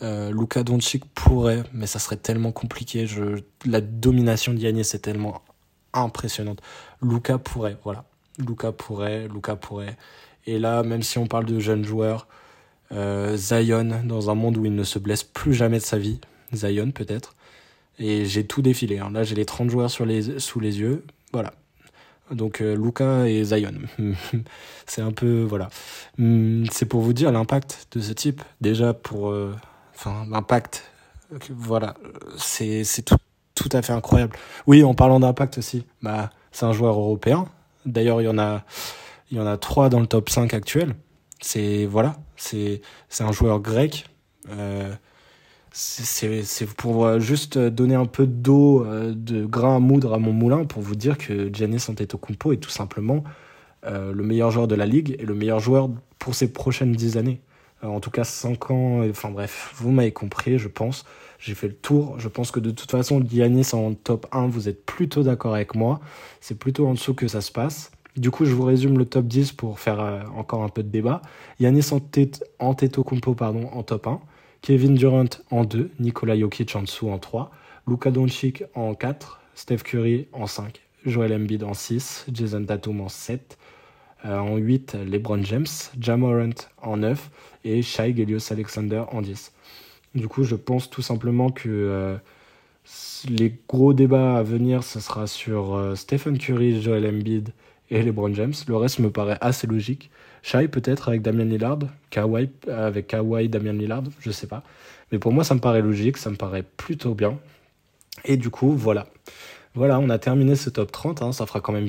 Euh, 0.02 0.32
Luka 0.32 0.62
Doncic 0.62 1.04
pourrait, 1.14 1.62
mais 1.72 1.86
ça 1.86 1.98
serait 1.98 2.16
tellement 2.16 2.52
compliqué. 2.52 3.06
La 3.64 3.80
domination 3.80 4.52
d'Yannis 4.52 4.94
est 4.94 5.02
tellement 5.02 5.42
impressionnante. 5.92 6.60
Luka 7.02 7.38
pourrait, 7.38 7.76
voilà. 7.84 8.04
Luka 8.38 8.72
pourrait, 8.72 9.28
Luka 9.28 9.56
pourrait. 9.56 9.96
Et 10.46 10.58
là, 10.58 10.82
même 10.82 11.02
si 11.02 11.18
on 11.18 11.26
parle 11.26 11.46
de 11.46 11.58
jeunes 11.60 11.84
joueurs, 11.84 12.26
euh, 12.92 13.36
Zion, 13.36 14.02
dans 14.04 14.30
un 14.30 14.34
monde 14.34 14.58
où 14.58 14.64
il 14.64 14.74
ne 14.74 14.84
se 14.84 14.98
blesse 14.98 15.22
plus 15.22 15.54
jamais 15.54 15.78
de 15.78 15.84
sa 15.84 15.98
vie, 15.98 16.20
Zion 16.52 16.90
peut-être, 16.90 17.33
et 17.98 18.24
j'ai 18.24 18.46
tout 18.46 18.62
défilé. 18.62 18.98
Hein. 18.98 19.10
Là, 19.12 19.22
j'ai 19.22 19.34
les 19.34 19.44
30 19.44 19.70
joueurs 19.70 19.90
sous 19.90 20.04
les 20.04 20.28
yeux. 20.80 21.04
Voilà. 21.32 21.52
Donc, 22.30 22.60
euh, 22.60 22.76
Luca 22.76 23.28
et 23.28 23.44
Zion. 23.44 23.74
c'est 24.86 25.02
un 25.02 25.12
peu. 25.12 25.42
Voilà. 25.42 25.68
Hum, 26.18 26.64
c'est 26.70 26.86
pour 26.86 27.00
vous 27.00 27.12
dire 27.12 27.32
l'impact 27.32 27.88
de 27.92 28.00
ce 28.00 28.12
type. 28.12 28.42
Déjà, 28.60 28.94
pour. 28.94 29.30
Euh, 29.30 29.54
enfin, 29.94 30.26
l'impact. 30.30 30.90
Voilà. 31.50 31.94
C'est 32.36 32.84
tout, 33.04 33.16
tout 33.54 33.68
à 33.72 33.82
fait 33.82 33.92
incroyable. 33.92 34.36
Oui, 34.66 34.84
en 34.84 34.94
parlant 34.94 35.20
d'impact 35.20 35.58
aussi, 35.58 35.84
bah, 36.02 36.30
c'est 36.52 36.66
un 36.66 36.72
joueur 36.72 36.98
européen. 36.98 37.46
D'ailleurs, 37.86 38.20
il 38.20 38.24
y 38.24 38.28
en 38.28 38.38
a. 38.38 38.64
Il 39.30 39.38
y 39.38 39.40
en 39.40 39.46
a 39.46 39.56
trois 39.56 39.88
dans 39.88 40.00
le 40.00 40.06
top 40.06 40.28
5 40.30 40.54
actuel. 40.54 40.94
C'est 41.40 41.86
voilà, 41.86 42.14
c'est 42.36 42.80
un 43.20 43.32
joueur 43.32 43.58
grec. 43.58 44.06
Euh, 44.50 44.94
c'est 45.76 46.66
pour 46.76 47.18
juste 47.18 47.58
donner 47.58 47.96
un 47.96 48.06
peu 48.06 48.26
d'eau, 48.26 48.86
de 48.86 49.44
grain 49.44 49.76
à 49.76 49.78
moudre 49.80 50.14
à 50.14 50.18
mon 50.18 50.32
moulin 50.32 50.64
pour 50.64 50.82
vous 50.82 50.94
dire 50.94 51.18
que 51.18 51.52
Giannis 51.52 51.86
Antetokounmpo 51.88 52.52
est 52.52 52.58
tout 52.58 52.70
simplement 52.70 53.24
le 53.84 54.22
meilleur 54.22 54.52
joueur 54.52 54.68
de 54.68 54.76
la 54.76 54.86
ligue 54.86 55.16
et 55.18 55.26
le 55.26 55.34
meilleur 55.34 55.58
joueur 55.58 55.90
pour 56.20 56.36
ces 56.36 56.52
prochaines 56.52 56.92
dix 56.92 57.16
années. 57.16 57.40
en 57.82 57.98
tout 57.98 58.10
cas, 58.10 58.22
cinq 58.22 58.70
ans, 58.70 59.02
enfin 59.10 59.30
bref, 59.30 59.72
vous 59.74 59.90
m'avez 59.90 60.12
compris, 60.12 60.58
je 60.58 60.68
pense. 60.68 61.04
J'ai 61.44 61.54
fait 61.54 61.68
le 61.68 61.74
tour. 61.74 62.18
Je 62.18 62.28
pense 62.28 62.50
que 62.50 62.58
de 62.58 62.70
toute 62.70 62.90
façon, 62.90 63.22
Giannis 63.22 63.74
en 63.74 63.92
top 63.92 64.26
1, 64.32 64.46
vous 64.46 64.70
êtes 64.70 64.86
plutôt 64.86 65.22
d'accord 65.22 65.54
avec 65.54 65.74
moi. 65.74 66.00
C'est 66.40 66.58
plutôt 66.58 66.86
en 66.86 66.94
dessous 66.94 67.12
que 67.12 67.28
ça 67.28 67.42
se 67.42 67.52
passe. 67.52 67.90
Du 68.16 68.30
coup, 68.30 68.46
je 68.46 68.54
vous 68.54 68.62
résume 68.62 68.96
le 68.96 69.04
top 69.04 69.26
10 69.26 69.52
pour 69.52 69.78
faire 69.78 70.00
euh, 70.00 70.22
encore 70.36 70.62
un 70.62 70.70
peu 70.70 70.82
de 70.82 70.88
débat. 70.88 71.20
Yanis 71.60 71.90
Antetokounmpo 72.60 73.34
pardon, 73.34 73.68
en 73.74 73.82
top 73.82 74.06
1, 74.06 74.20
Kevin 74.64 74.94
Durant 74.94 75.28
en 75.50 75.64
2, 75.64 75.90
Nikola 76.00 76.38
Jokic 76.38 76.74
en 76.74 76.80
dessous 76.80 77.10
en 77.10 77.18
3, 77.18 77.50
Luka 77.86 78.10
Doncic 78.10 78.64
en 78.74 78.94
4, 78.94 79.42
Steph 79.54 79.82
Curry 79.84 80.26
en 80.32 80.46
5, 80.46 80.80
Joel 81.04 81.34
Embiid 81.34 81.62
en 81.64 81.74
6, 81.74 82.24
Jason 82.32 82.64
Tatum 82.64 83.02
en 83.02 83.10
7, 83.10 83.58
euh, 84.24 84.38
en 84.38 84.56
8, 84.56 84.96
LeBron 85.06 85.44
James, 85.44 85.66
Jamorant 86.00 86.54
en 86.80 86.96
9 86.96 87.30
et 87.64 87.82
Shai 87.82 88.14
Gelios 88.14 88.50
Alexander 88.50 89.04
en 89.12 89.20
10. 89.20 89.52
Du 90.14 90.28
coup, 90.28 90.44
je 90.44 90.54
pense 90.54 90.88
tout 90.88 91.02
simplement 91.02 91.50
que 91.50 91.68
euh, 91.68 92.16
les 93.28 93.54
gros 93.68 93.92
débats 93.92 94.38
à 94.38 94.42
venir, 94.42 94.82
ce 94.82 94.98
sera 94.98 95.26
sur 95.26 95.92
Stephen 95.94 96.38
Curry, 96.38 96.80
Joel 96.80 97.06
Embiid 97.06 97.50
et 97.94 98.02
LeBron 98.02 98.34
James. 98.34 98.52
Le 98.68 98.76
reste 98.76 98.98
me 98.98 99.10
paraît 99.10 99.38
assez 99.40 99.66
logique. 99.66 100.10
Shai 100.42 100.68
peut-être 100.68 101.08
avec 101.08 101.22
Damian 101.22 101.44
Lillard, 101.44 101.78
Kawhi 102.10 102.50
avec 102.68 103.06
Kawhi, 103.06 103.48
Damian 103.48 103.72
Lillard, 103.72 104.02
je 104.20 104.30
sais 104.30 104.46
pas. 104.46 104.62
Mais 105.12 105.18
pour 105.18 105.32
moi, 105.32 105.44
ça 105.44 105.54
me 105.54 105.60
paraît 105.60 105.80
logique, 105.80 106.16
ça 106.16 106.28
me 106.28 106.36
paraît 106.36 106.64
plutôt 106.76 107.14
bien. 107.14 107.38
Et 108.24 108.36
du 108.36 108.50
coup, 108.50 108.72
voilà. 108.72 109.06
Voilà, 109.74 109.98
on 110.00 110.10
a 110.10 110.18
terminé 110.18 110.56
ce 110.56 110.70
top 110.70 110.92
30. 110.92 111.22
Hein. 111.22 111.32
Ça 111.32 111.46
fera 111.46 111.60
quand 111.60 111.72
même 111.72 111.88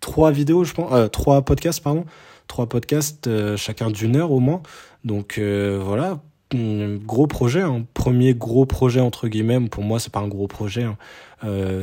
trois 0.00 0.30
vidéos, 0.30 0.64
je 0.64 0.72
pense, 0.72 0.92
euh, 0.92 1.08
trois 1.08 1.42
podcasts, 1.42 1.82
pardon. 1.82 2.04
Trois 2.48 2.66
podcasts, 2.66 3.26
euh, 3.26 3.56
chacun 3.56 3.90
d'une 3.90 4.16
heure 4.16 4.32
au 4.32 4.40
moins. 4.40 4.62
Donc 5.04 5.38
euh, 5.38 5.80
voilà, 5.82 6.20
gros 6.54 7.26
projet, 7.26 7.60
hein. 7.60 7.84
premier 7.94 8.34
gros 8.34 8.66
projet 8.66 9.00
entre 9.00 9.28
guillemets. 9.28 9.60
Pour 9.68 9.84
moi, 9.84 9.98
c'est 9.98 10.12
pas 10.12 10.20
un 10.20 10.28
gros 10.28 10.46
projet. 10.48 10.84
Hein. 10.84 10.96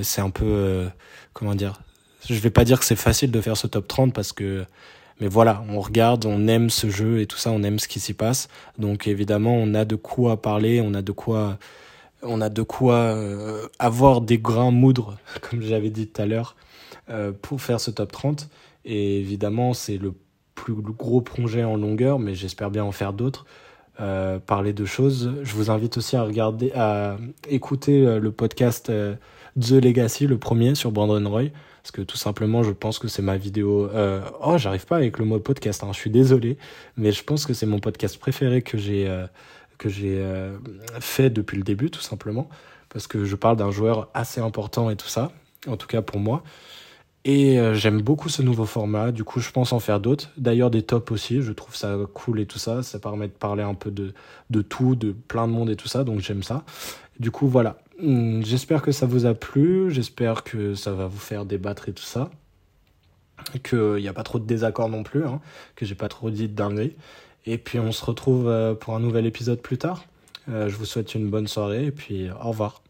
c'est 0.02 0.22
un 0.22 0.30
peu, 0.30 0.88
comment 1.34 1.56
dire, 1.56 1.82
je 2.28 2.40
vais 2.40 2.50
pas 2.50 2.64
dire 2.64 2.80
que 2.80 2.86
c'est 2.86 2.96
facile 2.96 3.32
de 3.32 3.42
faire 3.42 3.58
ce 3.58 3.68
top 3.68 3.88
30 3.88 4.14
parce 4.14 4.32
que 4.32 4.66
mais 5.20 5.28
voilà, 5.28 5.64
on 5.70 5.80
regarde, 5.80 6.26
on 6.26 6.48
aime 6.48 6.70
ce 6.70 6.90
jeu 6.90 7.20
et 7.20 7.28
tout 7.28 7.38
ça, 7.38 7.52
on 7.52 7.64
aime 7.64 7.80
ce 7.80 7.88
qui 7.88 8.00
s'y 8.00 8.14
passe. 8.14 8.50
Donc 8.78 9.08
évidemment, 9.08 9.56
on 9.56 9.74
a 9.76 9.86
de 9.86 9.96
quoi 9.96 10.42
parler, 10.42 10.82
on 10.82 10.94
a 10.94 11.02
de 11.02 11.12
quoi 11.12 11.58
on 12.24 12.42
a 12.42 12.50
de 12.50 12.62
quoi 12.62 12.96
euh, 12.96 13.68
avoir 13.80 14.22
des 14.22 14.38
grains 14.38 14.72
moudres 14.72 15.18
comme 15.42 15.62
j'avais 15.62 15.90
dit 15.90 16.08
tout 16.08 16.22
à 16.22 16.26
l'heure 16.26 16.56
euh, 17.10 17.34
pour 17.42 17.62
faire 17.62 17.82
ce 17.82 17.92
top 17.92 18.12
30 18.12 18.50
et 18.86 19.20
évidemment, 19.20 19.74
c'est 19.74 19.98
le 19.98 20.14
plus 20.56 20.74
gros 20.74 21.22
projet 21.22 21.64
en 21.64 21.78
longueur, 21.78 22.20
mais 22.20 22.36
j'espère 22.36 22.70
bien 22.70 22.84
en 22.84 22.92
faire 22.92 23.14
d'autres. 23.14 23.46
Euh, 24.02 24.40
parler 24.40 24.74
de 24.74 24.86
choses. 24.86 25.34
Je 25.44 25.54
vous 25.54 25.70
invite 25.70 25.98
aussi 25.98 26.16
à 26.16 26.24
regarder, 26.24 26.72
à 26.74 27.18
écouter 27.48 28.20
le 28.20 28.32
podcast 28.32 28.92
The 29.60 29.72
Legacy, 29.72 30.28
le 30.28 30.38
premier 30.38 30.76
sur 30.76 30.92
Brandon 30.92 31.30
Roy, 31.30 31.50
parce 31.84 31.92
que 31.92 32.02
tout 32.02 32.16
simplement, 32.16 32.64
je 32.64 32.72
pense 32.72 32.98
que 32.98 33.10
c'est 33.10 33.22
ma 33.22 33.36
vidéo. 33.36 33.90
Euh... 33.94 34.22
Oh, 34.42 34.58
j'arrive 34.58 34.86
pas 34.86 34.96
avec 34.96 35.18
le 35.20 35.26
mot 35.26 35.38
podcast. 35.40 35.84
Hein. 35.84 35.90
Je 35.92 35.98
suis 35.98 36.10
désolé, 36.10 36.58
mais 36.96 37.12
je 37.12 37.26
pense 37.26 37.46
que 37.46 37.54
c'est 37.54 37.66
mon 37.66 37.80
podcast 37.80 38.18
préféré 38.18 38.62
que 38.62 38.78
j'ai 38.78 39.10
euh, 39.10 39.28
que 39.78 39.90
j'ai 39.90 40.16
euh, 40.18 40.58
fait 41.02 41.30
depuis 41.30 41.58
le 41.58 41.64
début, 41.64 41.92
tout 41.92 42.00
simplement, 42.00 42.48
parce 42.88 43.08
que 43.08 43.26
je 43.26 43.36
parle 43.36 43.58
d'un 43.58 43.70
joueur 43.70 44.08
assez 44.14 44.40
important 44.40 44.90
et 44.90 44.96
tout 44.96 45.10
ça. 45.10 45.34
En 45.68 45.76
tout 45.76 45.88
cas 45.88 46.02
pour 46.02 46.20
moi. 46.20 46.44
Et 47.26 47.58
j'aime 47.74 48.02
beaucoup 48.02 48.28
ce 48.28 48.42
nouveau 48.42 48.66
format, 48.66 49.14
du 49.14 49.24
coup 49.24 49.40
je 49.40 49.50
pense 49.50 49.72
en 49.72 49.80
faire 49.80 50.02
d'autres. 50.02 50.30
D'ailleurs 50.36 50.70
des 50.70 50.82
tops 50.82 51.10
aussi, 51.10 51.42
je 51.42 51.54
trouve 51.54 51.74
ça 51.74 51.98
cool 52.14 52.42
et 52.42 52.46
tout 52.46 52.60
ça, 52.60 52.84
ça 52.84 53.00
permet 53.00 53.28
de 53.28 53.34
parler 53.34 53.64
un 53.64 53.76
peu 53.76 53.92
de, 53.92 54.14
de 54.50 54.62
tout, 54.62 54.96
de 54.96 55.14
plein 55.14 55.48
de 55.48 55.54
monde 55.54 55.70
et 55.70 55.78
tout 55.78 55.88
ça, 55.88 56.04
donc 56.04 56.20
j'aime 56.20 56.44
ça. 56.44 56.66
Du 57.20 57.32
coup 57.32 57.48
voilà, 57.48 57.78
j'espère 58.00 58.82
que 58.82 58.92
ça 58.92 59.06
vous 59.06 59.26
a 59.26 59.34
plu, 59.34 59.92
j'espère 59.92 60.44
que 60.44 60.76
ça 60.76 60.92
va 60.92 61.08
vous 61.08 61.20
faire 61.20 61.46
débattre 61.46 61.90
et 61.90 61.94
tout 61.94 62.04
ça. 62.04 62.30
Qu'il 63.64 63.96
n'y 63.96 64.08
a 64.08 64.14
pas 64.14 64.24
trop 64.24 64.40
de 64.40 64.46
désaccords 64.46 64.90
non 64.90 65.04
plus, 65.04 65.26
hein, 65.26 65.42
que 65.76 65.86
j'ai 65.86 65.96
pas 65.96 66.08
trop 66.08 66.30
dit 66.30 66.48
de 66.48 66.54
dinguerie. 66.54 66.96
Et 67.46 67.58
puis 67.58 67.80
on 67.80 67.92
se 67.92 68.06
retrouve 68.06 68.48
euh, 68.48 68.74
pour 68.74 68.96
un 68.96 69.00
nouvel 69.00 69.26
épisode 69.26 69.62
plus 69.62 69.78
tard. 69.78 70.06
Euh, 70.50 70.70
je 70.70 70.76
vous 70.76 70.86
souhaite 70.86 71.16
une 71.16 71.30
bonne 71.30 71.48
soirée 71.48 71.86
et 71.86 71.92
puis 71.92 72.30
au 72.30 72.50
revoir. 72.50 72.83